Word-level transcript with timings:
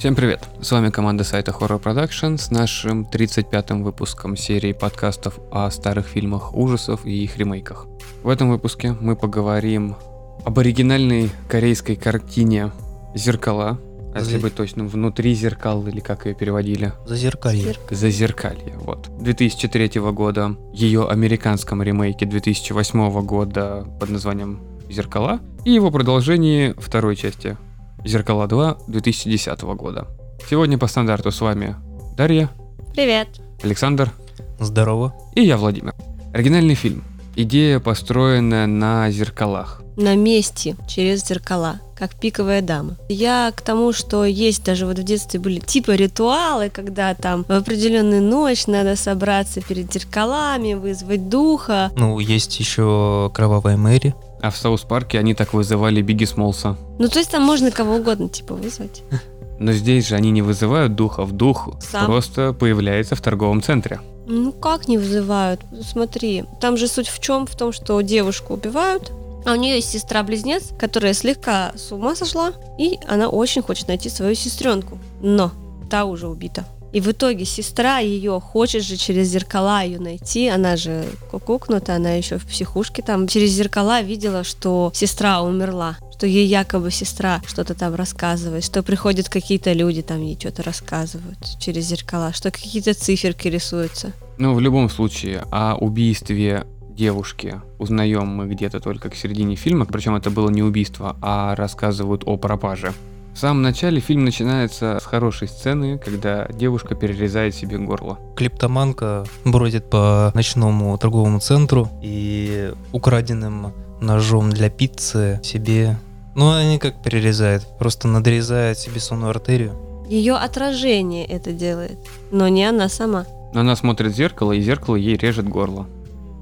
Всем 0.00 0.14
привет! 0.14 0.48
С 0.62 0.72
вами 0.72 0.88
команда 0.88 1.24
сайта 1.24 1.50
Horror 1.50 1.78
Production 1.78 2.38
с 2.38 2.50
нашим 2.50 3.02
35-м 3.02 3.82
выпуском 3.82 4.34
серии 4.34 4.72
подкастов 4.72 5.38
о 5.52 5.70
старых 5.70 6.06
фильмах 6.06 6.54
ужасов 6.56 7.04
и 7.04 7.24
их 7.24 7.36
ремейках. 7.36 7.86
В 8.22 8.30
этом 8.30 8.48
выпуске 8.48 8.96
мы 8.98 9.14
поговорим 9.14 9.96
об 10.42 10.58
оригинальной 10.58 11.30
корейской 11.50 11.96
картине 11.96 12.72
«Зеркала», 13.14 13.78
а 14.14 14.20
если 14.20 14.38
За- 14.38 14.42
быть 14.42 14.54
точным, 14.54 14.88
«Внутри 14.88 15.34
зеркал» 15.34 15.86
или 15.86 16.00
как 16.00 16.24
ее 16.24 16.34
переводили, 16.34 16.94
Зазеркалье. 17.04 17.74
«Зазеркалье», 17.90 18.78
вот. 18.78 19.10
2003 19.20 20.00
года, 20.12 20.56
ее 20.72 21.10
американском 21.10 21.82
ремейке 21.82 22.24
2008 22.24 23.20
года 23.20 23.86
под 24.00 24.08
названием 24.08 24.60
«Зеркала» 24.88 25.40
и 25.66 25.72
его 25.72 25.90
продолжении 25.90 26.74
второй 26.78 27.16
части 27.16 27.58
«Зеркала 28.04 28.46
2» 28.46 28.84
2010 28.88 29.60
года. 29.76 30.06
Сегодня 30.48 30.78
по 30.78 30.86
стандарту 30.86 31.30
с 31.30 31.40
вами 31.40 31.76
Дарья, 32.16 32.50
Привет. 32.94 33.28
Александр 33.62 34.10
Здорово. 34.58 35.14
и 35.34 35.42
я, 35.42 35.56
Владимир. 35.56 35.94
Оригинальный 36.32 36.74
фильм. 36.74 37.04
Идея, 37.36 37.78
построенная 37.78 38.66
на 38.66 39.10
зеркалах. 39.10 39.82
На 39.96 40.16
месте 40.16 40.76
через 40.88 41.26
зеркала, 41.26 41.80
как 41.96 42.14
пиковая 42.14 42.62
дама. 42.62 42.96
Я 43.08 43.52
к 43.54 43.60
тому, 43.60 43.92
что 43.92 44.24
есть 44.24 44.64
даже 44.64 44.86
вот 44.86 44.98
в 44.98 45.02
детстве 45.04 45.38
были 45.38 45.60
типа 45.60 45.92
ритуалы, 45.92 46.70
когда 46.70 47.14
там 47.14 47.44
в 47.44 47.50
определенную 47.52 48.22
ночь 48.22 48.66
надо 48.66 48.96
собраться 48.96 49.60
перед 49.60 49.92
зеркалами, 49.92 50.74
вызвать 50.74 51.28
духа. 51.28 51.90
Ну, 51.96 52.18
есть 52.18 52.58
еще 52.58 53.30
Кровавая 53.34 53.76
Мэри. 53.76 54.14
А 54.42 54.50
в 54.50 54.56
Саус 54.56 54.82
Парке 54.82 55.18
они 55.18 55.34
так 55.34 55.52
вызывали 55.52 56.02
Бигги 56.02 56.24
Смолса. 56.24 56.76
Ну, 56.98 57.08
то 57.08 57.18
есть 57.18 57.30
там 57.30 57.42
можно 57.42 57.70
кого 57.70 57.96
угодно 57.96 58.28
типа 58.28 58.54
вызвать. 58.54 59.02
Но 59.58 59.72
здесь 59.72 60.08
же 60.08 60.16
они 60.16 60.30
не 60.30 60.40
вызывают 60.40 60.94
духов. 60.94 61.32
Дух 61.32 61.68
Сам. 61.80 62.06
просто 62.06 62.54
появляется 62.54 63.14
в 63.14 63.20
торговом 63.20 63.62
центре. 63.62 64.00
Ну, 64.26 64.52
как 64.52 64.88
не 64.88 64.96
вызывают? 64.96 65.60
Смотри, 65.82 66.44
там 66.60 66.76
же 66.78 66.88
суть 66.88 67.08
в 67.08 67.20
чем? 67.20 67.46
В 67.46 67.54
том, 67.56 67.72
что 67.72 68.00
девушку 68.00 68.54
убивают, 68.54 69.12
а 69.44 69.52
у 69.52 69.56
нее 69.56 69.76
есть 69.76 69.90
сестра-близнец, 69.90 70.70
которая 70.78 71.12
слегка 71.12 71.72
с 71.74 71.92
ума 71.92 72.14
сошла, 72.14 72.52
и 72.78 72.98
она 73.06 73.28
очень 73.28 73.62
хочет 73.62 73.88
найти 73.88 74.08
свою 74.08 74.34
сестренку. 74.34 74.98
Но 75.20 75.50
та 75.90 76.04
уже 76.04 76.28
убита. 76.28 76.64
И 76.92 77.00
в 77.00 77.10
итоге 77.10 77.44
сестра 77.44 77.98
ее 77.98 78.40
хочет 78.40 78.82
же 78.82 78.96
через 78.96 79.28
зеркала 79.28 79.82
ее 79.82 79.98
найти. 79.98 80.48
Она 80.48 80.76
же 80.76 81.04
кукукнута, 81.30 81.94
она 81.94 82.12
еще 82.12 82.38
в 82.38 82.46
психушке 82.46 83.02
там. 83.02 83.28
Через 83.28 83.50
зеркала 83.50 84.02
видела, 84.02 84.44
что 84.44 84.90
сестра 84.94 85.42
умерла. 85.42 85.96
Что 86.16 86.26
ей 86.26 86.46
якобы 86.46 86.90
сестра 86.90 87.40
что-то 87.46 87.74
там 87.74 87.94
рассказывает, 87.94 88.64
что 88.64 88.82
приходят 88.82 89.28
какие-то 89.28 89.72
люди, 89.72 90.02
там 90.02 90.20
ей 90.20 90.36
что-то 90.38 90.62
рассказывают 90.62 91.38
через 91.58 91.84
зеркала, 91.84 92.32
что 92.32 92.50
какие-то 92.50 92.92
циферки 92.92 93.48
рисуются. 93.48 94.12
Но 94.38 94.54
в 94.54 94.60
любом 94.60 94.90
случае, 94.90 95.44
о 95.50 95.76
убийстве 95.76 96.66
девушки 96.90 97.60
узнаем 97.78 98.26
мы 98.26 98.46
где-то 98.48 98.80
только 98.80 99.08
к 99.08 99.14
середине 99.14 99.56
фильма, 99.56 99.86
причем 99.86 100.16
это 100.16 100.30
было 100.30 100.50
не 100.50 100.62
убийство, 100.62 101.16
а 101.22 101.54
рассказывают 101.54 102.24
о 102.26 102.36
пропаже. 102.36 102.92
В 103.34 103.38
самом 103.38 103.62
начале 103.62 104.00
фильм 104.00 104.24
начинается 104.24 104.98
с 105.00 105.04
хорошей 105.04 105.48
сцены, 105.48 105.98
когда 105.98 106.46
девушка 106.48 106.94
перерезает 106.94 107.54
себе 107.54 107.78
горло. 107.78 108.18
Клептоманка 108.36 109.24
бродит 109.44 109.88
по 109.88 110.30
ночному 110.34 110.96
торговому 110.98 111.40
центру 111.40 111.88
и 112.02 112.72
украденным 112.92 113.72
ножом 114.00 114.50
для 114.50 114.68
пиццы 114.68 115.40
себе... 115.42 115.98
Ну, 116.34 116.50
они 116.52 116.78
как 116.78 117.02
перерезает? 117.02 117.66
Просто 117.78 118.08
надрезает 118.08 118.78
себе 118.78 119.00
сонную 119.00 119.30
артерию. 119.30 119.74
Ее 120.08 120.34
отражение 120.34 121.24
это 121.24 121.52
делает, 121.52 121.98
но 122.30 122.48
не 122.48 122.64
она 122.64 122.88
сама. 122.88 123.26
Но 123.54 123.60
она 123.60 123.74
смотрит 123.76 124.12
в 124.12 124.16
зеркало, 124.16 124.52
и 124.52 124.60
зеркало 124.60 124.96
ей 124.96 125.16
режет 125.16 125.48
горло. 125.48 125.86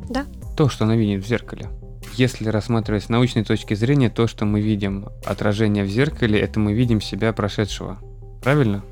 Да. 0.09 0.27
То, 0.57 0.69
что 0.69 0.85
она 0.85 0.97
видит 0.97 1.25
в 1.25 1.29
зеркале. 1.29 1.69
Если 2.19 2.49
рассматривать 2.49 3.05
с 3.05 3.09
научной 3.11 3.45
точки 3.45 3.75
зрения, 3.75 4.11
то, 4.11 4.27
что 4.27 4.45
мы 4.45 4.61
видим 4.61 5.07
отражение 5.25 5.85
в 5.85 5.89
зеркале, 5.89 6.41
это 6.41 6.59
мы 6.59 6.73
видим 6.73 7.01
себя 7.01 7.33
прошедшего. 7.33 7.97
Правильно? 8.43 8.83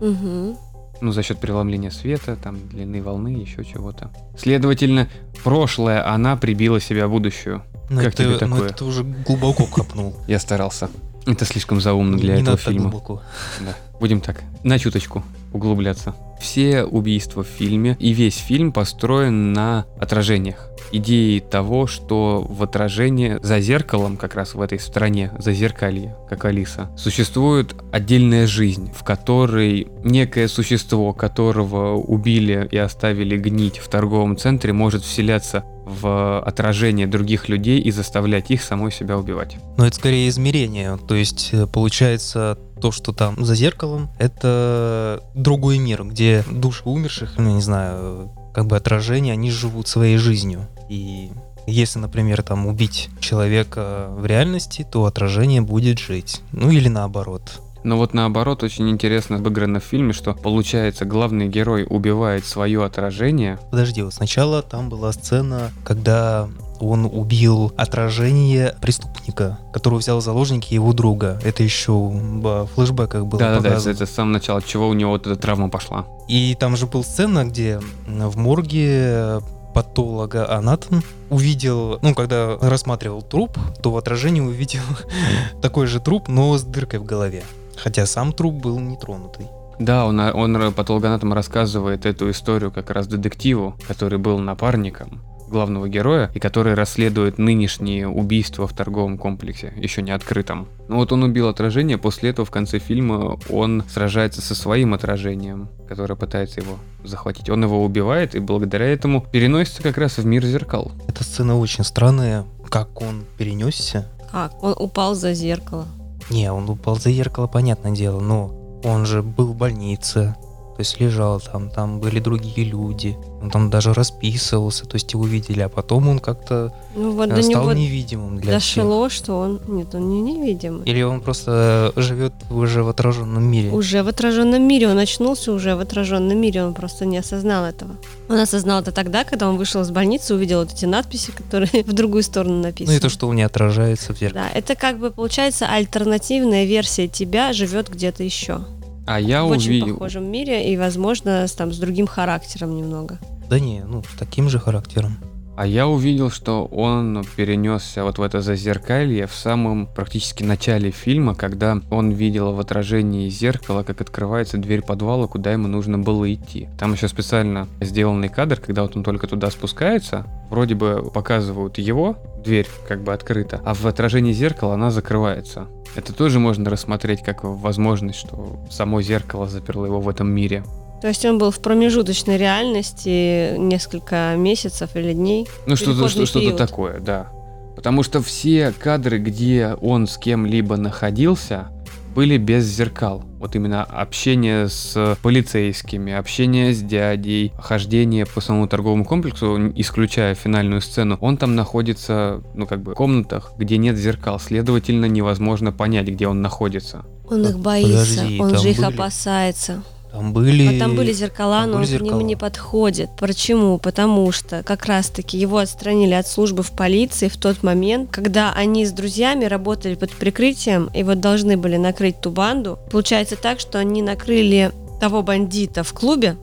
Угу. 0.00 0.56
Ну, 1.00 1.10
за 1.10 1.24
счет 1.24 1.40
преломления 1.40 1.90
света, 1.90 2.36
там, 2.40 2.68
длины 2.68 3.02
волны, 3.02 3.30
еще 3.30 3.64
чего-то. 3.64 4.12
Следовательно, 4.38 5.08
прошлое 5.42 6.08
она 6.08 6.36
прибила 6.36 6.80
себя 6.80 7.08
в 7.08 7.10
будущую. 7.10 7.64
Ну, 7.88 7.96
Как 7.96 8.12
это, 8.14 8.18
тебе 8.18 8.28
ну, 8.34 8.38
такое? 8.38 8.66
это 8.68 8.74
ты 8.78 8.84
уже 8.84 9.02
глубоко 9.02 9.66
копнул. 9.66 10.14
Я 10.28 10.38
старался. 10.38 10.90
Это 11.26 11.44
слишком 11.44 11.80
заумно 11.80 12.18
для 12.18 12.36
Не 12.36 12.42
этого 12.42 12.52
надо 12.52 12.62
так 12.62 12.72
фильма. 12.72 12.90
глубоко. 12.90 13.22
Да. 13.66 13.74
Будем 13.98 14.20
так, 14.20 14.44
на 14.62 14.78
чуточку 14.78 15.24
углубляться. 15.52 16.14
Все 16.40 16.84
убийства 16.84 17.42
в 17.42 17.46
фильме 17.46 17.96
и 18.00 18.12
весь 18.12 18.36
фильм 18.36 18.72
построен 18.72 19.52
на 19.52 19.84
отражениях. 19.98 20.70
Идеи 20.92 21.38
того, 21.38 21.86
что 21.86 22.44
в 22.48 22.62
отражении 22.62 23.38
за 23.42 23.60
зеркалом, 23.60 24.16
как 24.16 24.34
раз 24.34 24.54
в 24.54 24.60
этой 24.60 24.80
стране, 24.80 25.30
за 25.38 25.52
зеркалье, 25.52 26.16
как 26.28 26.44
Алиса, 26.46 26.90
существует 26.96 27.76
отдельная 27.92 28.46
жизнь, 28.46 28.90
в 28.92 29.04
которой 29.04 29.86
некое 30.02 30.48
существо, 30.48 31.12
которого 31.12 31.94
убили 31.94 32.66
и 32.70 32.76
оставили 32.76 33.36
гнить 33.36 33.78
в 33.78 33.88
торговом 33.88 34.36
центре, 34.36 34.72
может 34.72 35.04
вселяться 35.04 35.64
в 35.90 36.40
отражение 36.40 37.06
других 37.06 37.48
людей 37.48 37.80
и 37.80 37.90
заставлять 37.90 38.50
их 38.50 38.62
самой 38.62 38.92
себя 38.92 39.18
убивать. 39.18 39.56
Но 39.76 39.86
это 39.86 39.96
скорее 39.96 40.28
измерение. 40.28 40.98
То 41.08 41.14
есть, 41.14 41.50
э, 41.52 41.66
получается, 41.66 42.58
то, 42.80 42.92
что 42.92 43.12
там 43.12 43.42
за 43.44 43.54
зеркалом, 43.54 44.08
это 44.18 45.22
другой 45.34 45.78
мир, 45.78 46.04
где 46.04 46.44
души 46.50 46.82
умерших, 46.84 47.34
ну, 47.38 47.54
не 47.54 47.60
знаю, 47.60 48.30
как 48.52 48.66
бы 48.66 48.76
отражения, 48.76 49.32
они 49.32 49.50
живут 49.50 49.88
своей 49.88 50.16
жизнью. 50.16 50.66
И 50.88 51.30
если, 51.66 51.98
например, 51.98 52.42
там 52.42 52.66
убить 52.66 53.10
человека 53.20 54.08
в 54.10 54.26
реальности, 54.26 54.86
то 54.90 55.04
отражение 55.04 55.60
будет 55.60 55.98
жить. 55.98 56.42
Ну 56.52 56.70
или 56.70 56.88
наоборот. 56.88 57.60
Но 57.82 57.96
вот 57.96 58.12
наоборот, 58.12 58.62
очень 58.62 58.90
интересно 58.90 59.36
обыграно 59.36 59.80
в 59.80 59.84
фильме, 59.84 60.12
что 60.12 60.34
получается 60.34 61.04
главный 61.04 61.48
герой 61.48 61.86
убивает 61.88 62.44
свое 62.44 62.84
отражение, 62.84 63.58
Подожди, 63.70 64.02
вот 64.02 64.12
сначала 64.12 64.62
там 64.62 64.90
была 64.90 65.12
сцена, 65.12 65.70
когда 65.84 66.48
он 66.82 67.04
убил 67.04 67.72
отражение 67.76 68.74
преступника, 68.80 69.58
которого 69.72 69.98
взял 69.98 70.18
в 70.18 70.22
заложники 70.22 70.74
его 70.74 70.92
друга. 70.92 71.38
Это 71.44 71.62
еще 71.62 71.92
в 71.92 72.66
флешбеках 72.74 73.26
было 73.26 73.38
Да-да-да, 73.38 73.68
показано. 73.68 73.92
это 73.92 74.06
с 74.06 74.10
самого 74.10 74.32
начала, 74.34 74.58
от 74.58 74.66
чего 74.66 74.88
у 74.88 74.94
него 74.94 75.12
вот 75.12 75.26
эта 75.26 75.36
травма 75.36 75.68
пошла. 75.68 76.06
И 76.28 76.56
там 76.58 76.76
же 76.76 76.86
была 76.86 77.02
сцена, 77.02 77.44
где 77.44 77.80
в 78.06 78.36
морге 78.36 79.40
патолога-анатом 79.74 81.02
увидел, 81.28 81.98
ну, 82.02 82.14
когда 82.14 82.56
рассматривал 82.60 83.22
труп, 83.22 83.56
то 83.82 83.92
в 83.92 83.96
отражении 83.96 84.40
увидел 84.40 84.82
такой 85.62 85.86
же 85.86 86.00
труп, 86.00 86.28
но 86.28 86.56
с 86.58 86.62
дыркой 86.62 87.00
в 87.00 87.04
голове. 87.04 87.44
Хотя 87.76 88.06
сам 88.06 88.32
труп 88.32 88.54
был 88.54 88.78
нетронутый. 88.78 89.46
Да, 89.78 90.04
он, 90.04 90.20
он 90.20 90.74
патологоанатом 90.74 91.32
рассказывает 91.32 92.04
эту 92.04 92.30
историю 92.30 92.70
как 92.70 92.90
раз 92.90 93.06
детективу, 93.06 93.74
который 93.88 94.18
был 94.18 94.38
напарником 94.38 95.22
главного 95.50 95.88
героя 95.88 96.30
и 96.34 96.38
который 96.38 96.74
расследует 96.74 97.38
нынешние 97.38 98.08
убийства 98.08 98.66
в 98.66 98.72
торговом 98.72 99.18
комплексе, 99.18 99.72
еще 99.76 100.00
не 100.00 100.12
открытом. 100.12 100.68
Ну 100.88 100.96
вот 100.96 101.12
он 101.12 101.22
убил 101.22 101.48
отражение, 101.48 101.98
после 101.98 102.30
этого 102.30 102.46
в 102.46 102.50
конце 102.50 102.78
фильма 102.78 103.38
он 103.50 103.84
сражается 103.88 104.40
со 104.40 104.54
своим 104.54 104.94
отражением, 104.94 105.68
которое 105.88 106.14
пытается 106.14 106.60
его 106.60 106.78
захватить. 107.04 107.50
Он 107.50 107.62
его 107.62 107.84
убивает 107.84 108.34
и 108.34 108.38
благодаря 108.38 108.86
этому 108.86 109.26
переносится 109.30 109.82
как 109.82 109.98
раз 109.98 110.18
в 110.18 110.24
мир 110.24 110.44
зеркал. 110.44 110.92
Эта 111.08 111.24
сцена 111.24 111.58
очень 111.58 111.84
странная, 111.84 112.44
как 112.68 113.02
он 113.02 113.24
перенесся. 113.36 114.08
Как? 114.30 114.62
Он 114.62 114.74
упал 114.78 115.14
за 115.14 115.34
зеркало. 115.34 115.86
Не, 116.30 116.52
он 116.52 116.70
упал 116.70 116.96
за 116.96 117.10
зеркало, 117.10 117.48
понятное 117.48 117.92
дело, 117.92 118.20
но 118.20 118.54
он 118.84 119.04
же 119.04 119.22
был 119.22 119.48
в 119.48 119.56
больнице, 119.56 120.36
то 120.80 120.82
есть 120.82 120.98
лежал 120.98 121.40
там, 121.40 121.68
там 121.68 122.00
были 122.00 122.20
другие 122.20 122.66
люди, 122.66 123.14
он 123.42 123.50
там 123.50 123.68
даже 123.68 123.92
расписывался, 123.92 124.86
то 124.86 124.94
есть 124.94 125.12
его 125.12 125.26
видели, 125.26 125.60
а 125.60 125.68
потом 125.68 126.08
он 126.08 126.20
как-то 126.20 126.72
Ну 126.96 127.10
вот 127.12 127.28
э, 127.30 127.42
стал 127.42 127.74
невидимым 127.74 128.38
для 128.38 128.58
всех. 128.58 128.84
дошло, 128.84 129.10
что 129.10 129.40
он... 129.40 129.60
Нет, 129.68 129.94
он 129.94 130.08
не 130.08 130.22
невидимый. 130.22 130.86
Или 130.86 131.02
он 131.02 131.20
просто 131.20 131.92
живет 131.96 132.32
уже 132.48 132.82
в 132.82 132.88
отраженном 132.88 133.42
мире. 133.44 133.68
Уже 133.70 134.02
в 134.02 134.08
отраженном 134.08 134.62
мире, 134.62 134.88
он 134.88 134.98
очнулся 134.98 135.52
уже 135.52 135.76
в 135.76 135.80
отраженном 135.80 136.38
мире, 136.40 136.64
он 136.64 136.72
просто 136.72 137.04
не 137.04 137.18
осознал 137.18 137.66
этого. 137.66 137.96
Он 138.30 138.38
осознал 138.38 138.80
это 138.80 138.90
тогда, 138.90 139.24
когда 139.24 139.50
он 139.50 139.58
вышел 139.58 139.82
из 139.82 139.90
больницы, 139.90 140.34
увидел 140.34 140.60
вот 140.60 140.72
эти 140.72 140.86
надписи, 140.86 141.30
которые 141.30 141.84
в 141.84 141.92
другую 141.92 142.22
сторону 142.22 142.62
написаны. 142.62 142.92
Ну 142.92 142.96
и 142.96 143.02
то, 143.02 143.10
что 143.10 143.28
он 143.28 143.36
не 143.36 143.42
отражается 143.42 144.14
в 144.14 144.18
зеркале. 144.18 144.48
Да, 144.50 144.58
это 144.58 144.74
как 144.76 144.98
бы 144.98 145.10
получается 145.10 145.66
альтернативная 145.66 146.64
версия 146.64 147.06
тебя 147.06 147.52
живет 147.52 147.90
где-то 147.90 148.22
еще. 148.22 148.62
А 149.10 149.18
я 149.18 149.42
в 149.42 149.48
очень 149.48 149.70
увидел... 149.70 149.94
похожем 149.94 150.30
мире 150.30 150.72
и, 150.72 150.76
возможно, 150.76 151.48
с, 151.48 151.52
там, 151.52 151.72
с 151.72 151.78
другим 151.78 152.06
характером 152.06 152.76
немного. 152.76 153.18
Да 153.48 153.58
не, 153.58 153.82
ну, 153.82 154.04
с 154.04 154.16
таким 154.16 154.48
же 154.48 154.60
характером. 154.60 155.16
А 155.60 155.66
я 155.66 155.86
увидел, 155.86 156.30
что 156.30 156.64
он 156.64 157.22
перенесся 157.36 158.02
вот 158.02 158.16
в 158.16 158.22
это 158.22 158.40
зазеркалье 158.40 159.26
в 159.26 159.34
самом 159.34 159.86
практически 159.86 160.42
начале 160.42 160.90
фильма, 160.90 161.34
когда 161.34 161.78
он 161.90 162.12
видел 162.12 162.54
в 162.54 162.60
отражении 162.60 163.28
зеркала, 163.28 163.82
как 163.82 164.00
открывается 164.00 164.56
дверь 164.56 164.80
подвала, 164.80 165.26
куда 165.26 165.52
ему 165.52 165.68
нужно 165.68 165.98
было 165.98 166.32
идти. 166.32 166.70
Там 166.78 166.94
еще 166.94 167.08
специально 167.08 167.68
сделанный 167.78 168.30
кадр, 168.30 168.58
когда 168.58 168.80
вот 168.80 168.96
он 168.96 169.04
только 169.04 169.26
туда 169.26 169.50
спускается, 169.50 170.24
вроде 170.48 170.76
бы 170.76 171.10
показывают 171.12 171.76
его, 171.76 172.16
дверь 172.42 172.66
как 172.88 173.02
бы 173.02 173.12
открыта, 173.12 173.60
а 173.62 173.74
в 173.74 173.84
отражении 173.84 174.32
зеркала 174.32 174.72
она 174.72 174.90
закрывается. 174.90 175.66
Это 175.94 176.14
тоже 176.14 176.38
можно 176.38 176.70
рассмотреть 176.70 177.22
как 177.22 177.44
возможность, 177.44 178.18
что 178.18 178.64
само 178.70 179.02
зеркало 179.02 179.46
заперло 179.46 179.84
его 179.84 180.00
в 180.00 180.08
этом 180.08 180.30
мире. 180.30 180.64
То 181.00 181.08
есть 181.08 181.24
он 181.24 181.38
был 181.38 181.50
в 181.50 181.60
промежуточной 181.60 182.36
реальности 182.36 183.56
несколько 183.56 184.34
месяцев 184.36 184.90
или 184.94 185.12
дней. 185.12 185.48
Ну, 185.66 185.76
что-то, 185.76 186.08
что, 186.08 186.26
то 186.26 186.38
период. 186.40 186.56
такое, 186.56 187.00
да. 187.00 187.28
Потому 187.74 188.02
что 188.02 188.20
все 188.20 188.72
кадры, 188.78 189.18
где 189.18 189.74
он 189.80 190.06
с 190.06 190.18
кем-либо 190.18 190.76
находился, 190.76 191.68
были 192.14 192.36
без 192.36 192.64
зеркал. 192.64 193.24
Вот 193.38 193.54
именно 193.56 193.84
общение 193.84 194.68
с 194.68 195.16
полицейскими, 195.22 196.12
общение 196.12 196.74
с 196.74 196.80
дядей, 196.82 197.52
хождение 197.58 198.26
по 198.26 198.40
самому 198.40 198.68
торговому 198.68 199.04
комплексу, 199.04 199.72
исключая 199.76 200.34
финальную 200.34 200.82
сцену, 200.82 201.16
он 201.20 201.36
там 201.36 201.54
находится, 201.54 202.42
ну 202.54 202.66
как 202.66 202.82
бы, 202.82 202.92
в 202.92 202.94
комнатах, 202.96 203.52
где 203.56 203.78
нет 203.78 203.96
зеркал. 203.96 204.38
Следовательно, 204.38 205.06
невозможно 205.06 205.72
понять, 205.72 206.08
где 206.08 206.26
он 206.26 206.42
находится. 206.42 207.06
Он 207.30 207.46
их 207.46 207.58
боится, 207.60 208.22
Подожди, 208.22 208.40
он 208.40 208.58
же 208.58 208.70
их 208.70 208.76
были- 208.78 208.94
опасается. 208.94 209.82
Там 210.12 210.32
были... 210.32 210.76
А 210.76 210.78
там 210.78 210.96
были 210.96 211.12
зеркала, 211.12 211.60
там 211.60 211.70
но 211.70 211.78
были 211.78 211.92
он 211.92 211.98
к 211.98 212.02
ним 212.02 212.04
зеркала. 212.04 212.20
не 212.26 212.36
подходит. 212.36 213.10
Почему? 213.18 213.78
Потому 213.78 214.32
что 214.32 214.62
как 214.62 214.86
раз-таки 214.86 215.38
его 215.38 215.58
отстранили 215.58 216.14
от 216.14 216.26
службы 216.26 216.62
в 216.62 216.72
полиции 216.72 217.28
в 217.28 217.36
тот 217.36 217.62
момент, 217.62 218.10
когда 218.10 218.52
они 218.52 218.84
с 218.84 218.92
друзьями 218.92 219.44
работали 219.44 219.94
под 219.94 220.10
прикрытием 220.12 220.90
и 220.94 221.02
вот 221.02 221.20
должны 221.20 221.56
были 221.56 221.76
накрыть 221.76 222.20
ту 222.20 222.30
банду. 222.30 222.78
Получается 222.90 223.36
так, 223.36 223.60
что 223.60 223.78
они 223.78 224.02
накрыли 224.02 224.72
того 225.00 225.22
бандита 225.22 225.82
в 225.82 225.92
клубе, 225.92 226.36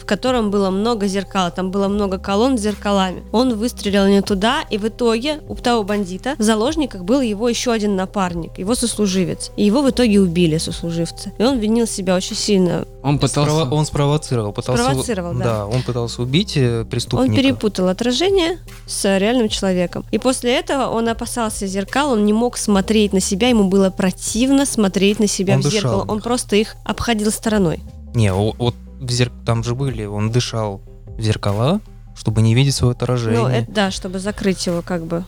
в 0.00 0.06
котором 0.06 0.50
было 0.50 0.70
много 0.70 1.06
зеркал, 1.06 1.50
там 1.54 1.70
было 1.70 1.88
много 1.88 2.18
колонн 2.18 2.58
с 2.58 2.62
зеркалами. 2.62 3.22
Он 3.32 3.54
выстрелил 3.54 4.06
не 4.06 4.22
туда, 4.22 4.64
и 4.70 4.78
в 4.78 4.88
итоге 4.88 5.40
у 5.48 5.54
того 5.60 5.84
бандита 5.84 6.34
в 6.38 6.42
заложниках 6.42 7.04
был 7.04 7.20
его 7.20 7.48
еще 7.48 7.72
один 7.72 7.96
напарник, 7.96 8.58
его 8.58 8.74
сослуживец. 8.74 9.50
И 9.56 9.64
его 9.64 9.82
в 9.82 9.90
итоге 9.90 10.20
убили, 10.20 10.58
сослуживца. 10.58 11.32
И 11.38 11.42
он 11.42 11.58
винил 11.58 11.86
себя 11.86 12.16
очень 12.16 12.36
сильно 12.36 12.84
Он 13.02 13.18
пытался... 13.18 13.50
Спрово- 13.50 13.70
Он 13.70 13.86
спровоцировал. 13.86 14.52
Пытался... 14.52 14.82
Спровоцировал, 14.82 15.34
да. 15.34 15.66
он 15.66 15.82
пытался 15.82 16.22
убить 16.22 16.56
э, 16.56 16.84
преступника. 16.84 17.30
Он 17.30 17.36
перепутал 17.36 17.88
отражение 17.88 18.58
с 18.86 19.18
реальным 19.18 19.48
человеком. 19.48 20.04
И 20.10 20.18
после 20.18 20.56
этого 20.56 20.88
он 20.88 21.08
опасался 21.08 21.66
зеркал, 21.66 22.12
он 22.12 22.24
не 22.24 22.32
мог 22.32 22.56
смотреть 22.56 23.12
на 23.12 23.20
себя, 23.20 23.48
ему 23.48 23.64
было 23.64 23.90
противно 23.90 24.66
смотреть 24.66 25.20
на 25.20 25.26
себя 25.26 25.54
Он 25.54 25.60
в 25.60 25.66
зеркало. 25.66 26.04
Он 26.08 26.20
просто 26.20 26.56
их 26.56 26.76
обходил 26.84 27.30
стороной. 27.30 27.80
Не, 28.14 28.32
вот 28.32 28.74
в 29.00 29.06
зер- 29.10 29.32
там 29.44 29.64
же 29.64 29.74
были, 29.74 30.04
он 30.04 30.30
дышал 30.30 30.80
в 31.18 31.20
зеркала, 31.20 31.80
чтобы 32.16 32.42
не 32.42 32.54
видеть 32.54 32.74
свое 32.74 32.92
отражение. 32.92 33.40
Ну, 33.40 33.48
это 33.48 33.72
да, 33.72 33.90
чтобы 33.90 34.18
закрыть 34.18 34.66
его 34.66 34.82
как 34.82 35.04
бы. 35.06 35.24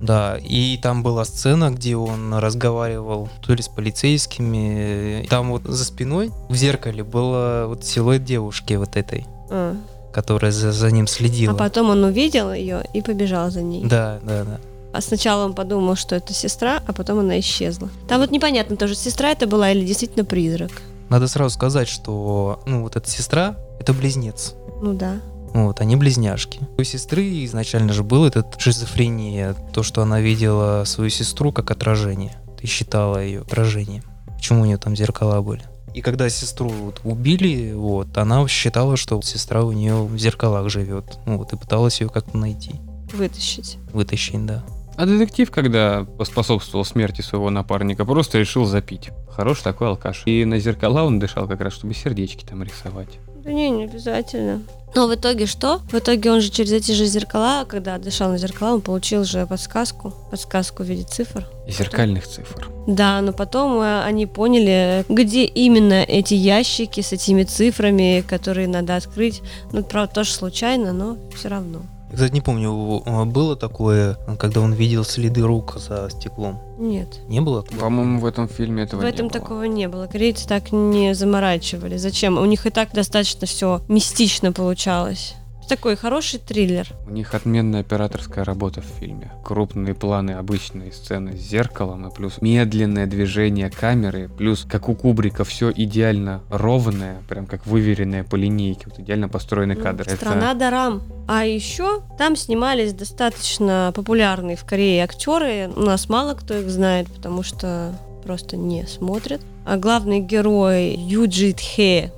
Да, 0.00 0.38
и 0.40 0.78
там 0.80 1.02
была 1.02 1.24
сцена, 1.24 1.70
где 1.70 1.96
он 1.96 2.32
разговаривал 2.34 3.28
то 3.44 3.52
ли 3.52 3.60
с 3.62 3.68
полицейскими. 3.68 5.26
Там 5.28 5.50
вот 5.50 5.64
за 5.64 5.84
спиной 5.84 6.30
в 6.48 6.54
зеркале 6.54 7.02
был 7.02 7.66
вот 7.68 7.84
силуэт 7.84 8.24
девушки 8.24 8.74
вот 8.74 8.96
этой, 8.96 9.26
А. 9.50 9.74
которая 10.12 10.52
за, 10.52 10.70
за 10.70 10.90
ним 10.92 11.08
следила. 11.08 11.52
А 11.54 11.56
потом 11.56 11.90
он 11.90 12.04
увидел 12.04 12.52
ее 12.52 12.84
и 12.94 13.02
побежал 13.02 13.50
за 13.50 13.62
ней. 13.62 13.84
Да, 13.84 14.20
да, 14.22 14.44
да. 14.44 14.60
А 14.92 15.00
сначала 15.00 15.44
он 15.44 15.54
подумал, 15.54 15.96
что 15.96 16.14
это 16.14 16.32
сестра, 16.32 16.80
а 16.86 16.92
потом 16.92 17.18
она 17.18 17.38
исчезла. 17.40 17.90
Там 18.08 18.20
вот 18.20 18.30
непонятно 18.30 18.76
тоже, 18.76 18.94
сестра 18.94 19.30
это 19.30 19.46
была 19.46 19.72
или 19.72 19.84
действительно 19.84 20.24
призрак. 20.24 20.70
Надо 21.08 21.28
сразу 21.28 21.54
сказать, 21.54 21.88
что 21.88 22.62
ну 22.66 22.82
вот 22.82 22.96
эта 22.96 23.08
сестра 23.08 23.56
это 23.80 23.92
близнец. 23.92 24.54
Ну 24.82 24.94
да. 24.94 25.20
Вот, 25.54 25.80
они 25.80 25.96
близняшки. 25.96 26.60
У 26.76 26.82
сестры 26.82 27.44
изначально 27.46 27.92
же 27.92 28.02
был 28.02 28.26
этот 28.26 28.60
шизофрения, 28.60 29.54
то, 29.72 29.82
что 29.82 30.02
она 30.02 30.20
видела 30.20 30.84
свою 30.84 31.08
сестру 31.10 31.52
как 31.52 31.70
отражение. 31.70 32.36
Ты 32.60 32.66
считала 32.66 33.22
ее 33.24 33.40
отражением. 33.40 34.02
Почему 34.36 34.62
у 34.62 34.64
нее 34.66 34.76
там 34.76 34.94
зеркала 34.94 35.40
были? 35.40 35.62
И 35.94 36.02
когда 36.02 36.28
сестру 36.28 36.68
вот 36.68 37.00
убили, 37.02 37.72
вот, 37.72 38.16
она 38.18 38.46
считала, 38.46 38.96
что 38.96 39.20
сестра 39.22 39.64
у 39.64 39.72
нее 39.72 40.04
в 40.04 40.16
зеркалах 40.18 40.68
живет. 40.68 41.18
Ну, 41.26 41.38
вот, 41.38 41.52
и 41.52 41.56
пыталась 41.56 42.00
ее 42.00 42.08
как-то 42.08 42.36
найти, 42.36 42.74
Вытащить. 43.14 43.78
вытащить, 43.92 44.44
да. 44.44 44.62
А 44.98 45.06
детектив, 45.06 45.48
когда 45.52 46.04
поспособствовал 46.18 46.84
смерти 46.84 47.20
своего 47.20 47.50
напарника, 47.50 48.04
просто 48.04 48.38
решил 48.38 48.64
запить. 48.64 49.10
Хороший 49.30 49.62
такой 49.62 49.86
алкаш. 49.86 50.24
И 50.26 50.44
на 50.44 50.58
зеркала 50.58 51.04
он 51.04 51.20
дышал 51.20 51.46
как 51.46 51.60
раз, 51.60 51.74
чтобы 51.74 51.94
сердечки 51.94 52.44
там 52.44 52.64
рисовать. 52.64 53.20
Да 53.44 53.52
не, 53.52 53.70
не 53.70 53.84
обязательно. 53.84 54.60
Но 54.96 55.06
в 55.06 55.14
итоге 55.14 55.46
что? 55.46 55.78
В 55.92 55.94
итоге 55.94 56.32
он 56.32 56.40
же 56.40 56.50
через 56.50 56.72
эти 56.72 56.90
же 56.90 57.06
зеркала, 57.06 57.64
когда 57.64 57.96
дышал 57.98 58.30
на 58.30 58.38
зеркала, 58.38 58.74
он 58.74 58.80
получил 58.80 59.22
же 59.22 59.46
подсказку. 59.46 60.12
Подсказку 60.32 60.82
в 60.82 60.86
виде 60.86 61.04
цифр. 61.04 61.46
Зеркальных 61.68 62.26
цифр. 62.26 62.68
Да, 62.88 63.20
но 63.20 63.32
потом 63.32 63.80
э, 63.80 64.02
они 64.02 64.26
поняли, 64.26 65.04
где 65.08 65.44
именно 65.44 66.02
эти 66.02 66.34
ящики 66.34 67.02
с 67.02 67.12
этими 67.12 67.44
цифрами, 67.44 68.24
которые 68.28 68.66
надо 68.66 68.96
открыть. 68.96 69.42
Ну, 69.70 69.84
правда, 69.84 70.12
тоже 70.12 70.32
случайно, 70.32 70.92
но 70.92 71.16
все 71.36 71.46
равно. 71.46 71.82
Я, 72.10 72.14
Кстати, 72.14 72.32
не 72.32 72.40
помню, 72.40 73.02
а, 73.06 73.24
было 73.24 73.54
такое, 73.56 74.16
когда 74.38 74.60
он 74.60 74.72
видел 74.72 75.04
следы 75.04 75.42
рук 75.42 75.76
за 75.78 76.08
стеклом. 76.10 76.58
Нет. 76.78 77.20
Не 77.28 77.40
было? 77.40 77.62
По-моему, 77.78 78.20
в 78.20 78.24
этом 78.26 78.48
фильме 78.48 78.84
этого 78.84 79.00
в 79.00 79.04
не 79.04 79.10
этом 79.10 79.28
было. 79.28 79.40
такого 79.40 79.62
не 79.64 79.88
было. 79.88 80.06
Корейцы 80.06 80.48
так 80.48 80.72
не 80.72 81.14
заморачивали. 81.14 81.96
Зачем? 81.98 82.38
У 82.38 82.44
них 82.46 82.66
и 82.66 82.70
так 82.70 82.92
достаточно 82.92 83.46
все 83.46 83.82
мистично 83.88 84.52
получалось. 84.52 85.34
Такой 85.68 85.96
хороший 85.96 86.38
триллер. 86.38 86.88
У 87.06 87.10
них 87.10 87.34
отменная 87.34 87.80
операторская 87.80 88.42
работа 88.42 88.80
в 88.80 88.86
фильме. 88.86 89.30
Крупные 89.44 89.94
планы, 89.94 90.30
обычные 90.30 90.92
сцены 90.92 91.36
с 91.36 91.40
зеркалом, 91.40 92.08
и 92.08 92.14
плюс 92.14 92.40
медленное 92.40 93.06
движение 93.06 93.70
камеры, 93.70 94.30
плюс, 94.30 94.64
как 94.68 94.88
у 94.88 94.94
Кубрика, 94.94 95.44
все 95.44 95.70
идеально 95.70 96.40
ровное, 96.50 97.18
прям 97.28 97.46
как 97.46 97.66
выверенное 97.66 98.24
по 98.24 98.36
линейке, 98.36 98.86
вот 98.86 98.98
идеально 98.98 99.28
построенный 99.28 99.74
Ну, 99.74 99.82
кадр. 99.82 100.04
Это- 100.06 100.16
Страна 100.16 100.54
Дарам. 100.54 101.02
А 101.26 101.44
еще 101.44 102.00
там 102.16 102.34
снимались 102.36 102.94
достаточно 102.94 103.92
популярные 103.94 104.56
в 104.56 104.64
Корее 104.64 105.04
актеры. 105.04 105.68
У 105.76 105.80
нас 105.80 106.08
мало 106.08 106.32
кто 106.32 106.54
их 106.54 106.70
знает, 106.70 107.08
потому 107.08 107.42
что 107.42 107.92
просто 108.24 108.56
не 108.56 108.86
смотрят. 108.86 109.42
А 109.66 109.76
главный 109.76 110.20
герой 110.20 110.94
Юджит 110.96 111.60
Хе, 111.60 112.10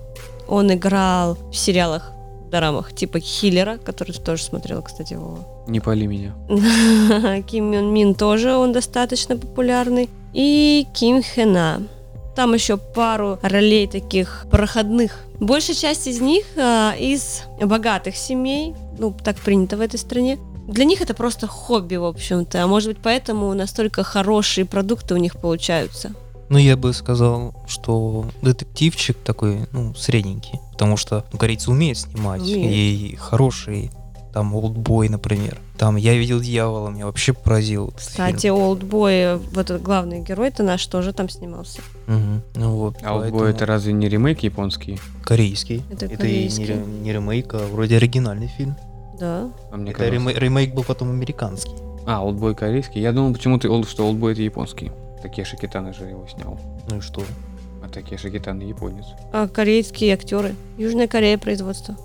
он 0.47 0.73
играл 0.73 1.37
в 1.51 1.57
сериалах 1.57 2.13
дорамах 2.51 2.95
типа 2.95 3.21
Хиллера, 3.21 3.79
который 3.79 4.13
ты 4.13 4.21
тоже 4.21 4.43
смотрела, 4.45 4.83
кстати, 4.83 5.15
Вова. 5.15 5.47
Не 5.67 5.81
пали 5.81 6.07
меня. 6.07 6.35
Ким 7.43 7.71
Мён 7.71 7.93
Мин 7.93 8.15
тоже, 8.15 8.55
он 8.57 8.73
достаточно 8.73 9.37
популярный. 9.37 10.09
И 10.33 10.87
Ким 10.95 11.23
Хена. 11.23 11.83
Там 12.37 12.55
еще 12.55 12.77
пару 12.77 13.39
ролей 13.43 13.87
таких 13.87 14.47
проходных. 14.51 15.19
Большая 15.41 15.77
часть 15.77 16.07
из 16.07 16.21
них 16.21 16.45
а, 16.57 16.95
из 16.99 17.43
богатых 17.61 18.17
семей, 18.17 18.75
ну, 18.99 19.15
так 19.25 19.37
принято 19.37 19.77
в 19.77 19.81
этой 19.81 19.99
стране. 19.99 20.39
Для 20.69 20.85
них 20.85 21.01
это 21.01 21.15
просто 21.15 21.47
хобби, 21.47 21.97
в 21.97 22.05
общем-то. 22.05 22.63
А 22.63 22.67
может 22.67 22.91
быть, 22.91 22.99
поэтому 23.03 23.53
настолько 23.55 24.05
хорошие 24.05 24.65
продукты 24.65 25.15
у 25.15 25.17
них 25.17 25.37
получаются. 25.37 26.13
Ну, 26.51 26.59
я 26.59 26.77
бы 26.77 26.93
сказал, 26.93 27.55
что 27.67 28.27
детективчик 28.43 29.17
такой, 29.25 29.61
ну, 29.73 29.95
средненький. 29.95 30.59
Потому 30.73 30.97
что 30.97 31.25
ну, 31.33 31.39
корейцы 31.39 31.71
умеют 31.71 31.97
снимать. 31.99 32.43
Умеют. 32.43 32.73
И 32.73 33.17
хороший. 33.19 33.91
Там 34.35 34.55
Олдбой, 34.55 35.09
например. 35.09 35.59
Там 35.79 35.97
Я 35.97 36.15
видел 36.15 36.41
дьявола, 36.41 36.91
меня 36.91 37.07
вообще 37.07 37.33
поразил. 37.33 37.93
Кстати. 37.97 38.49
Олдбой, 38.49 39.37
вот 39.39 39.59
этот 39.71 39.83
главный 39.83 40.21
герой, 40.23 40.49
это 40.49 40.63
наш 40.63 40.85
тоже 40.87 41.13
там 41.13 41.29
снимался. 41.29 41.81
Мгм. 42.07 42.43
Ну 42.55 42.71
вот. 42.77 42.97
А 43.03 43.15
вот 43.15 43.23
поэтому 43.23 43.45
это 43.45 43.67
разве 43.67 43.93
не 43.93 44.09
ремейк 44.09 44.41
японский? 44.41 44.99
корейский. 45.25 45.83
Это 45.91 46.07
и 46.07 46.09
не, 46.11 46.17
корейский. 46.17 46.65
ре- 46.67 46.77
не 46.77 47.13
ремейк, 47.13 47.55
а 47.55 47.67
вроде 47.73 47.97
оригинальный 47.97 48.49
фильм. 48.57 48.77
Да. 49.19 49.51
А 49.71 49.77
мне 49.77 49.93
это 49.93 50.09
рема- 50.09 50.33
ремейк 50.33 50.75
был 50.75 50.83
потом 50.85 51.11
американский. 51.11 51.75
А, 52.07 52.25
Олдбой 52.25 52.55
корейский. 52.55 53.01
Я 53.01 53.13
думал 53.13 53.33
почему-то, 53.35 53.69
Олд- 53.69 53.89
что 53.89 54.07
Олдбой 54.09 54.33
это 54.33 54.43
японский. 54.43 54.91
Такеши 55.23 55.57
Китана 55.57 55.93
же 55.93 56.05
его 56.05 56.27
снял. 56.27 56.59
Ну 56.89 56.99
и 56.99 57.01
что? 57.01 57.23
А 57.83 57.89
Такеши 57.89 58.31
Китана 58.31 58.63
японец. 58.63 59.05
А 59.33 59.49
корейские 59.49 60.15
актеры. 60.15 60.55
Южная 60.79 61.09
Корея 61.09 61.39
производство. 61.39 61.97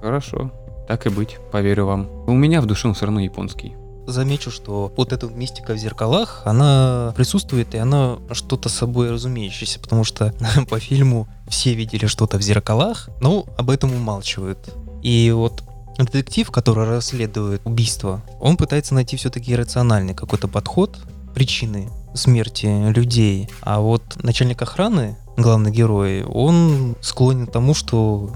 Хорошо. 0.00 0.50
Так 0.88 1.06
и 1.06 1.10
быть, 1.10 1.38
поверю 1.52 1.86
вам. 1.86 2.08
У 2.26 2.32
меня 2.32 2.60
в 2.60 2.66
душе 2.66 2.88
он 2.88 2.94
все 2.94 3.06
равно 3.06 3.20
японский. 3.20 3.74
Замечу, 4.06 4.50
что 4.50 4.92
вот 4.96 5.12
эта 5.12 5.28
мистика 5.28 5.74
в 5.74 5.76
зеркалах, 5.76 6.42
она 6.44 7.12
присутствует, 7.16 7.74
и 7.74 7.78
она 7.78 8.18
что-то 8.32 8.68
собой 8.68 9.10
разумеющееся, 9.10 9.78
потому 9.78 10.02
что 10.02 10.34
по 10.68 10.80
фильму 10.80 11.28
все 11.48 11.74
видели 11.74 12.06
что-то 12.06 12.38
в 12.38 12.42
зеркалах, 12.42 13.08
но 13.20 13.46
об 13.56 13.70
этом 13.70 13.92
умалчивают. 13.92 14.74
И 15.02 15.30
вот 15.30 15.62
детектив, 15.96 16.50
который 16.50 16.88
расследует 16.88 17.60
убийство, 17.64 18.22
он 18.40 18.56
пытается 18.56 18.94
найти 18.94 19.16
все-таки 19.16 19.54
рациональный 19.54 20.14
какой-то 20.14 20.48
подход, 20.48 20.98
причины 21.34 21.88
смерти 22.14 22.90
людей. 22.90 23.48
А 23.62 23.80
вот 23.80 24.02
начальник 24.22 24.62
охраны, 24.62 25.16
главный 25.36 25.70
герой, 25.70 26.24
он 26.24 26.96
склонен 27.00 27.46
к 27.46 27.52
тому, 27.52 27.74
что 27.74 28.30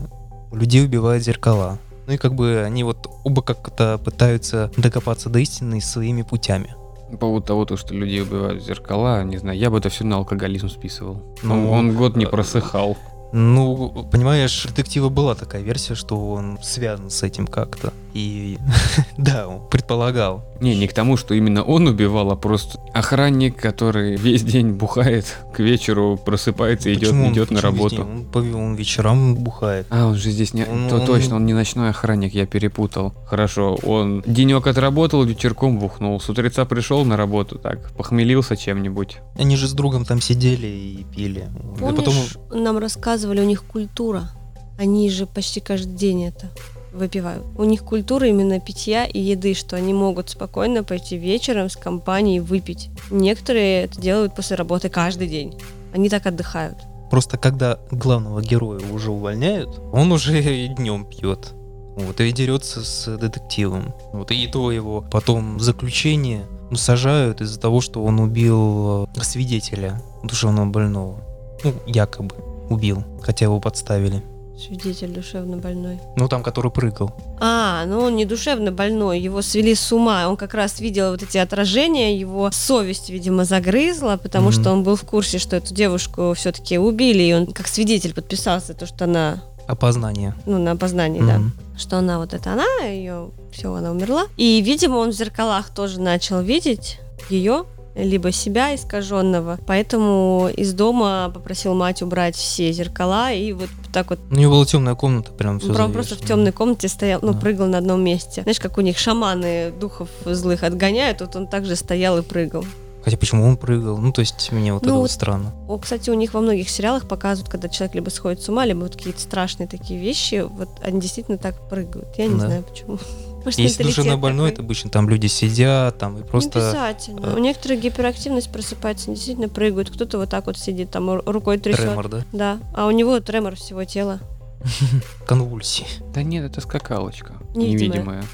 людей 0.52 0.84
убивают 0.84 1.22
зеркала. 1.22 1.78
Ну 2.06 2.12
и 2.12 2.16
как 2.16 2.34
бы 2.34 2.62
они 2.64 2.84
вот 2.84 3.08
оба 3.24 3.42
как-то 3.42 3.98
пытаются 3.98 4.70
докопаться 4.76 5.30
до 5.30 5.38
истины 5.38 5.80
своими 5.80 6.22
путями. 6.22 6.74
По 7.10 7.18
поводу 7.18 7.46
того, 7.46 7.64
то, 7.64 7.76
что 7.76 7.94
людей 7.94 8.22
убивают 8.22 8.62
зеркала, 8.62 9.22
не 9.24 9.36
знаю, 9.36 9.58
я 9.58 9.70
бы 9.70 9.78
это 9.78 9.88
все 9.88 10.04
на 10.04 10.16
алкоголизм 10.16 10.68
списывал. 10.68 11.22
Ну, 11.42 11.70
он 11.70 11.94
год 11.94 12.16
не 12.16 12.24
э, 12.24 12.28
просыхал. 12.28 12.96
Ну, 13.36 14.06
понимаешь, 14.12 14.64
у 14.64 14.68
детектива 14.68 15.08
была 15.08 15.34
такая 15.34 15.60
версия, 15.62 15.96
что 15.96 16.30
он 16.30 16.56
связан 16.62 17.10
с 17.10 17.24
этим 17.24 17.48
как-то. 17.48 17.92
И 18.12 18.58
да, 19.18 19.48
он 19.48 19.68
предполагал. 19.68 20.44
Не, 20.60 20.76
не 20.76 20.86
к 20.86 20.92
тому, 20.92 21.16
что 21.16 21.34
именно 21.34 21.64
он 21.64 21.88
убивал, 21.88 22.30
а 22.30 22.36
просто 22.36 22.78
охранник, 22.92 23.56
который 23.60 24.14
весь 24.16 24.44
день 24.44 24.70
бухает, 24.70 25.26
к 25.52 25.58
вечеру 25.58 26.16
просыпается 26.16 26.90
и 26.90 26.94
идет, 26.94 27.10
он- 27.12 27.32
идет 27.32 27.50
на 27.50 27.56
почему 27.56 27.72
весь 27.72 27.80
работу. 27.82 27.96
день? 27.96 28.04
Он, 28.04 28.24
по- 28.26 28.56
он 28.56 28.74
вечером 28.76 29.34
бухает. 29.34 29.86
А, 29.90 30.06
он 30.06 30.14
же 30.14 30.30
здесь 30.30 30.54
не... 30.54 30.64
Он- 30.64 30.88
то 30.88 30.94
он- 31.00 31.06
точно, 31.06 31.34
он 31.34 31.44
не 31.44 31.54
ночной 31.54 31.90
охранник, 31.90 32.34
я 32.34 32.46
перепутал. 32.46 33.14
Хорошо, 33.26 33.74
он 33.82 34.22
денек 34.26 34.64
отработал, 34.68 35.24
вечерком 35.24 35.80
бухнул. 35.80 36.20
С 36.20 36.28
утреца 36.30 36.64
пришел 36.66 37.04
на 37.04 37.16
работу, 37.16 37.58
так, 37.58 37.90
похмелился 37.96 38.56
чем-нибудь. 38.56 39.18
Они 39.36 39.56
же 39.56 39.66
с 39.66 39.72
другом 39.72 40.04
там 40.04 40.20
сидели 40.20 40.68
и 40.68 41.04
пили. 41.12 41.48
И 41.74 41.78
Помнишь, 41.80 41.96
потом 41.96 42.14
нам 42.62 42.78
рассказывали, 42.78 43.23
у 43.28 43.44
них 43.44 43.64
культура. 43.64 44.30
Они 44.78 45.08
же 45.10 45.26
почти 45.26 45.60
каждый 45.60 45.94
день 45.94 46.24
это 46.24 46.50
выпивают. 46.94 47.44
У 47.56 47.64
них 47.64 47.84
культура 47.84 48.26
именно 48.26 48.60
питья 48.60 49.04
и 49.04 49.18
еды, 49.20 49.54
что 49.54 49.76
они 49.76 49.92
могут 49.92 50.30
спокойно 50.30 50.84
пойти 50.84 51.16
вечером 51.16 51.68
с 51.68 51.76
компанией 51.76 52.40
выпить. 52.40 52.88
Некоторые 53.10 53.84
это 53.84 54.00
делают 54.00 54.34
после 54.34 54.56
работы 54.56 54.88
каждый 54.88 55.28
день. 55.28 55.54
Они 55.92 56.08
так 56.08 56.26
отдыхают. 56.26 56.78
просто 57.10 57.38
когда 57.38 57.78
главного 57.90 58.42
героя 58.42 58.80
уже 58.92 59.10
увольняют, 59.10 59.80
он 59.92 60.10
уже 60.12 60.40
и 60.64 60.68
днем 60.68 61.04
пьет. 61.04 61.52
Вот, 61.96 62.20
и 62.20 62.32
дерется 62.32 62.84
с 62.84 63.16
детективом. 63.16 63.94
Вот, 64.12 64.32
и 64.32 64.46
то 64.48 64.72
его 64.72 65.04
потом 65.12 65.60
заключение 65.60 66.44
сажают 66.74 67.40
из-за 67.40 67.60
того, 67.60 67.80
что 67.80 68.02
он 68.02 68.18
убил 68.18 69.08
э, 69.16 69.22
свидетеля 69.22 70.02
душевного 70.24 70.66
больного. 70.66 71.20
Ну, 71.62 71.72
якобы 71.86 72.34
убил, 72.70 73.04
хотя 73.22 73.44
его 73.46 73.60
подставили. 73.60 74.22
Свидетель 74.56 75.08
душевно 75.10 75.56
больной. 75.56 75.98
Ну, 76.16 76.28
там, 76.28 76.44
который 76.44 76.70
прыгал. 76.70 77.10
А, 77.40 77.84
ну 77.86 77.98
он 78.02 78.14
не 78.14 78.24
душевно 78.24 78.70
больной, 78.70 79.18
его 79.18 79.42
свели 79.42 79.74
с 79.74 79.90
ума. 79.92 80.28
Он 80.28 80.36
как 80.36 80.54
раз 80.54 80.78
видел 80.78 81.10
вот 81.10 81.24
эти 81.24 81.38
отражения, 81.38 82.16
его 82.16 82.48
совесть, 82.52 83.10
видимо, 83.10 83.44
загрызла, 83.44 84.16
потому 84.16 84.50
Мгм. 84.50 84.52
что 84.52 84.70
он 84.70 84.84
был 84.84 84.94
в 84.94 85.02
курсе, 85.02 85.38
что 85.40 85.56
эту 85.56 85.74
девушку 85.74 86.34
все-таки 86.36 86.78
убили, 86.78 87.22
и 87.24 87.32
он 87.34 87.46
как 87.48 87.66
свидетель 87.66 88.14
подписался, 88.14 88.74
то, 88.74 88.86
что 88.86 89.04
она, 89.06 89.42
Опознание. 89.66 90.34
ну, 90.46 90.58
на 90.58 90.70
опознании, 90.72 91.20
да, 91.20 91.38
Мгм. 91.38 91.52
что 91.76 91.98
она 91.98 92.18
вот 92.18 92.32
это 92.32 92.52
она, 92.52 92.64
ее, 92.86 93.30
все, 93.52 93.74
она 93.74 93.90
умерла. 93.90 94.26
И, 94.36 94.60
видимо, 94.60 94.98
он 94.98 95.10
в 95.10 95.14
зеркалах 95.14 95.70
тоже 95.70 96.00
начал 96.00 96.40
видеть 96.42 97.00
ее, 97.28 97.64
либо 97.94 98.32
себя 98.32 98.74
искаженного, 98.74 99.58
поэтому 99.66 100.48
из 100.54 100.72
дома 100.74 101.30
попросил 101.32 101.74
мать 101.74 102.02
убрать 102.02 102.34
все 102.36 102.72
зеркала 102.72 103.32
и 103.32 103.52
вот 103.52 103.68
так 103.92 104.10
вот 104.10 104.18
У 104.30 104.34
него 104.34 104.52
была 104.54 104.66
темная 104.66 104.94
комната, 104.96 105.30
прям 105.32 105.60
все 105.60 105.68
Ну, 105.68 105.74
Прям 105.74 105.92
просто 105.92 106.16
в 106.16 106.20
темной 106.20 106.50
комнате 106.52 106.88
стоял, 106.88 107.20
ну, 107.22 107.32
Да. 107.32 107.38
прыгал 107.40 107.66
на 107.68 107.78
одном 107.78 108.02
месте. 108.02 108.42
Знаешь, 108.42 108.58
как 108.58 108.78
у 108.78 108.80
них 108.80 108.98
шаманы 108.98 109.70
духов 109.78 110.08
злых 110.24 110.64
отгоняют, 110.64 111.20
вот 111.20 111.36
он 111.36 111.46
также 111.46 111.76
стоял 111.76 112.18
и 112.18 112.22
прыгал. 112.22 112.64
Хотя 113.04 113.18
почему 113.18 113.44
он 113.46 113.56
прыгал? 113.58 113.98
Ну, 113.98 114.12
то 114.12 114.20
есть 114.22 114.50
мне 114.50 114.72
вот 114.72 114.82
Ну, 114.82 114.88
это 114.88 114.98
вот 114.98 115.10
странно. 115.10 115.52
О, 115.68 115.76
кстати, 115.78 116.08
у 116.10 116.14
них 116.14 116.32
во 116.34 116.40
многих 116.40 116.70
сериалах 116.70 117.06
показывают, 117.06 117.50
когда 117.50 117.68
человек 117.68 117.94
либо 117.94 118.08
сходит 118.08 118.42
с 118.42 118.48
ума, 118.48 118.64
либо 118.64 118.80
вот 118.80 118.96
какие-то 118.96 119.20
страшные 119.20 119.68
такие 119.68 120.00
вещи, 120.00 120.44
вот 120.50 120.70
они 120.82 121.00
действительно 121.00 121.36
так 121.38 121.54
прыгают. 121.68 122.08
Я 122.16 122.26
не 122.26 122.34
Да. 122.40 122.46
знаю 122.46 122.62
почему. 122.64 122.98
Может, 123.44 123.58
Если 123.58 123.82
менталитет 123.82 123.96
душевно 124.04 124.18
больной, 124.18 124.50
это 124.50 124.62
обычно 124.62 124.90
там 124.90 125.08
люди 125.08 125.26
сидят, 125.26 125.98
там 125.98 126.16
и 126.16 126.20
Не 126.22 126.26
просто... 126.26 126.58
обязательно. 126.70 127.26
э, 127.26 127.34
У 127.34 127.38
некоторых 127.38 127.80
гиперактивность 127.80 128.50
просыпается, 128.50 129.10
действительно 129.10 129.48
прыгают. 129.48 129.90
Кто-то 129.90 130.18
вот 130.18 130.30
так 130.30 130.46
вот 130.46 130.56
сидит, 130.58 130.90
там 130.90 131.10
ру- 131.10 131.30
рукой 131.30 131.58
трясет. 131.58 131.84
Тремор, 131.84 132.08
да? 132.08 132.22
Да. 132.32 132.58
А 132.74 132.86
у 132.86 132.90
него 132.90 133.20
тремор 133.20 133.56
всего 133.56 133.84
тела. 133.84 134.20
Конвульсии. 135.26 135.86
Да 136.14 136.22
нет, 136.22 136.44
это 136.44 136.60
скакалочка. 136.60 137.34
Невидимая. 137.54 137.88
Невидимая. 137.98 138.24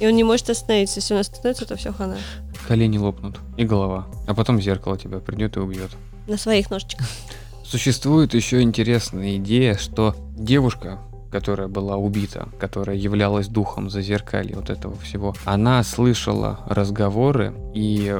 И 0.00 0.06
он 0.06 0.14
не 0.14 0.24
может 0.24 0.48
остановиться. 0.50 1.00
Если 1.00 1.14
он 1.14 1.20
остановится, 1.20 1.66
то 1.66 1.76
все 1.76 1.92
хана. 1.92 2.16
Колени 2.68 2.98
лопнут 2.98 3.38
и 3.56 3.64
голова. 3.64 4.06
А 4.26 4.34
потом 4.34 4.60
зеркало 4.60 4.98
тебя 4.98 5.18
придет 5.18 5.56
и 5.56 5.60
убьет. 5.60 5.90
На 6.26 6.36
своих 6.36 6.70
ножичках. 6.70 7.06
Существует 7.64 8.32
еще 8.34 8.62
интересная 8.62 9.36
идея, 9.36 9.76
что 9.76 10.14
девушка, 10.36 10.98
которая 11.30 11.68
была 11.68 11.96
убита, 11.96 12.48
которая 12.58 12.96
являлась 12.96 13.48
духом 13.48 13.90
зазеркалья 13.90 14.56
вот 14.56 14.70
этого 14.70 14.96
всего, 14.96 15.34
она 15.44 15.82
слышала 15.82 16.60
разговоры 16.66 17.54
и 17.74 18.16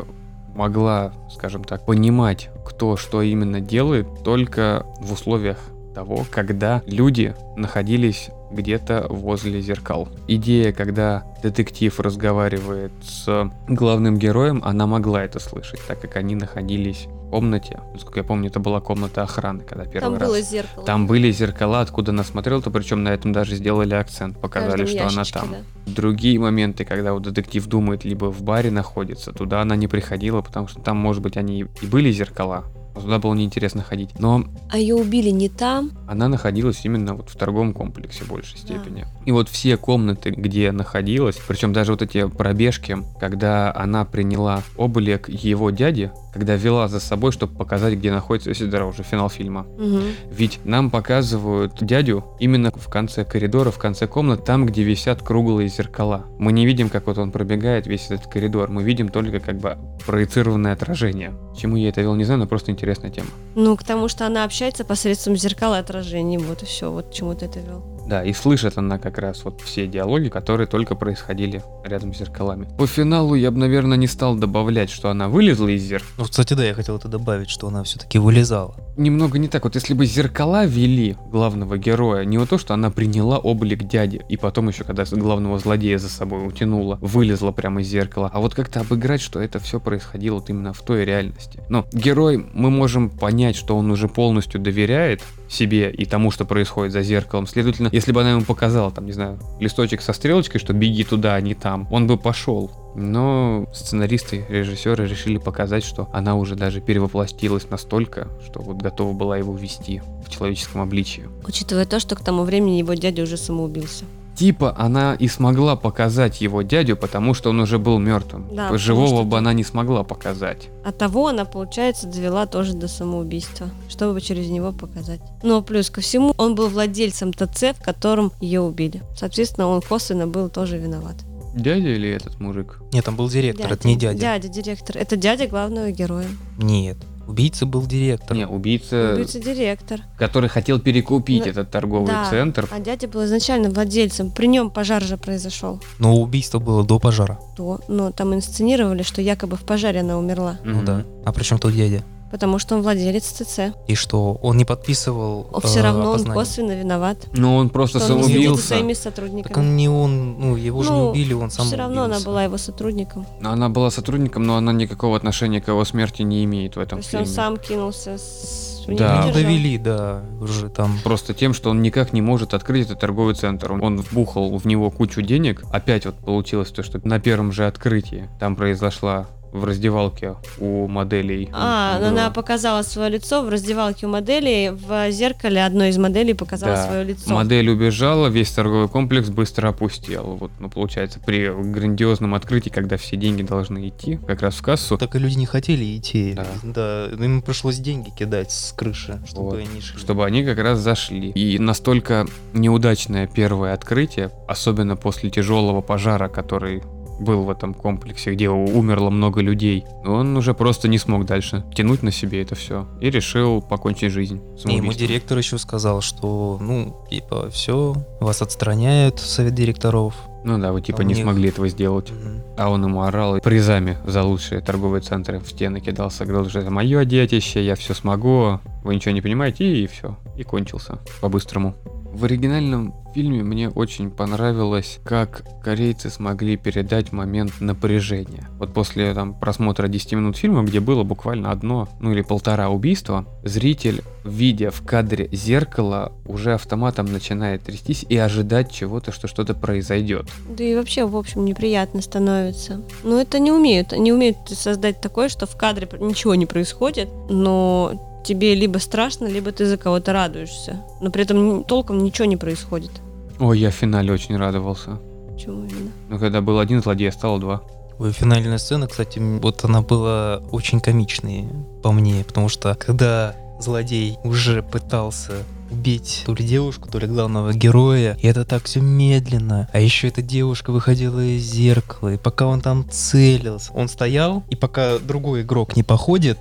могла, 0.54 1.12
скажем 1.30 1.64
так, 1.64 1.84
понимать, 1.84 2.50
кто 2.64 2.96
что 2.96 3.22
именно 3.22 3.60
делает, 3.60 4.06
только 4.24 4.86
в 5.00 5.12
условиях 5.12 5.58
того, 5.94 6.24
когда 6.30 6.82
люди 6.86 7.34
находились 7.56 8.30
где-то 8.50 9.06
возле 9.08 9.60
зеркал. 9.60 10.08
Идея, 10.28 10.72
когда 10.72 11.24
детектив 11.42 11.98
разговаривает 11.98 12.92
с 13.02 13.50
главным 13.68 14.18
героем, 14.18 14.62
она 14.64 14.86
могла 14.86 15.24
это 15.24 15.38
слышать, 15.38 15.80
так 15.88 16.00
как 16.00 16.16
они 16.16 16.34
находились 16.34 17.08
комнате. 17.30 17.80
Насколько 17.92 18.20
я 18.20 18.24
помню, 18.24 18.48
это 18.48 18.60
была 18.60 18.80
комната 18.80 19.22
охраны, 19.22 19.62
когда 19.64 19.84
первый 19.84 20.00
Там 20.00 20.16
раз. 20.16 20.28
было 20.28 20.40
зеркало. 20.40 20.84
Там 20.84 21.06
были 21.06 21.30
зеркала, 21.30 21.80
откуда 21.80 22.12
она 22.12 22.24
смотрела, 22.24 22.62
то 22.62 22.70
причем 22.70 23.02
на 23.02 23.10
этом 23.10 23.32
даже 23.32 23.56
сделали 23.56 23.94
акцент, 23.94 24.40
показали, 24.40 24.86
что 24.86 25.02
она 25.02 25.20
ящичке, 25.20 25.38
там. 25.38 25.50
да. 25.50 25.92
Другие 25.92 26.38
моменты, 26.38 26.84
когда 26.84 27.12
вот 27.12 27.22
детектив 27.22 27.66
думает, 27.66 28.04
либо 28.04 28.26
в 28.26 28.42
баре 28.42 28.70
находится, 28.70 29.32
туда 29.32 29.60
она 29.60 29.76
не 29.76 29.88
приходила, 29.88 30.40
потому 30.40 30.68
что 30.68 30.80
там, 30.80 30.96
может 30.96 31.22
быть, 31.22 31.36
они 31.36 31.66
и 31.80 31.86
были 31.86 32.10
зеркала, 32.10 32.64
туда 33.00 33.18
было 33.18 33.34
неинтересно 33.34 33.82
ходить. 33.82 34.10
Но 34.18 34.44
А 34.70 34.78
ее 34.78 34.94
убили 34.94 35.30
не 35.30 35.48
там. 35.48 35.92
она 36.08 36.28
находилась 36.28 36.84
именно 36.84 37.14
вот 37.14 37.30
в 37.30 37.36
торговом 37.36 37.72
комплексе 37.72 38.24
в 38.24 38.28
большей 38.28 38.58
степени. 38.58 39.06
И 39.24 39.32
вот 39.32 39.48
все 39.48 39.76
комнаты, 39.76 40.30
где 40.30 40.70
находилась, 40.72 41.36
причем 41.48 41.72
даже 41.72 41.92
вот 41.92 42.02
эти 42.02 42.26
пробежки, 42.28 42.98
когда 43.18 43.72
она 43.74 44.04
приняла 44.04 44.62
облик 44.76 45.28
его 45.28 45.70
дяди, 45.70 46.10
когда 46.32 46.54
вела 46.56 46.86
за 46.88 47.00
собой, 47.00 47.32
чтобы 47.32 47.56
показать, 47.56 47.94
где 47.94 48.12
находится, 48.12 48.50
это 48.50 48.84
уже 48.84 49.02
финал 49.02 49.30
фильма. 49.30 49.66
Мгм. 49.78 50.02
Ведь 50.30 50.60
нам 50.64 50.90
показывают 50.90 51.72
дядю 51.80 52.24
именно 52.38 52.70
в 52.70 52.88
конце 52.88 53.24
коридора, 53.24 53.70
в 53.70 53.78
конце 53.78 54.06
комнат, 54.06 54.44
там, 54.44 54.66
где 54.66 54.82
висят 54.82 55.22
круглые 55.22 55.68
зеркала. 55.68 56.26
Мы 56.38 56.52
не 56.52 56.66
видим, 56.66 56.90
как 56.90 57.06
вот 57.06 57.18
он 57.18 57.32
пробегает 57.32 57.86
весь 57.86 58.10
этот 58.10 58.26
коридор, 58.26 58.68
мы 58.70 58.82
видим 58.82 59.08
только 59.08 59.40
как 59.40 59.58
бы 59.58 59.78
проецированное 60.06 60.72
отражение. 60.72 61.32
Чему 61.56 61.76
я 61.76 61.88
это 61.88 62.02
вел, 62.02 62.14
не 62.14 62.24
знаю, 62.24 62.40
но 62.40 62.46
просто 62.46 62.70
интересная 62.86 63.10
тема. 63.10 63.28
Ну, 63.54 63.76
к 63.76 63.82
тому, 63.82 64.08
что 64.08 64.26
она 64.26 64.44
общается 64.44 64.84
посредством 64.84 65.36
зеркала 65.36 65.78
отражений. 65.78 66.38
Вот 66.38 66.62
и 66.62 66.66
все. 66.66 66.90
Вот 66.90 67.08
к 67.08 67.12
чему 67.12 67.34
ты 67.34 67.46
это 67.46 67.58
вел. 67.60 67.82
Да, 68.06 68.22
и 68.22 68.32
слышит 68.32 68.78
она 68.78 68.98
как 68.98 69.18
раз 69.18 69.44
вот 69.44 69.60
все 69.60 69.88
диалоги, 69.88 70.28
которые 70.28 70.68
только 70.68 70.94
происходили 70.94 71.62
рядом 71.84 72.14
с 72.14 72.18
зеркалами. 72.18 72.68
По 72.78 72.86
финалу 72.86 73.34
я 73.34 73.50
бы, 73.50 73.58
наверное, 73.58 73.96
не 73.96 74.06
стал 74.06 74.36
добавлять, 74.36 74.90
что 74.90 75.10
она 75.10 75.28
вылезла 75.28 75.68
из 75.68 75.82
зеркала. 75.82 76.12
Ну, 76.18 76.24
кстати, 76.24 76.54
да, 76.54 76.64
я 76.64 76.74
хотел 76.74 76.96
это 76.96 77.08
добавить, 77.08 77.50
что 77.50 77.66
она 77.66 77.82
все-таки 77.82 78.20
вылезала. 78.20 78.76
Немного 78.96 79.38
не 79.38 79.48
так. 79.48 79.64
Вот 79.64 79.74
если 79.74 79.92
бы 79.92 80.06
зеркала 80.06 80.64
вели 80.64 81.16
главного 81.30 81.76
героя, 81.76 82.24
не 82.24 82.38
вот 82.38 82.48
то, 82.48 82.56
что 82.56 82.72
она 82.72 82.90
приняла 82.90 83.38
облик 83.38 83.84
дяди, 83.84 84.22
и 84.28 84.36
потом 84.36 84.68
еще, 84.68 84.84
когда 84.84 85.04
главного 85.04 85.58
злодея 85.58 85.98
за 85.98 86.08
собой 86.08 86.46
утянула, 86.46 86.98
вылезла 87.02 87.52
прямо 87.52 87.82
из 87.82 87.88
зеркала, 87.88 88.30
а 88.32 88.40
вот 88.40 88.54
как-то 88.54 88.80
обыграть, 88.80 89.20
что 89.20 89.40
это 89.40 89.58
все 89.58 89.80
происходило 89.80 90.36
вот 90.36 90.48
именно 90.48 90.72
в 90.72 90.80
той 90.82 91.04
реальности. 91.04 91.60
Но 91.68 91.86
герой, 91.92 92.46
мы 92.54 92.70
можем 92.70 93.10
понять, 93.10 93.56
что 93.56 93.76
он 93.76 93.90
уже 93.90 94.08
полностью 94.08 94.60
доверяет 94.60 95.22
себе 95.48 95.90
и 95.90 96.06
тому, 96.06 96.30
что 96.30 96.44
происходит 96.44 96.92
за 96.92 97.02
зеркалом. 97.02 97.46
Следовательно, 97.46 97.90
если 97.92 98.12
бы 98.12 98.22
она 98.22 98.32
ему 98.32 98.42
показала, 98.42 98.90
там, 98.90 99.06
не 99.06 99.12
знаю, 99.12 99.38
листочек 99.60 100.00
со 100.00 100.12
стрелочкой, 100.12 100.60
что 100.60 100.72
беги 100.72 101.04
туда, 101.04 101.34
а 101.34 101.40
не 101.40 101.54
там, 101.54 101.86
он 101.90 102.06
бы 102.06 102.16
пошел. 102.16 102.70
Но 102.96 103.66
сценаристы, 103.74 104.46
режиссеры 104.48 105.06
решили 105.06 105.36
показать, 105.36 105.84
что 105.84 106.08
она 106.12 106.34
уже 106.34 106.56
даже 106.56 106.80
перевоплотилась 106.80 107.68
настолько, 107.68 108.28
что 108.44 108.62
вот 108.62 108.78
готова 108.78 109.12
была 109.12 109.36
его 109.36 109.54
вести 109.54 110.00
в 110.26 110.30
человеческом 110.30 110.80
обличии. 110.80 111.28
Учитывая 111.46 111.84
то, 111.84 112.00
что 112.00 112.16
к 112.16 112.20
тому 112.22 112.44
времени 112.44 112.78
его 112.78 112.94
дядя 112.94 113.22
уже 113.22 113.36
самоубился. 113.36 114.06
Типа 114.36 114.74
она 114.78 115.14
и 115.14 115.28
смогла 115.28 115.76
показать 115.76 116.42
его 116.42 116.60
дядю, 116.60 116.96
потому 116.96 117.32
что 117.32 117.50
он 117.50 117.60
уже 117.60 117.78
был 117.78 117.98
мертвым. 117.98 118.46
Да, 118.52 118.76
Живого 118.76 119.08
что 119.08 119.24
бы 119.24 119.38
она 119.38 119.54
не 119.54 119.64
смогла 119.64 120.02
показать. 120.02 120.68
А 120.84 120.92
того 120.92 121.28
она, 121.28 121.46
получается, 121.46 122.06
довела 122.06 122.46
тоже 122.46 122.74
до 122.74 122.86
самоубийства, 122.86 123.68
чтобы 123.88 124.20
через 124.20 124.48
него 124.48 124.72
показать. 124.72 125.20
Но 125.42 125.62
плюс 125.62 125.88
ко 125.88 126.02
всему, 126.02 126.34
он 126.36 126.54
был 126.54 126.68
владельцем 126.68 127.32
ТЦ, 127.32 127.74
в 127.78 127.82
котором 127.82 128.30
ее 128.40 128.60
убили. 128.60 129.02
Соответственно, 129.18 129.68
он 129.68 129.80
косвенно 129.80 130.26
был 130.26 130.50
тоже 130.50 130.76
виноват. 130.76 131.16
Дядя 131.56 131.88
или 131.88 132.08
этот 132.10 132.38
мужик? 132.38 132.78
Нет, 132.92 133.04
там 133.04 133.16
был 133.16 133.28
директор, 133.28 133.72
это 133.72 133.88
не 133.88 133.96
дядя. 133.96 134.18
Дядя, 134.20 134.48
директор. 134.48 134.96
Это 134.98 135.16
дядя 135.16 135.46
главного 135.46 135.90
героя. 135.90 136.26
Нет, 136.58 136.98
убийца 137.26 137.64
был 137.64 137.86
директор. 137.86 138.36
Не, 138.36 138.46
убийца, 138.46 139.14
Убийца 139.14 139.40
директор. 139.40 140.00
который 140.18 140.48
хотел 140.50 140.78
перекупить 140.78 141.44
Да. 141.44 141.50
этот 141.50 141.70
торговый 141.70 142.08
Да. 142.08 142.28
центр. 142.28 142.68
А 142.70 142.78
дядя 142.78 143.08
был 143.08 143.24
изначально 143.24 143.70
владельцем. 143.70 144.30
При 144.30 144.46
нем 144.48 144.70
пожар 144.70 145.02
же 145.02 145.16
произошел. 145.16 145.80
Но 145.98 146.14
убийство 146.16 146.58
было 146.58 146.84
до 146.84 146.98
пожара. 146.98 147.38
То, 147.56 147.80
но 147.88 148.10
там 148.12 148.34
инсценировали, 148.34 149.02
что 149.02 149.22
якобы 149.22 149.56
в 149.56 149.62
пожаре 149.62 150.00
она 150.00 150.18
умерла. 150.18 150.58
Ну 150.62 150.76
Мгм. 150.76 150.84
да. 150.84 151.04
А 151.24 151.32
при 151.32 151.42
чем 151.42 151.58
тут 151.58 151.74
дядя? 151.74 152.04
Потому 152.30 152.58
что 152.58 152.74
он 152.74 152.82
владелец 152.82 153.24
ТЦ. 153.24 153.74
И 153.86 153.94
что, 153.94 154.34
он 154.42 154.56
не 154.56 154.64
подписывал 154.64 155.46
Все 155.62 155.78
э, 155.78 155.82
равно 155.82 156.00
он 156.02 156.08
опознание? 156.10 156.34
косвенно 156.34 156.72
виноват. 156.72 157.18
Но 157.32 157.56
он 157.56 157.68
просто 157.70 157.98
что 158.00 158.14
он 158.14 158.24
самоубился. 158.24 158.66
своими 158.68 158.92
Так 158.94 159.02
сотрудниками. 159.02 159.54
он 159.56 159.76
не 159.76 159.88
он, 159.88 160.40
ну 160.40 160.56
его 160.56 160.82
же 160.82 160.90
не 160.90 160.96
Ну, 160.96 161.10
убили, 161.10 161.32
он 161.34 161.50
сам 161.50 161.66
Все 161.66 161.76
равно 161.76 162.02
она 162.02 162.14
убился. 162.16 162.26
была 162.26 162.44
его 162.44 162.56
сотрудником. 162.58 163.26
Она 163.42 163.68
была 163.68 163.90
сотрудником, 163.90 164.42
но 164.44 164.56
она 164.56 164.72
никакого 164.72 165.16
отношения 165.16 165.60
к 165.60 165.68
его 165.68 165.84
смерти 165.84 166.22
не 166.22 166.44
имеет 166.44 166.72
в 166.72 166.74
То 166.74 166.80
этом 166.82 166.98
есть 166.98 167.10
фильме. 167.10 167.26
он 167.26 167.32
сам 167.32 167.56
кинулся 167.58 168.18
с... 168.18 168.74
Да. 168.88 169.22
не 169.24 169.28
Ну, 169.28 169.34
довели, 169.34 169.78
да, 169.78 170.22
уже 170.40 170.68
там. 170.68 170.96
Просто 171.02 171.34
тем, 171.34 171.54
что 171.54 171.70
он 171.70 171.82
никак 171.82 172.12
не 172.12 172.22
может 172.22 172.54
открыть 172.54 172.86
этот 172.86 173.00
торговый 173.00 173.34
центр. 173.34 173.72
Он- 173.72 173.82
Он 173.82 174.00
вбухал 174.00 174.56
в 174.56 174.64
него 174.64 174.90
кучу 174.92 175.22
денег. 175.22 175.64
Опять 175.72 176.06
вот 176.06 176.14
получилось 176.16 176.70
то, 176.70 176.84
что 176.84 177.00
на 177.02 177.18
первом 177.18 177.50
же 177.50 177.66
открытии 177.66 178.28
там 178.38 178.54
произошла 178.54 179.26
в 179.52 179.64
раздевалке 179.64 180.36
у 180.58 180.86
моделей. 180.86 181.48
А, 181.52 181.98
было- 181.98 182.08
она 182.08 182.30
показала 182.30 182.82
свое 182.82 183.10
лицо 183.10 183.42
в 183.42 183.48
раздевалке 183.48 184.06
у 184.06 184.08
модели. 184.10 184.72
В 184.74 185.10
зеркале 185.10 185.64
одной 185.64 185.90
из 185.90 185.98
моделей 185.98 186.34
показала 186.34 186.74
Да. 186.74 186.86
свое 186.86 187.04
лицо. 187.04 187.32
Модель 187.32 187.68
убежала, 187.70 188.28
весь 188.28 188.50
торговый 188.50 188.88
комплекс 188.88 189.28
быстро 189.28 189.68
опустел. 189.68 190.36
Вот, 190.40 190.50
ну, 190.58 190.68
получается, 190.68 191.20
при 191.24 191.48
грандиозном 191.48 192.34
открытии, 192.34 192.70
когда 192.70 192.96
все 192.96 193.16
деньги 193.16 193.42
должны 193.42 193.88
идти 193.88 194.18
как 194.26 194.42
раз 194.42 194.54
в 194.56 194.62
кассу, 194.62 194.98
Так 194.98 195.14
и 195.16 195.18
люди 195.18 195.36
не 195.38 195.46
хотели 195.46 195.96
идти. 195.96 196.34
Да. 196.34 196.46
Да. 196.62 197.24
им 197.24 197.42
пришлось 197.42 197.76
деньги 197.78 198.10
кидать 198.10 198.50
с 198.52 198.72
крыши, 198.72 199.20
чтобы 199.26 199.50
Вот. 199.50 199.58
они 199.58 199.80
шли. 199.80 199.98
чтобы 199.98 200.24
они 200.24 200.44
как 200.44 200.58
раз 200.58 200.78
зашли. 200.78 201.30
И 201.30 201.58
настолько 201.58 202.26
неудачное 202.52 203.26
первое 203.26 203.72
открытие, 203.74 204.30
особенно 204.48 204.96
после 204.96 205.30
тяжелого 205.30 205.80
пожара, 205.80 206.28
который 206.28 206.82
был 207.18 207.42
в 207.44 207.50
этом 207.50 207.74
комплексе, 207.74 208.32
где 208.32 208.48
умерло 208.48 209.10
много 209.10 209.40
людей, 209.40 209.84
он 210.04 210.36
уже 210.36 210.54
просто 210.54 210.88
не 210.88 210.98
смог 210.98 211.24
дальше 211.26 211.64
тянуть 211.74 212.02
на 212.02 212.12
себе 212.12 212.42
это 212.42 212.54
все 212.54 212.86
и 213.00 213.10
решил 213.10 213.62
покончить 213.62 214.12
жизнь. 214.12 214.40
И 214.66 214.74
ему 214.74 214.92
директор 214.92 215.38
еще 215.38 215.58
сказал, 215.58 216.00
что, 216.00 216.58
ну, 216.60 216.96
типа, 217.10 217.50
все, 217.50 217.94
вас 218.20 218.42
отстраняют, 218.42 219.20
совет 219.20 219.54
директоров. 219.54 220.14
Ну 220.44 220.58
да, 220.58 220.72
вы 220.72 220.80
типа 220.80 221.00
А 221.00 221.04
не 221.04 221.14
них- 221.14 221.24
смогли 221.24 221.48
этого 221.48 221.66
сделать. 221.68 222.10
Мгм. 222.12 222.42
А 222.56 222.70
он 222.70 222.84
ему 222.84 223.02
орал 223.02 223.36
и 223.36 223.40
призами 223.40 223.98
за 224.06 224.22
лучшие 224.22 224.60
торговые 224.60 225.00
центры 225.00 225.40
в 225.40 225.48
стены 225.48 225.80
кидался, 225.80 226.24
говорил, 226.24 226.48
что 226.48 226.60
это 226.60 226.70
мое 226.70 227.04
детище, 227.04 227.64
я 227.64 227.74
все 227.74 227.94
смогу, 227.94 228.60
вы 228.86 228.94
ничего 228.94 229.12
не 229.12 229.20
понимаете, 229.20 229.64
и 229.64 229.86
все. 229.86 230.16
И 230.36 230.42
кончился 230.42 230.98
по-быстрому. 231.20 231.74
В 232.16 232.24
оригинальном 232.24 232.94
фильме 233.14 233.42
мне 233.42 233.68
очень 233.68 234.10
понравилось, 234.10 235.00
как 235.04 235.42
корейцы 235.62 236.08
смогли 236.08 236.56
передать 236.56 237.12
момент 237.12 237.60
напряжения. 237.60 238.48
Вот 238.58 238.72
после 238.72 239.12
там, 239.12 239.34
просмотра 239.34 239.86
10 239.86 240.12
минут 240.12 240.38
фильма, 240.38 240.62
где 240.62 240.80
было 240.80 241.02
буквально 241.02 241.50
одно, 241.50 241.88
ну 242.00 242.12
или 242.12 242.22
полтора 242.22 242.70
убийства, 242.70 243.26
зритель, 243.44 244.00
видя 244.24 244.70
в 244.70 244.82
кадре 244.82 245.28
зеркало, 245.30 246.12
уже 246.24 246.54
автоматом 246.54 247.06
начинает 247.12 247.64
трястись 247.64 248.06
и 248.08 248.16
ожидать 248.16 248.72
чего-то, 248.72 249.12
что 249.12 249.28
что-то 249.28 249.52
произойдет. 249.52 250.26
Да 250.48 250.64
и 250.64 250.74
вообще, 250.74 251.04
в 251.04 251.16
общем, 251.16 251.44
неприятно 251.44 252.00
становится. 252.00 252.80
Но 253.04 253.20
это 253.20 253.38
не 253.38 253.52
умеют. 253.52 253.92
Они 253.92 254.10
умеют 254.10 254.38
создать 254.46 255.02
такое, 255.02 255.28
что 255.28 255.44
в 255.44 255.54
кадре 255.56 255.86
ничего 256.00 256.34
не 256.34 256.46
происходит, 256.46 257.10
но 257.28 258.15
тебе 258.26 258.54
либо 258.54 258.78
страшно, 258.78 259.26
либо 259.26 259.52
ты 259.52 259.66
за 259.66 259.76
кого-то 259.76 260.12
радуешься. 260.12 260.82
Но 261.00 261.10
при 261.10 261.22
этом 261.22 261.64
толком 261.64 262.02
ничего 262.02 262.26
не 262.26 262.36
происходит. 262.36 262.90
Ой, 263.38 263.58
я 263.58 263.70
в 263.70 263.74
финале 263.74 264.12
очень 264.12 264.36
радовался. 264.36 264.98
Почему 265.32 265.64
именно? 265.64 265.90
Ну, 266.08 266.18
когда 266.18 266.40
был 266.40 266.58
один 266.58 266.82
злодей, 266.82 267.08
а 267.08 267.12
стало 267.12 267.38
два. 267.38 267.62
Ой, 267.98 268.12
Финальная 268.12 268.58
сцена, 268.58 268.88
кстати, 268.88 269.18
вот 269.18 269.64
она 269.64 269.80
была 269.80 270.42
очень 270.50 270.80
комичной 270.80 271.48
по 271.82 271.92
мне, 271.92 272.24
потому 272.24 272.48
что 272.48 272.74
когда 272.74 273.34
злодей 273.60 274.18
уже 274.24 274.62
пытался 274.62 275.32
убить 275.70 276.22
то 276.26 276.34
ли 276.34 276.44
девушку, 276.44 276.88
то 276.88 276.98
ли 276.98 277.06
главного 277.06 277.52
героя, 277.52 278.16
и 278.20 278.26
это 278.26 278.44
так 278.44 278.64
все 278.64 278.80
медленно. 278.80 279.68
А 279.72 279.80
еще 279.80 280.08
эта 280.08 280.22
девушка 280.22 280.70
выходила 280.70 281.20
из 281.20 281.42
зеркала, 281.42 282.14
и 282.14 282.16
пока 282.16 282.46
он 282.46 282.60
там 282.60 282.88
целился, 282.90 283.72
он 283.72 283.88
стоял, 283.88 284.44
и 284.50 284.56
пока 284.56 284.98
другой 284.98 285.42
игрок 285.42 285.76
не 285.76 285.82
походит, 285.82 286.38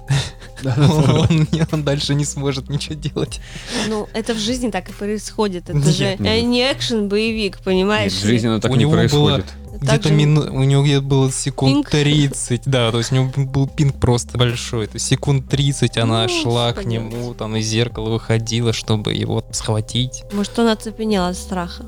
он, 1.71 1.83
дальше 1.83 2.15
не 2.15 2.25
сможет 2.25 2.69
ничего 2.69 2.95
делать. 2.95 3.41
Ну, 3.87 4.07
это 4.13 4.33
в 4.33 4.39
жизни 4.39 4.71
так 4.71 4.89
и 4.89 4.93
происходит. 4.93 5.69
Это 5.69 5.91
же 5.91 6.15
не 6.17 6.71
экшен-боевик, 6.71 7.59
понимаешь? 7.63 8.13
в 8.13 8.25
жизни 8.25 8.47
оно 8.47 8.59
так 8.59 8.75
не 8.75 8.87
происходит. 8.87 9.45
Где-то 9.81 10.09
мину- 10.11 10.49
у 10.51 10.63
него 10.63 10.83
где-то 10.83 11.01
было 11.03 11.31
секунд 11.31 11.89
Пинг. 11.89 11.89
30, 11.89 12.61
да, 12.65 12.91
то 12.91 12.97
есть 12.99 13.11
у 13.11 13.15
него 13.15 13.31
был 13.45 13.67
пинг 13.67 13.95
просто 13.99 14.37
большой. 14.37 14.87
То 14.87 14.95
есть 14.95 15.07
секунд 15.07 15.47
30 15.49 15.97
она 15.97 16.23
Ну, 16.23 16.29
шла 16.29 16.73
к 16.73 16.85
нему, 16.85 17.33
там 17.33 17.55
из 17.55 17.65
зеркала 17.67 18.09
выходила, 18.09 18.73
чтобы 18.73 19.13
его 19.13 19.43
схватить. 19.51 20.23
Может, 20.31 20.57
он 20.59 20.67
оцепенел 20.69 21.25
от 21.25 21.37
страха. 21.37 21.85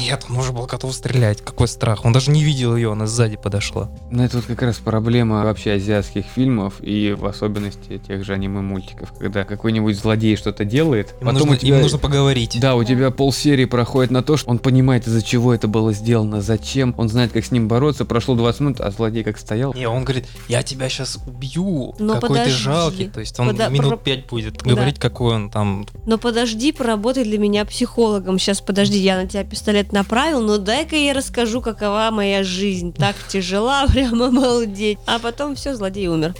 Нет, 0.00 0.24
он 0.28 0.36
уже 0.38 0.52
был 0.52 0.66
готов 0.66 0.94
стрелять. 0.94 1.42
Какой 1.42 1.68
страх. 1.68 2.04
Он 2.04 2.12
даже 2.12 2.30
не 2.30 2.42
видел 2.42 2.74
ее, 2.76 2.92
она 2.92 3.06
сзади 3.06 3.36
подошла. 3.36 3.90
Ну, 4.10 4.22
это 4.22 4.36
вот 4.38 4.46
как 4.46 4.62
раз 4.62 4.76
проблема 4.78 5.44
вообще 5.44 5.72
азиатских 5.72 6.24
фильмов 6.26 6.74
и 6.80 7.12
в 7.18 7.26
особенности 7.26 7.98
тех 7.98 8.24
же 8.24 8.32
аниме-мультиков, 8.34 9.12
когда 9.18 9.44
какой-нибудь 9.44 9.96
злодей 9.98 10.36
что-то 10.36 10.64
делает, 10.64 11.14
Ему, 11.20 11.30
потом 11.32 11.48
нужно, 11.48 11.52
у 11.52 11.56
тебя... 11.56 11.68
ему 11.74 11.82
нужно 11.82 11.98
поговорить. 11.98 12.58
Да, 12.60 12.76
у 12.76 12.84
тебя 12.84 13.10
полсерии 13.10 13.64
проходит 13.66 14.10
на 14.10 14.22
то, 14.22 14.36
что 14.36 14.50
он 14.50 14.58
понимает, 14.58 15.06
из-за 15.06 15.22
чего 15.22 15.52
это 15.54 15.68
было 15.68 15.92
сделано, 15.92 16.40
зачем, 16.40 16.94
он 16.98 17.08
знает, 17.08 17.32
как 17.32 17.44
с 17.44 17.50
ним 17.50 17.68
бороться, 17.68 18.04
прошло 18.04 18.34
20 18.34 18.60
минут, 18.60 18.80
а 18.80 18.90
злодей 18.90 19.22
как 19.24 19.38
стоял. 19.38 19.74
Не, 19.74 19.86
он 19.88 20.04
говорит, 20.04 20.26
я 20.48 20.62
тебя 20.62 20.88
сейчас 20.88 21.18
убью, 21.26 21.94
Но 21.98 22.14
какой 22.14 22.28
подожди. 22.30 22.52
ты 22.52 22.56
жалкий. 22.58 23.08
То 23.08 23.20
есть 23.20 23.38
он 23.38 23.48
Пода- 23.48 23.68
минут 23.68 23.88
про- 23.90 23.96
пять 23.98 24.26
будет 24.26 24.58
Да. 24.62 24.70
говорить, 24.70 24.98
какой 24.98 25.34
он 25.34 25.50
там. 25.50 25.86
Но 26.06 26.18
подожди, 26.18 26.72
поработай 26.72 27.24
для 27.24 27.38
меня 27.38 27.64
психологом. 27.64 28.38
Сейчас, 28.38 28.60
подожди, 28.60 28.98
я 28.98 29.16
на 29.20 29.26
тебя 29.28 29.44
пистолет 29.44 29.89
направил, 29.92 30.40
но 30.40 30.58
дай-ка 30.58 30.96
я 30.96 31.14
расскажу, 31.14 31.60
какова 31.60 32.10
моя 32.12 32.42
жизнь. 32.42 32.92
Так 32.92 33.16
тяжела, 33.28 33.86
прямо 33.88 34.26
обалдеть. 34.26 34.98
А 35.06 35.18
потом 35.18 35.54
все, 35.54 35.74
злодей 35.74 36.08
умер. 36.08 36.34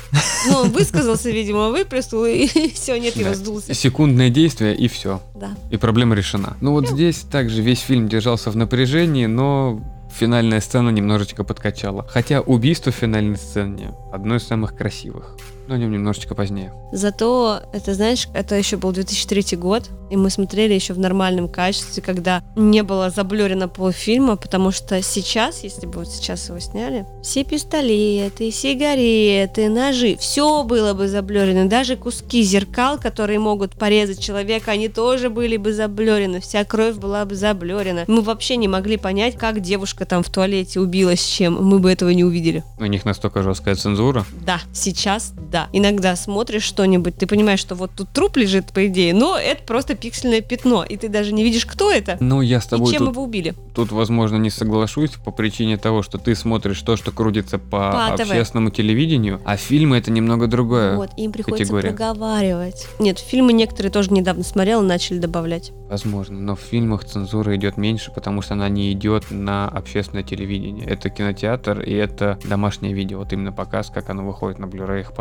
Ну, 0.48 0.56
он 0.56 0.70
высказался, 0.70 1.30
видимо, 1.30 1.68
выплеснул, 1.70 2.24
и 2.24 2.46
все, 2.74 2.98
нет, 2.98 3.16
его 3.16 3.34
сдулся. 3.34 3.74
Секундное 3.74 4.30
действие 4.30 4.76
и 4.76 4.88
все. 4.88 5.22
Да. 5.34 5.50
И 5.70 5.76
проблема 5.76 6.14
решена. 6.14 6.56
Ну 6.60 6.72
вот 6.72 6.88
здесь 6.88 7.20
также 7.20 7.62
весь 7.62 7.80
фильм 7.80 8.08
держался 8.08 8.50
в 8.50 8.56
напряжении, 8.56 9.26
но 9.26 9.80
финальная 10.10 10.60
сцена 10.60 10.90
немножечко 10.90 11.44
подкачала. 11.44 12.06
Хотя 12.08 12.40
убийство 12.40 12.92
в 12.92 12.96
финальной 12.96 13.36
сцене 13.36 13.92
одно 14.12 14.36
из 14.36 14.46
самых 14.46 14.76
красивых. 14.76 15.36
Но 15.70 15.76
о 15.76 15.78
нем 15.78 15.92
немножечко 15.92 16.34
позднее. 16.34 16.72
Зато, 16.90 17.60
это 17.72 17.94
знаешь, 17.94 18.26
это 18.34 18.56
еще 18.56 18.76
был 18.76 18.90
2003 18.90 19.56
год, 19.56 19.88
и 20.10 20.16
мы 20.16 20.28
смотрели 20.28 20.74
еще 20.74 20.94
в 20.94 20.98
нормальном 20.98 21.48
качестве, 21.48 22.02
когда 22.02 22.42
не 22.56 22.82
было 22.82 23.10
заблюрено 23.10 23.68
полфильма, 23.68 24.34
потому 24.34 24.72
что 24.72 25.00
сейчас, 25.00 25.62
если 25.62 25.86
бы 25.86 26.00
вот 26.00 26.08
сейчас 26.08 26.48
его 26.48 26.58
сняли, 26.58 27.06
все 27.22 27.44
пистолеты, 27.44 28.50
сигареты, 28.50 29.68
ножи, 29.68 30.16
все 30.18 30.64
было 30.64 30.92
бы 30.92 31.06
заблюрено, 31.06 31.68
даже 31.68 31.94
куски 31.94 32.42
зеркал, 32.42 32.98
которые 32.98 33.38
могут 33.38 33.78
порезать 33.78 34.18
человека, 34.18 34.72
они 34.72 34.88
тоже 34.88 35.30
были 35.30 35.56
бы 35.56 35.72
заблюрены, 35.72 36.40
вся 36.40 36.64
кровь 36.64 36.96
была 36.96 37.24
бы 37.24 37.36
заблюрена. 37.36 38.06
Мы 38.08 38.22
вообще 38.22 38.56
не 38.56 38.66
могли 38.66 38.96
понять, 38.96 39.36
как 39.36 39.60
девушка 39.60 40.04
там 40.04 40.24
в 40.24 40.30
туалете 40.30 40.80
убилась 40.80 41.24
чем, 41.24 41.64
мы 41.64 41.78
бы 41.78 41.92
этого 41.92 42.10
не 42.10 42.24
увидели. 42.24 42.64
У 42.80 42.86
них 42.86 43.04
настолько 43.04 43.44
жесткая 43.44 43.76
цензура. 43.76 44.26
Да, 44.44 44.58
сейчас 44.72 45.32
да. 45.52 45.59
Иногда. 45.72 45.90
Иногда 45.90 46.14
смотришь 46.16 46.62
что-нибудь, 46.62 47.16
ты 47.16 47.26
понимаешь, 47.26 47.58
что 47.58 47.74
вот 47.74 47.90
тут 47.96 48.08
труп 48.10 48.36
лежит, 48.36 48.66
по 48.72 48.86
идее, 48.86 49.12
но 49.12 49.36
это 49.36 49.62
просто 49.64 49.94
пиксельное 49.96 50.40
пятно, 50.40 50.84
и 50.84 50.96
ты 50.96 51.08
даже 51.08 51.32
не 51.32 51.42
видишь, 51.42 51.66
кто 51.66 51.90
это 51.90 52.16
Ну, 52.20 52.40
я 52.42 52.60
с 52.60 52.66
и 52.66 52.70
тобой 52.70 52.92
чем 52.92 53.00
тут, 53.06 53.08
его 53.14 53.24
убили. 53.24 53.54
тут, 53.74 53.90
возможно, 53.90 54.36
не 54.36 54.50
соглашусь 54.50 55.10
по 55.24 55.30
причине 55.32 55.76
того, 55.78 56.02
что 56.02 56.16
ты 56.18 56.34
смотришь 56.36 56.80
то, 56.82 56.96
что 56.96 57.10
крутится 57.10 57.58
по, 57.58 58.08
По 58.10 58.16
ТВ. 58.16 58.30
общественному 58.30 58.70
телевидению, 58.70 59.40
а 59.44 59.56
фильмы 59.56 59.96
это 59.98 60.10
немного 60.12 60.46
другое. 60.46 60.96
Вот, 60.96 61.10
им 61.16 61.32
приходится 61.32 61.64
категория. 61.72 61.88
проговаривать. 61.90 62.86
Нет, 62.98 63.18
фильмы 63.18 63.52
некоторые 63.52 63.90
тоже 63.90 64.12
недавно 64.12 64.44
смотрела, 64.44 64.82
начали 64.82 65.18
добавлять. 65.18 65.72
Возможно, 65.90 66.38
но 66.38 66.54
в 66.54 66.60
фильмах 66.60 67.04
цензура 67.04 67.56
идет 67.56 67.76
меньше, 67.76 68.12
потому 68.14 68.42
что 68.42 68.54
она 68.54 68.68
не 68.68 68.92
идет 68.92 69.30
на 69.30 69.66
общественное 69.68 70.22
телевидение. 70.22 70.86
Это 70.86 71.10
кинотеатр 71.10 71.80
и 71.80 71.92
это 71.92 72.38
домашнее 72.44 72.92
видео. 72.94 73.18
Вот 73.18 73.32
именно 73.32 73.50
показ, 73.52 73.90
как 73.92 74.08
оно 74.08 74.24
выходит 74.24 74.58
на 74.60 74.68
блюреях 74.68 75.12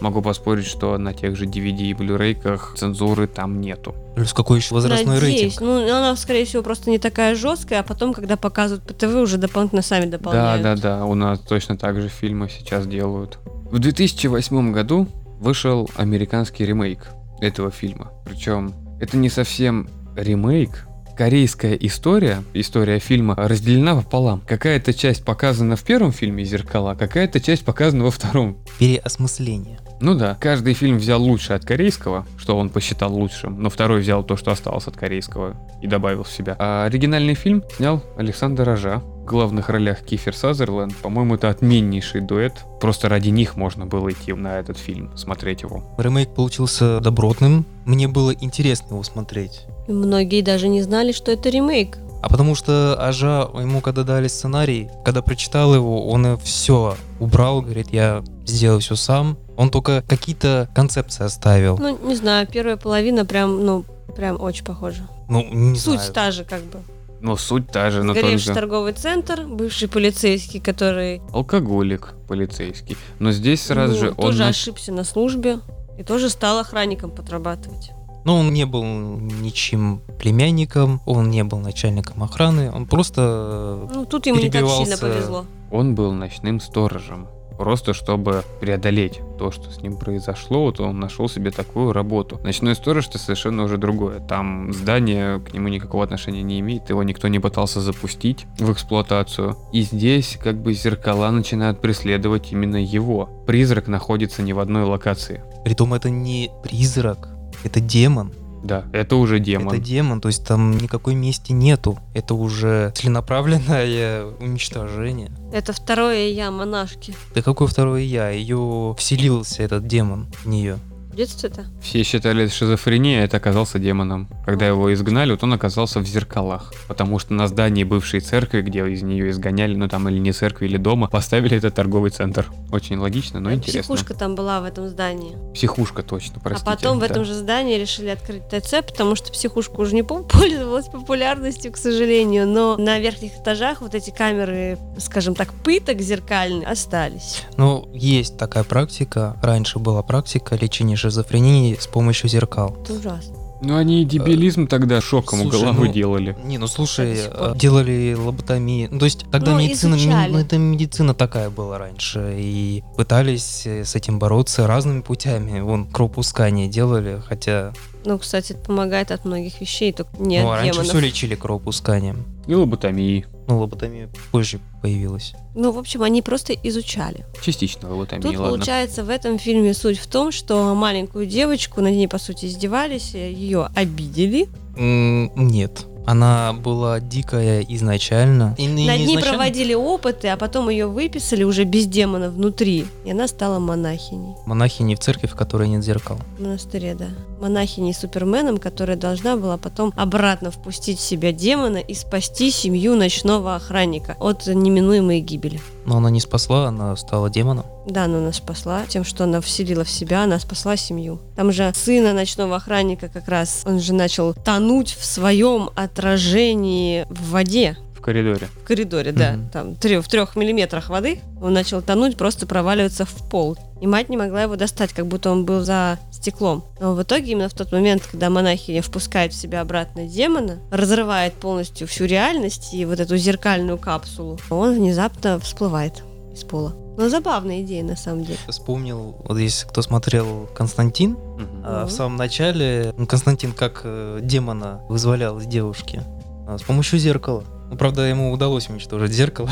Могу 0.00 0.20
поспорить, 0.22 0.66
что 0.66 0.96
на 0.98 1.12
тех 1.14 1.36
же 1.36 1.46
DVD 1.46 1.78
и 1.86 1.94
блюрейках 1.94 2.74
цензуры 2.76 3.26
там 3.26 3.60
нету. 3.60 3.94
Плюс 4.14 4.32
какой 4.32 4.58
еще 4.58 4.74
возрастной 4.74 5.16
Надеюсь. 5.20 5.42
рейтинг? 5.42 5.60
Ну, 5.60 5.82
она, 5.84 6.14
скорее 6.16 6.44
всего, 6.44 6.62
просто 6.62 6.90
не 6.90 6.98
такая 6.98 7.34
жесткая, 7.34 7.80
а 7.80 7.82
потом, 7.82 8.12
когда 8.12 8.36
показывают 8.36 8.84
по 8.86 8.92
ТВ, 8.94 9.14
уже 9.14 9.36
дополнительно 9.38 9.82
сами 9.82 10.04
Да, 10.06 10.18
дополняют. 10.18 10.62
да, 10.62 10.76
да, 10.76 11.04
у 11.04 11.14
нас 11.14 11.38
точно 11.40 11.76
так 11.76 12.00
же 12.00 12.08
фильмы 12.08 12.48
сейчас 12.48 12.86
делают. 12.86 13.38
В 13.70 13.78
2008 13.78 14.72
году 14.72 15.06
вышел 15.40 15.88
американский 15.96 16.64
ремейк 16.64 17.08
этого 17.40 17.70
фильма. 17.70 18.10
Причем 18.24 18.74
это 19.00 19.16
не 19.16 19.28
совсем 19.28 19.88
ремейк. 20.16 20.86
Корейская 21.16 21.74
история, 21.76 22.44
история 22.52 22.98
фильма 22.98 23.34
разделена 23.36 23.96
пополам. 23.96 24.42
Какая-то 24.46 24.92
часть 24.92 25.24
показана 25.24 25.74
в 25.74 25.82
первом 25.82 26.12
фильме 26.12 26.44
«Зеркала», 26.44 26.94
какая-то 26.94 27.40
часть 27.40 27.64
показана 27.64 28.04
во 28.04 28.10
втором. 28.10 28.58
Переосмысление. 28.78 29.80
Ну 29.98 30.14
да, 30.14 30.36
каждый 30.38 30.74
фильм 30.74 30.98
взял 30.98 31.22
лучше 31.22 31.54
от 31.54 31.64
корейского, 31.64 32.26
что 32.36 32.58
он 32.58 32.68
посчитал 32.68 33.14
лучшим, 33.14 33.62
но 33.62 33.70
второй 33.70 34.00
взял 34.00 34.22
то, 34.24 34.36
что 34.36 34.50
осталось 34.50 34.88
от 34.88 34.98
корейского 34.98 35.56
и 35.80 35.86
добавил 35.86 36.22
в 36.22 36.30
себя. 36.30 36.54
А 36.58 36.84
оригинальный 36.84 37.34
фильм 37.34 37.64
снял 37.76 38.04
Александр 38.18 38.64
Рожа. 38.64 38.98
В 38.98 39.24
главных 39.24 39.70
ролях 39.70 40.02
Кифер 40.02 40.36
Сазерленд. 40.36 40.94
По-моему, 40.98 41.36
это 41.36 41.48
отменнейший 41.48 42.20
дуэт. 42.20 42.62
Просто 42.80 43.08
ради 43.08 43.30
них 43.30 43.56
можно 43.56 43.86
было 43.86 44.12
идти 44.12 44.34
на 44.34 44.58
этот 44.58 44.76
фильм, 44.76 45.16
смотреть 45.16 45.62
его. 45.62 45.82
Ремейк 45.96 46.34
получился 46.34 47.00
добротным. 47.00 47.64
Мне 47.86 48.06
было 48.06 48.32
интересно 48.32 48.92
его 48.92 49.02
смотреть. 49.02 49.66
Многие 49.88 50.42
даже 50.42 50.68
не 50.68 50.82
знали, 50.82 51.12
что 51.12 51.32
это 51.32 51.48
ремейк. 51.48 51.98
А 52.22 52.28
потому 52.28 52.54
что 52.54 52.96
Ажа, 52.98 53.48
ему 53.54 53.80
когда 53.80 54.02
дали 54.02 54.26
сценарий, 54.26 54.88
когда 55.04 55.22
прочитал 55.22 55.74
его, 55.74 56.08
он 56.08 56.36
все 56.38 56.96
убрал, 57.20 57.62
говорит, 57.62 57.92
я 57.92 58.24
сделаю 58.44 58.80
все 58.80 58.96
сам. 58.96 59.38
Он 59.56 59.70
только 59.70 60.02
какие-то 60.06 60.68
концепции 60.74 61.24
оставил. 61.24 61.78
Ну, 61.78 61.96
не 62.04 62.16
знаю, 62.16 62.46
первая 62.46 62.76
половина 62.76 63.24
прям, 63.24 63.64
ну, 63.64 63.84
прям 64.16 64.40
очень 64.40 64.64
похожа. 64.64 65.08
Ну, 65.28 65.46
не 65.52 65.78
Суть 65.78 66.00
знаю. 66.00 66.12
та 66.12 66.30
же, 66.30 66.44
как 66.44 66.62
бы. 66.62 66.80
Но 67.20 67.36
суть 67.36 67.68
та 67.68 67.90
же, 67.90 68.02
но 68.02 68.12
Сгоревший 68.12 68.46
только 68.46 68.60
торговый 68.60 68.92
центр, 68.92 69.42
бывший 69.42 69.88
полицейский, 69.88 70.60
который 70.60 71.22
алкоголик 71.32 72.14
полицейский. 72.28 72.96
Но 73.18 73.32
здесь 73.32 73.62
сразу 73.62 73.94
ну, 73.94 73.98
же 73.98 74.08
он... 74.10 74.16
тоже 74.16 74.44
ошибся 74.44 74.92
на 74.92 75.04
службе 75.04 75.60
и 75.98 76.02
тоже 76.02 76.28
стал 76.28 76.58
охранником 76.58 77.10
подрабатывать. 77.10 77.92
Но 78.26 78.40
он 78.40 78.52
не 78.52 78.66
был 78.66 78.82
ничем 78.82 80.02
племянником, 80.18 81.00
он 81.06 81.30
не 81.30 81.44
был 81.44 81.60
начальником 81.60 82.24
охраны, 82.24 82.72
он 82.72 82.86
просто... 82.86 83.88
Ну, 83.94 84.04
тут 84.04 84.26
ему 84.26 84.40
не 84.40 84.50
так 84.50 84.66
сильно 84.66 84.96
Перебивался. 84.96 84.98
повезло. 84.98 85.46
Он 85.70 85.94
был 85.94 86.12
ночным 86.12 86.58
сторожем. 86.58 87.28
Просто 87.56 87.94
чтобы 87.94 88.42
преодолеть 88.60 89.20
то, 89.38 89.52
что 89.52 89.70
с 89.70 89.80
ним 89.80 89.96
произошло, 89.96 90.64
вот 90.64 90.80
он 90.80 90.98
нашел 90.98 91.28
себе 91.28 91.52
такую 91.52 91.92
работу. 91.92 92.40
Ночной 92.42 92.74
сторож 92.74 93.06
это 93.06 93.18
совершенно 93.18 93.62
уже 93.62 93.78
другое. 93.78 94.18
Там 94.18 94.72
здание 94.72 95.38
к 95.38 95.54
нему 95.54 95.68
никакого 95.68 96.02
отношения 96.02 96.42
не 96.42 96.58
имеет, 96.58 96.90
его 96.90 97.04
никто 97.04 97.28
не 97.28 97.38
пытался 97.38 97.80
запустить 97.80 98.44
в 98.58 98.72
эксплуатацию. 98.72 99.56
И 99.72 99.82
здесь 99.82 100.36
как 100.42 100.60
бы 100.60 100.74
зеркала 100.74 101.30
начинают 101.30 101.80
преследовать 101.80 102.50
именно 102.50 102.82
его. 102.82 103.30
Призрак 103.46 103.86
находится 103.86 104.42
не 104.42 104.52
в 104.52 104.58
одной 104.58 104.82
локации. 104.82 105.44
Притом 105.64 105.94
это 105.94 106.10
не 106.10 106.50
призрак, 106.62 107.35
это 107.66 107.80
демон. 107.80 108.32
Да, 108.64 108.84
это 108.92 109.16
уже 109.16 109.38
демон. 109.38 109.68
Это 109.68 109.78
демон, 109.78 110.20
то 110.20 110.28
есть 110.28 110.44
там 110.44 110.76
никакой 110.76 111.14
мести 111.14 111.52
нету. 111.52 111.98
Это 112.14 112.34
уже 112.34 112.92
целенаправленное 112.96 114.24
уничтожение. 114.40 115.30
Это 115.52 115.72
второе 115.72 116.28
я 116.28 116.50
монашки. 116.50 117.14
Да 117.34 117.42
какое 117.42 117.68
второе 117.68 118.02
я? 118.02 118.30
Ее 118.30 118.94
вселился 118.98 119.62
этот 119.62 119.86
демон 119.86 120.26
в 120.42 120.46
нее. 120.48 120.78
В 121.16 121.18
детстве-то? 121.18 121.64
Все 121.80 122.02
считали 122.02 122.44
это 122.44 122.52
шизофрения, 122.52 123.22
а 123.22 123.24
это 123.24 123.38
оказался 123.38 123.78
демоном. 123.78 124.28
Когда 124.44 124.66
его 124.66 124.92
изгнали, 124.92 125.30
вот 125.30 125.42
он 125.42 125.54
оказался 125.54 126.00
в 126.00 126.06
зеркалах. 126.06 126.74
Потому 126.88 127.18
что 127.18 127.32
на 127.32 127.48
здании 127.48 127.84
бывшей 127.84 128.20
церкви, 128.20 128.60
где 128.60 128.86
из 128.86 129.02
нее 129.02 129.30
изгоняли, 129.30 129.74
ну 129.76 129.88
там 129.88 130.06
или 130.10 130.18
не 130.18 130.32
церкви, 130.32 130.66
или 130.66 130.76
дома, 130.76 131.08
поставили 131.08 131.56
этот 131.56 131.74
торговый 131.74 132.10
центр. 132.10 132.52
Очень 132.70 132.98
логично, 132.98 133.40
но 133.40 133.48
А 133.48 133.54
интересно. 133.54 133.94
Психушка 133.94 134.12
там 134.12 134.34
была 134.34 134.60
в 134.60 134.64
этом 134.64 134.88
здании. 134.90 135.38
Психушка, 135.54 136.02
точно, 136.02 136.38
простите. 136.38 136.70
а 136.70 136.74
потом 136.76 136.98
в 136.98 137.00
да. 137.00 137.06
этом 137.06 137.24
же 137.24 137.32
здании 137.32 137.78
решили 137.78 138.08
открыть 138.08 138.42
ТЦ, 138.50 138.82
потому 138.86 139.16
что 139.16 139.32
психушка 139.32 139.80
уже 139.80 139.94
не 139.94 140.02
пол- 140.02 140.24
пользовалась 140.30 140.88
популярностью, 140.88 141.72
к 141.72 141.78
сожалению. 141.78 142.46
Но 142.46 142.76
на 142.76 142.98
верхних 142.98 143.38
этажах 143.40 143.80
вот 143.80 143.94
эти 143.94 144.10
камеры, 144.10 144.76
скажем 144.98 145.34
так, 145.34 145.50
пыток 145.64 146.02
зеркальные 146.02 146.66
остались. 146.66 147.42
Ну, 147.56 147.88
есть 147.94 148.36
такая 148.36 148.64
практика. 148.64 149.38
Раньше 149.42 149.78
была 149.78 150.02
практика 150.02 150.56
лечения 150.56 151.05
шизофрении 151.10 151.76
с 151.78 151.86
помощью 151.86 152.28
зеркал. 152.28 152.76
Это 152.82 152.94
ужасно. 152.94 153.34
Ну 153.62 153.76
они 153.76 154.02
и 154.02 154.04
дебилизм 154.04 154.66
тогда 154.66 155.00
шоком 155.00 155.40
у 155.40 155.42
слушай, 155.44 155.60
головы 155.60 155.86
ну, 155.86 155.92
делали. 155.92 156.36
Не, 156.44 156.58
ну 156.58 156.66
слушай, 156.66 157.16
э, 157.16 157.54
делали 157.56 158.14
лоботомии. 158.14 158.86
Ну, 158.90 158.98
то 158.98 159.06
есть 159.06 159.24
тогда 159.30 159.52
Ну, 159.52 159.58
медицина, 159.60 159.94
ми- 159.94 160.00
изучали. 160.00 160.32
ну, 160.32 160.38
это 160.38 160.58
медицина 160.58 161.14
такая 161.14 161.48
была 161.48 161.78
раньше. 161.78 162.34
И 162.38 162.84
пытались 162.96 163.66
э, 163.66 163.84
с 163.84 163.94
этим 163.94 164.18
бороться 164.18 164.66
разными 164.66 165.00
путями. 165.00 165.60
Вон, 165.60 165.86
кровопускание 165.86 166.68
делали, 166.68 167.22
хотя 167.26 167.72
Ну, 168.06 168.18
кстати, 168.18 168.52
это 168.52 168.60
помогает 168.62 169.10
от 169.10 169.24
многих 169.24 169.60
вещей, 169.60 169.92
только 169.92 170.10
не 170.18 170.40
ну, 170.40 170.50
а 170.50 170.54
от 170.54 170.60
раньше 170.60 170.72
демонов. 170.74 170.90
все 170.96 171.00
лечили 171.06 171.34
кровопусканием. 171.34 172.24
И 172.46 172.54
лоботомии. 172.54 173.26
Ну, 173.48 173.58
лоботомия 173.58 174.08
позже 174.30 174.60
появилась. 174.80 175.34
Ну, 175.54 175.72
в 175.72 175.78
общем, 175.78 176.02
они 176.02 176.22
просто 176.22 176.52
изучали. 176.52 177.26
Частично 177.42 177.90
лоботомии, 177.90 178.22
Тут, 178.22 178.36
ладно. 178.36 178.48
получается, 178.56 179.04
в 179.04 179.10
этом 179.10 179.38
фильме 179.38 179.74
суть 179.74 179.98
в 179.98 180.06
том, 180.06 180.30
что 180.30 180.74
маленькую 180.74 181.26
девочку, 181.26 181.80
над 181.80 181.92
ней, 181.94 182.06
по 182.08 182.18
сути, 182.18 182.46
издевались, 182.46 183.14
ее 183.14 183.68
обидели. 183.74 184.48
М, 184.76 185.32
Нет. 185.34 185.86
Она 186.06 186.52
была 186.52 187.00
дикая 187.00 187.62
изначально. 187.62 188.54
И 188.58 188.66
не 188.66 188.86
над 188.86 189.00
ней 189.00 189.18
проводили 189.18 189.74
опыты, 189.74 190.28
а 190.28 190.36
потом 190.36 190.68
ее 190.68 190.86
выписали 190.86 191.42
уже 191.42 191.64
без 191.64 191.86
демона 191.86 192.30
внутри. 192.30 192.86
И 193.04 193.10
она 193.10 193.26
стала 193.26 193.58
монахиней. 193.58 194.36
Монахини 194.46 194.94
в 194.94 195.00
церкви, 195.00 195.26
в 195.26 195.34
которой 195.34 195.68
нет 195.68 195.82
зеркал. 195.82 196.18
В 196.38 196.42
монастыре, 196.42 196.94
да. 196.94 197.08
Монахиней 197.40 197.92
Суперменом, 197.92 198.58
которая 198.58 198.96
должна 198.96 199.36
была 199.36 199.56
потом 199.56 199.92
обратно 199.96 200.50
впустить 200.50 200.98
в 200.98 201.02
себя 201.02 201.32
демона 201.32 201.78
и 201.78 201.94
спасти 201.94 202.50
семью 202.50 202.94
ночного 202.94 203.56
охранника 203.56 204.16
от 204.20 204.46
неминуемой 204.46 205.20
гибели. 205.20 205.60
Но 205.84 205.96
она 205.96 206.10
не 206.10 206.20
спасла, 206.20 206.68
она 206.68 206.96
стала 206.96 207.30
демоном. 207.30 207.66
Да, 207.86 208.04
она 208.04 208.20
нас 208.20 208.36
спасла 208.36 208.84
тем, 208.86 209.04
что 209.04 209.24
она 209.24 209.40
вселила 209.40 209.84
в 209.84 209.90
себя, 209.90 210.24
она 210.24 210.38
спасла 210.40 210.76
семью. 210.76 211.20
Там 211.36 211.52
же 211.52 211.72
сына 211.74 212.12
ночного 212.12 212.56
охранника 212.56 213.08
как 213.08 213.28
раз, 213.28 213.62
он 213.64 213.80
же 213.80 213.94
начал 213.94 214.34
тонуть 214.34 214.92
в 214.92 215.04
своем 215.04 215.70
отражении 215.76 217.06
в 217.08 217.30
воде. 217.30 217.76
В 217.94 218.00
коридоре. 218.00 218.48
В 218.62 218.64
коридоре, 218.66 219.12
да. 219.12 219.32
Мгм. 219.32 219.50
Там 219.50 219.68
трё- 219.72 220.00
в 220.02 220.08
трех 220.08 220.36
миллиметрах 220.36 220.88
воды 220.90 221.20
он 221.40 221.52
начал 221.52 221.82
тонуть, 221.82 222.16
просто 222.16 222.46
проваливаться 222.46 223.04
в 223.04 223.28
пол. 223.28 223.56
И 223.80 223.86
мать 223.86 224.08
не 224.08 224.16
могла 224.16 224.42
его 224.42 224.56
достать, 224.56 224.92
как 224.92 225.06
будто 225.06 225.30
он 225.30 225.44
был 225.44 225.60
за 225.60 225.98
стеклом. 226.10 226.64
Но 226.80 226.94
в 226.94 227.02
итоге 227.02 227.32
именно 227.32 227.48
в 227.48 227.54
тот 227.54 227.72
момент, 227.72 228.02
когда 228.10 228.30
монахиня 228.30 228.80
впускает 228.80 229.32
в 229.32 229.36
себя 229.40 229.60
обратно 229.60 230.06
демона, 230.06 230.58
разрывает 230.70 231.34
полностью 231.34 231.86
всю 231.86 232.04
реальность 232.04 232.72
и 232.72 232.84
вот 232.84 233.00
эту 233.00 233.16
зеркальную 233.16 233.76
капсулу, 233.76 234.38
он 234.50 234.74
внезапно 234.74 235.38
всплывает 235.40 236.02
из 236.36 236.44
пола. 236.44 236.74
Но 236.96 237.08
забавная 237.08 237.62
идея 237.62 237.82
на 237.84 237.96
самом 237.96 238.24
деле. 238.24 238.38
Вспомнил, 238.48 239.16
вот 239.24 239.36
если 239.38 239.66
кто 239.66 239.82
смотрел 239.82 240.48
Константин, 240.54 241.12
Мгм. 241.12 241.62
а, 241.64 241.86
в 241.86 241.90
самом 241.90 242.16
начале 242.16 242.94
ну, 242.96 243.06
Константин 243.06 243.52
как 243.52 243.82
э, 243.84 244.20
демона 244.22 244.80
вызволял 244.88 245.38
из 245.38 245.46
девушки 245.46 246.02
а, 246.46 246.56
с 246.58 246.62
помощью 246.62 246.98
зеркала. 246.98 247.44
Ну, 247.70 247.76
правда, 247.76 248.02
ему 248.02 248.32
удалось 248.32 248.68
уничтожить 248.70 249.12
зеркало, 249.12 249.50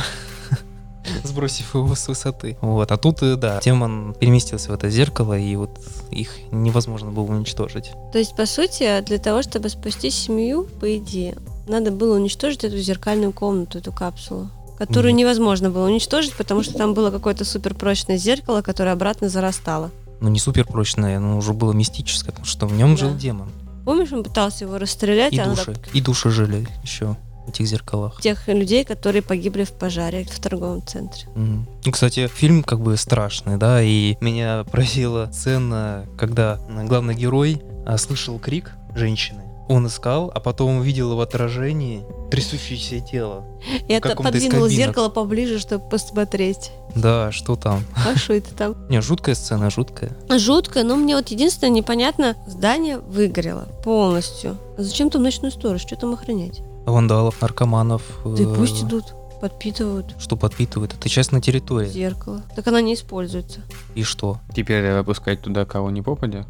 сбросив 1.25 1.75
его 1.75 1.95
с 1.95 2.09
высоты. 2.09 2.57
Вот, 2.61 2.91
а 2.93 2.97
тут, 2.97 3.23
э, 3.23 3.37
да, 3.37 3.61
демон 3.61 4.15
переместился 4.19 4.71
в 4.71 4.75
это 4.75 4.89
зеркало, 4.89 5.37
и 5.39 5.55
вот 5.57 5.71
их 6.11 6.31
невозможно 6.51 7.11
было 7.11 7.25
уничтожить. 7.25 7.91
То 8.13 8.19
есть, 8.19 8.35
по 8.37 8.47
сути, 8.47 9.01
для 9.03 9.19
того, 9.19 9.43
чтобы 9.43 9.69
спасти 9.69 10.11
семью, 10.11 10.67
по 10.81 10.97
идее, 10.97 11.37
надо 11.69 11.91
было 11.91 12.17
уничтожить 12.17 12.65
эту 12.65 12.79
зеркальную 12.79 13.33
комнату, 13.33 13.79
эту 13.79 13.93
капсулу, 13.93 14.49
которую 14.79 15.13
Нет. 15.15 15.21
невозможно 15.23 15.71
было 15.71 15.87
уничтожить, 15.87 16.35
потому 16.35 16.63
что 16.63 16.75
там 16.75 16.95
было 16.95 17.11
какое-то 17.11 17.45
суперпрочное 17.45 18.17
зеркало, 18.17 18.63
которое 18.63 18.93
обратно 18.93 19.29
зарастало. 19.29 19.91
ну 20.21 20.29
не 20.31 20.39
супер 20.39 20.65
прочное, 20.67 21.19
но 21.19 21.37
уже 21.37 21.53
было 21.53 21.73
мистическое, 21.73 22.31
потому 22.31 22.47
что 22.47 22.67
в 22.67 22.73
нем 22.73 22.93
Да. 22.95 23.01
жил 23.01 23.15
демон. 23.17 23.49
Помнишь, 23.85 24.13
он 24.13 24.25
пытался 24.25 24.65
его 24.65 24.79
расстрелять, 24.79 25.33
И 25.35 25.39
а 25.39 25.47
души. 25.47 25.75
так- 25.75 25.95
И 25.95 26.01
души 26.01 26.31
жили 26.31 26.67
еще 26.83 27.17
в 27.45 27.51
этих 27.51 27.67
зеркалах. 27.67 28.21
тех 28.23 28.49
людей, 28.49 28.85
которые 28.85 29.21
погибли 29.21 29.65
в 29.65 29.73
пожаре 29.73 30.25
в 30.25 30.39
торговом 30.41 30.87
центре. 30.87 31.25
Мгм. 31.35 31.67
Ну, 31.85 31.93
кстати, 31.93 32.27
фильм 32.29 32.63
как 32.63 32.81
бы 32.81 32.97
страшный, 32.97 33.59
да, 33.59 33.83
и 33.83 34.17
меня 34.23 34.65
поразила 34.65 35.29
сцена, 35.31 36.07
когда 36.17 36.59
главный 36.89 37.15
герой 37.15 37.61
а, 37.87 37.99
слышал 37.99 38.39
крик 38.39 38.71
женщины. 38.97 39.43
Он 39.69 39.87
искал, 39.87 40.31
а 40.35 40.41
потом 40.41 40.79
увидел 40.79 41.17
в 41.17 41.21
отражении 41.21 42.05
трясущееся 42.31 43.01
тело. 43.01 43.45
И 43.89 43.93
это 43.93 44.15
подвинул 44.15 44.69
зеркало 44.69 45.09
поближе, 45.09 45.59
чтобы 45.59 45.89
посмотреть. 45.89 46.71
Да, 46.95 47.33
что 47.33 47.57
там? 47.57 47.83
А 47.97 48.17
что 48.17 48.35
это 48.35 48.55
там? 48.55 48.77
Не, 48.89 49.01
жуткая 49.01 49.35
сцена, 49.35 49.71
жуткая. 49.71 50.13
Жутко, 50.37 50.85
но 50.85 50.97
мне 50.97 51.17
вот 51.17 51.29
единственное 51.29 51.73
непонятно, 51.73 52.37
здание 52.47 52.99
выгорело 52.99 53.69
полностью. 53.83 54.59
А 54.77 54.83
зачем 54.83 55.09
там 55.11 55.23
ночной 55.23 55.51
сторож? 55.51 55.81
Что 55.81 55.97
там 55.97 56.13
охранять? 56.13 56.61
Вандалов, 56.85 57.41
наркоманов. 57.41 58.03
Да 58.25 58.43
и 58.43 58.47
э, 58.47 58.55
пусть 58.55 58.83
идут, 58.85 59.15
подпитывают 59.41 60.15
Что 60.19 60.37
подпитывает? 60.37 60.93
Это 60.93 61.09
частная 61.09 61.41
территория. 61.41 61.89
зеркало. 61.89 62.43
Так 62.55 62.67
она 62.69 62.83
не 62.83 62.95
используется. 62.95 63.61
И 63.95 64.03
что? 64.03 64.39
Теперь 64.55 64.83
давай 64.83 64.99
выпускать 65.01 65.41
туда 65.41 65.65
кого 65.65 65.91
не 65.91 66.03
попадя. 66.03 66.45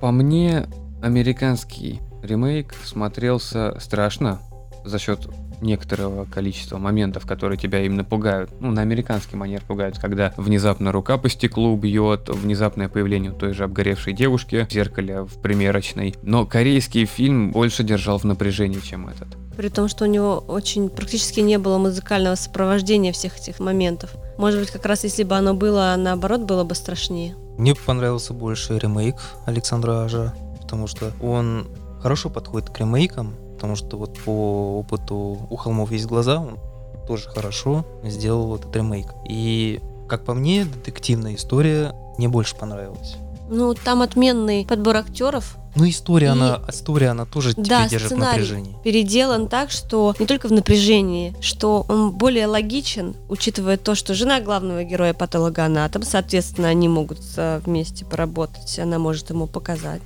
По 0.00 0.10
мне, 0.10 0.66
американский 1.02 2.00
ремейк 2.26 2.74
смотрелся 2.84 3.76
страшно 3.80 4.40
за 4.84 4.98
счет 4.98 5.28
некоторого 5.60 6.24
количества 6.24 6.78
моментов, 6.78 7.26
которые 7.26 7.58
тебя 7.58 7.84
именно 7.84 8.04
пугают. 8.04 8.50
Ну, 8.60 8.70
на 8.70 8.82
американский 8.82 9.36
манер 9.36 9.62
пугают, 9.66 9.98
когда 9.98 10.32
внезапно 10.36 10.92
рука 10.92 11.18
по 11.18 11.28
стеклу 11.28 11.76
бьет, 11.76 12.28
внезапное 12.28 12.88
появление 12.88 13.32
той 13.32 13.52
же 13.52 13.64
обгоревшей 13.64 14.12
девушки 14.12 14.66
в 14.68 14.72
зеркале 14.72 15.22
в 15.22 15.40
примерочной. 15.40 16.14
Но 16.22 16.46
корейский 16.46 17.04
фильм 17.06 17.52
больше 17.52 17.82
держал 17.84 18.18
в 18.18 18.24
напряжении, 18.24 18.80
чем 18.80 19.08
этот. 19.08 19.28
При 19.56 19.68
том, 19.70 19.88
что 19.88 20.04
у 20.04 20.08
него 20.08 20.44
очень 20.46 20.90
практически 20.90 21.40
не 21.40 21.58
было 21.58 21.78
музыкального 21.78 22.34
сопровождения 22.34 23.12
всех 23.12 23.38
этих 23.38 23.58
моментов. 23.58 24.10
Может 24.36 24.60
быть, 24.60 24.70
как 24.70 24.84
раз 24.84 25.04
если 25.04 25.22
бы 25.22 25.34
оно 25.34 25.54
было 25.54 25.94
наоборот, 25.96 26.42
было 26.42 26.64
бы 26.64 26.74
страшнее. 26.74 27.34
Мне 27.56 27.74
понравился 27.74 28.34
больше 28.34 28.78
ремейк 28.78 29.16
Александра 29.46 30.04
Ажа, 30.04 30.34
потому 30.60 30.86
что 30.86 31.12
он 31.22 31.68
хорошо 32.00 32.30
подходит 32.30 32.70
к 32.70 32.78
ремейкам, 32.78 33.34
потому 33.54 33.76
что 33.76 33.96
вот 33.96 34.18
по 34.24 34.78
опыту 34.80 35.46
«У 35.50 35.56
холмов 35.56 35.90
есть 35.92 36.06
глаза» 36.06 36.38
он 36.38 36.58
тоже 37.06 37.28
хорошо 37.28 37.84
сделал 38.04 38.56
этот 38.56 38.74
ремейк. 38.74 39.06
И, 39.28 39.80
как 40.08 40.24
по 40.24 40.34
мне, 40.34 40.64
детективная 40.64 41.34
история 41.36 41.94
мне 42.18 42.28
больше 42.28 42.56
понравилась. 42.56 43.16
Ну, 43.48 43.74
там 43.74 44.02
отменный 44.02 44.66
подбор 44.66 44.96
актеров, 44.96 45.56
Ну, 45.76 45.86
история, 45.88 46.28
И- 46.28 46.30
она, 46.30 46.62
история, 46.68 47.08
она 47.10 47.26
тоже 47.26 47.52
Да, 47.54 47.62
тебя 47.62 47.88
держит 47.88 48.10
в 48.12 48.16
напряжении. 48.16 48.74
переделан 48.82 49.46
так, 49.46 49.70
что 49.70 50.14
не 50.18 50.24
только 50.26 50.48
в 50.48 50.52
напряжении, 50.52 51.34
что 51.40 51.84
он 51.88 52.12
более 52.12 52.46
логичен, 52.46 53.14
учитывая 53.28 53.76
то, 53.76 53.94
что 53.94 54.14
жена 54.14 54.40
главного 54.40 54.82
героя 54.84 55.12
патологоанатом, 55.12 56.02
соответственно, 56.02 56.68
они 56.68 56.88
могут 56.88 57.18
вместе 57.36 58.04
поработать, 58.06 58.78
она 58.78 58.98
может 58.98 59.28
ему 59.30 59.46
показать, 59.46 60.00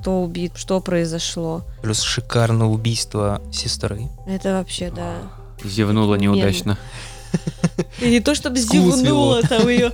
кто 0.00 0.22
убит, 0.22 0.52
что 0.56 0.80
произошло. 0.80 1.62
Плюс 1.82 2.00
шикарное 2.00 2.66
убийство 2.66 3.42
сестры. 3.52 4.08
Это 4.26 4.54
вообще, 4.54 4.90
да. 4.90 5.16
Зевнула 5.62 6.14
неудачно. 6.14 6.78
И 8.00 8.08
не 8.08 8.20
то, 8.20 8.34
чтобы 8.34 8.58
зевнула 8.58 9.42
там 9.42 9.68
ее. 9.68 9.92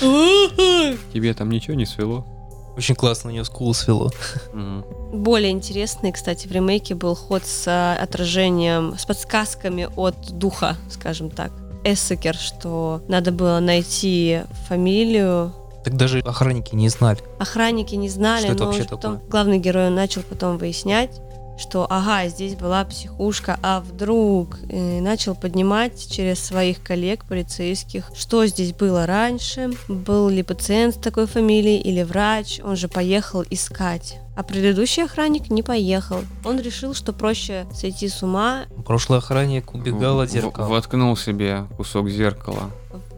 Тебе 1.12 1.34
там 1.34 1.50
ничего 1.50 1.74
не 1.74 1.84
свело? 1.84 2.24
Очень 2.76 2.94
классно 2.94 3.30
у 3.30 3.32
нее 3.32 3.44
скул 3.44 3.74
свело. 3.74 4.12
Более 5.12 5.50
интересный, 5.50 6.12
кстати, 6.12 6.46
в 6.46 6.52
ремейке 6.52 6.94
был 6.94 7.16
ход 7.16 7.44
с 7.44 7.64
а, 7.66 7.96
отражением, 8.00 8.96
с 8.96 9.04
подсказками 9.04 9.88
от 9.96 10.14
духа, 10.30 10.76
скажем 10.88 11.28
так. 11.30 11.50
Эссекер, 11.82 12.36
что 12.36 13.02
надо 13.08 13.32
было 13.32 13.58
найти 13.58 14.42
фамилию. 14.68 15.52
Так 15.84 15.96
даже 15.96 16.20
охранники 16.20 16.74
не 16.74 16.88
знали. 16.88 17.18
Охранники 17.38 17.94
не 17.94 18.08
знали, 18.08 18.44
Что 18.44 18.52
это 18.52 18.58
но 18.60 18.66
вообще 18.66 18.80
уже 18.82 18.88
потом 18.90 19.14
такое? 19.14 19.30
главный 19.30 19.58
герой 19.58 19.90
начал 19.90 20.22
потом 20.22 20.58
выяснять, 20.58 21.20
что 21.58 21.86
ага, 21.90 22.26
здесь 22.28 22.54
была 22.54 22.84
психушка, 22.86 23.58
а 23.62 23.80
вдруг 23.80 24.58
и 24.70 25.00
начал 25.00 25.34
поднимать 25.34 26.10
через 26.10 26.38
своих 26.42 26.82
коллег 26.82 27.26
полицейских, 27.26 28.10
что 28.14 28.46
здесь 28.46 28.72
было 28.72 29.04
раньше, 29.04 29.70
был 29.88 30.30
ли 30.30 30.42
пациент 30.42 30.94
с 30.94 30.98
такой 30.98 31.26
фамилией 31.26 31.78
или 31.82 32.02
врач, 32.02 32.60
он 32.64 32.76
же 32.76 32.88
поехал 32.88 33.44
искать. 33.50 34.18
А 34.36 34.42
предыдущий 34.42 35.04
охранник 35.04 35.50
не 35.50 35.62
поехал. 35.62 36.20
Он 36.46 36.58
решил, 36.60 36.94
что 36.94 37.12
проще 37.12 37.66
сойти 37.74 38.08
с 38.08 38.22
ума. 38.22 38.64
Прошлый 38.86 39.18
охранник 39.18 39.74
убегал 39.74 40.20
от 40.20 40.30
зеркала. 40.30 40.64
в- 40.66 40.70
Воткнул 40.70 41.14
себе 41.14 41.66
кусок 41.76 42.08
зеркала. 42.08 42.70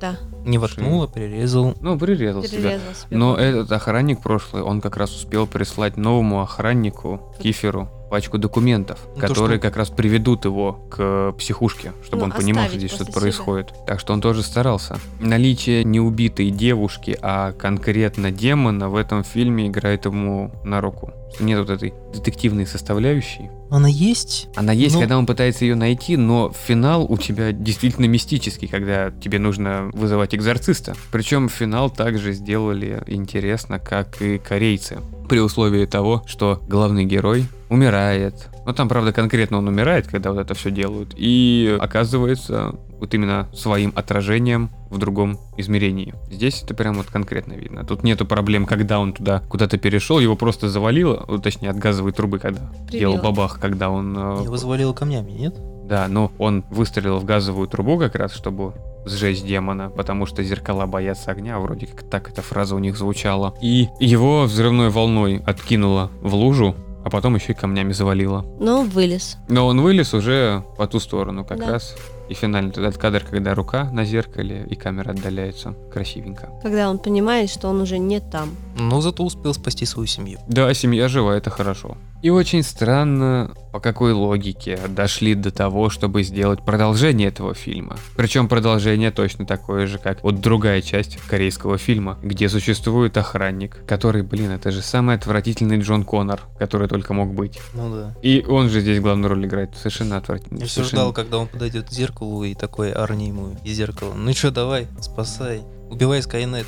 Да, 0.02 0.16
Не 0.44 0.58
воткнул, 0.58 1.04
а 1.04 1.06
перерезал. 1.06 1.76
Ну, 1.80 1.96
прирезал 1.96 2.42
себя. 2.42 2.58
перерезал 2.58 2.94
себе. 2.94 3.16
Но 3.16 3.36
этот 3.36 3.70
охранник 3.70 4.20
прошлый, 4.20 4.64
он 4.64 4.80
как 4.80 4.96
раз 4.96 5.14
успел 5.14 5.46
прислать 5.46 5.96
новому 5.96 6.42
охраннику, 6.42 7.32
Киферу, 7.40 7.88
пачку 8.12 8.36
документов, 8.36 8.98
Ну, 9.14 9.22
то, 9.22 9.26
которые 9.28 9.58
что- 9.58 9.68
как 9.68 9.78
раз 9.78 9.88
приведут 9.88 10.44
его 10.44 10.74
к 10.90 11.32
психушке, 11.38 11.92
чтобы 12.04 12.18
Ну, 12.18 12.24
он 12.26 12.32
понимал, 12.32 12.66
что 12.68 12.76
здесь 12.76 12.90
что-то 12.90 13.10
себя. 13.10 13.20
происходит. 13.22 13.72
Так 13.86 14.00
что 14.00 14.12
он 14.12 14.20
тоже 14.20 14.42
старался. 14.42 14.98
Наличие 15.18 15.82
не 15.82 15.98
убитой 15.98 16.50
девушки, 16.50 17.16
а 17.22 17.52
конкретно 17.52 18.30
демона 18.30 18.90
в 18.90 18.96
этом 18.96 19.24
фильме 19.24 19.66
играет 19.68 20.04
ему 20.04 20.52
на 20.62 20.82
руку. 20.82 21.10
Что 21.34 21.44
нет 21.44 21.58
вот 21.60 21.70
этой 21.70 21.94
детективной 22.12 22.66
составляющей. 22.66 23.48
Она 23.70 23.88
есть? 23.88 24.48
Она 24.56 24.74
есть, 24.74 24.94
Ну- 24.94 25.00
когда 25.00 25.16
он 25.16 25.24
пытается 25.24 25.64
ее 25.64 25.74
найти, 25.74 26.18
но 26.18 26.52
финал 26.66 27.06
у 27.10 27.16
тебя 27.16 27.52
действительно 27.52 28.04
мистический, 28.04 28.68
когда 28.68 29.10
тебе 29.10 29.38
нужно 29.38 29.88
вызывать 29.94 30.34
экзорциста. 30.34 30.94
Причем 31.10 31.48
финал 31.48 31.88
также 31.88 32.34
сделали 32.34 33.02
интересно, 33.06 33.78
как 33.78 34.20
и 34.20 34.36
корейцы. 34.36 34.98
При 35.30 35.38
условии 35.40 35.86
того, 35.86 36.22
что 36.26 36.60
главный 36.68 37.06
герой 37.06 37.46
умирает. 37.72 38.48
Ну 38.64 38.72
там, 38.72 38.88
правда, 38.88 39.12
конкретно 39.12 39.58
он 39.58 39.66
умирает, 39.68 40.06
когда 40.06 40.30
вот 40.32 40.40
это 40.40 40.54
все 40.54 40.70
делают. 40.70 41.14
И 41.16 41.76
оказывается 41.80 42.74
вот 43.00 43.12
именно 43.14 43.48
своим 43.52 43.92
отражением 43.96 44.70
в 44.90 44.98
другом 44.98 45.38
измерении. 45.56 46.14
Здесь 46.30 46.62
это 46.62 46.74
прям 46.74 46.94
вот 46.94 47.06
конкретно 47.06 47.54
видно. 47.54 47.84
Тут 47.84 48.04
нету 48.04 48.26
проблем, 48.26 48.66
когда 48.66 49.00
он 49.00 49.12
туда 49.12 49.40
куда-то 49.48 49.78
перешел, 49.78 50.20
его 50.20 50.36
просто 50.36 50.68
завалило, 50.68 51.24
ну, 51.26 51.38
точнее 51.38 51.70
от 51.70 51.78
газовой 51.78 52.12
трубы, 52.12 52.38
когда 52.38 52.60
делал 52.90 53.14
Прибило. 53.14 53.32
бабах, 53.32 53.58
когда 53.58 53.90
он 53.90 54.16
э, 54.16 54.44
Его 54.44 54.56
завалило 54.56 54.92
камнями, 54.92 55.32
нет? 55.32 55.54
да, 55.84 56.06
но 56.08 56.30
он 56.38 56.64
выстрелил 56.70 57.18
в 57.18 57.24
газовую 57.24 57.66
трубу 57.68 57.98
как 57.98 58.14
раз, 58.14 58.32
чтобы 58.32 58.72
сжечь 59.04 59.42
демона, 59.42 59.90
потому 59.90 60.26
что 60.26 60.42
зеркала 60.44 60.86
боятся 60.86 61.32
огня, 61.32 61.58
вроде 61.58 61.86
как 61.86 62.04
так 62.04 62.30
эта 62.30 62.40
фраза 62.40 62.76
у 62.76 62.78
них 62.78 62.96
звучала. 62.96 63.54
И 63.60 63.88
его 63.98 64.44
взрывной 64.44 64.90
волной 64.90 65.42
откинуло 65.44 66.10
в 66.20 66.34
лужу, 66.34 66.76
а 67.04 67.10
потом 67.10 67.34
еще 67.34 67.52
и 67.52 67.54
камнями 67.54 67.92
завалило. 67.92 68.44
Но 68.60 68.82
вылез. 68.82 69.36
Но 69.48 69.66
он 69.66 69.80
вылез 69.80 70.14
уже 70.14 70.64
по 70.76 70.86
ту 70.86 71.00
сторону 71.00 71.44
как 71.44 71.58
Да. 71.58 71.72
раз. 71.72 71.94
И 72.28 72.34
финальный 72.34 72.70
этот 72.70 72.96
кадр, 72.96 73.24
когда 73.28 73.54
рука 73.54 73.84
на 73.92 74.04
зеркале 74.04 74.66
и 74.70 74.74
камера 74.74 75.10
отдаляется. 75.10 75.74
Красивенько. 75.92 76.48
Когда 76.62 76.88
он 76.88 76.98
понимает, 76.98 77.50
что 77.50 77.68
он 77.68 77.80
уже 77.80 77.98
не 77.98 78.20
там. 78.20 78.50
Но 78.78 79.00
зато 79.00 79.22
успел 79.24 79.52
спасти 79.52 79.84
свою 79.84 80.06
семью. 80.06 80.38
Да, 80.48 80.72
семья 80.72 81.08
жива, 81.08 81.32
это 81.36 81.50
хорошо. 81.50 81.96
И 82.22 82.30
очень 82.30 82.62
странно, 82.62 83.50
по 83.72 83.80
какой 83.80 84.12
логике 84.12 84.78
дошли 84.88 85.34
до 85.34 85.50
того, 85.50 85.90
чтобы 85.90 86.22
сделать 86.22 86.64
продолжение 86.64 87.28
этого 87.28 87.52
фильма. 87.52 87.96
Причем 88.16 88.48
продолжение 88.48 89.10
точно 89.10 89.44
такое 89.44 89.88
же, 89.88 89.98
как 89.98 90.22
вот 90.22 90.40
другая 90.40 90.82
часть 90.82 91.16
корейского 91.26 91.78
фильма, 91.78 92.18
где 92.22 92.48
существует 92.48 93.16
охранник, 93.16 93.84
который, 93.86 94.22
блин, 94.22 94.52
это 94.52 94.70
же 94.70 94.82
самый 94.82 95.16
отвратительный 95.16 95.80
Джон 95.80 96.04
Коннор, 96.04 96.40
который 96.60 96.86
только 96.86 97.12
мог 97.12 97.34
быть. 97.34 97.58
Ну 97.74 97.92
да. 97.92 98.14
И 98.22 98.44
он 98.48 98.68
же 98.68 98.80
здесь 98.82 99.00
главную 99.00 99.30
роль 99.30 99.44
играет 99.46 99.76
совершенно 99.76 100.16
отвратительно. 100.18 100.60
Я 100.60 100.66
все 100.66 100.74
совершенно- 100.76 101.02
ждал, 101.02 101.12
когда 101.12 101.38
он 101.38 101.48
подойдет 101.48 101.88
к 101.88 101.92
зеркалу 101.92 102.44
и 102.44 102.54
такой 102.54 102.92
Арни 102.92 103.28
ему 103.28 103.56
из 103.64 103.76
зеркала. 103.76 104.14
Ну 104.14 104.32
что, 104.32 104.52
давай, 104.52 104.86
спасай. 105.00 105.62
Убивай 105.92 106.22
Скайнет. 106.22 106.66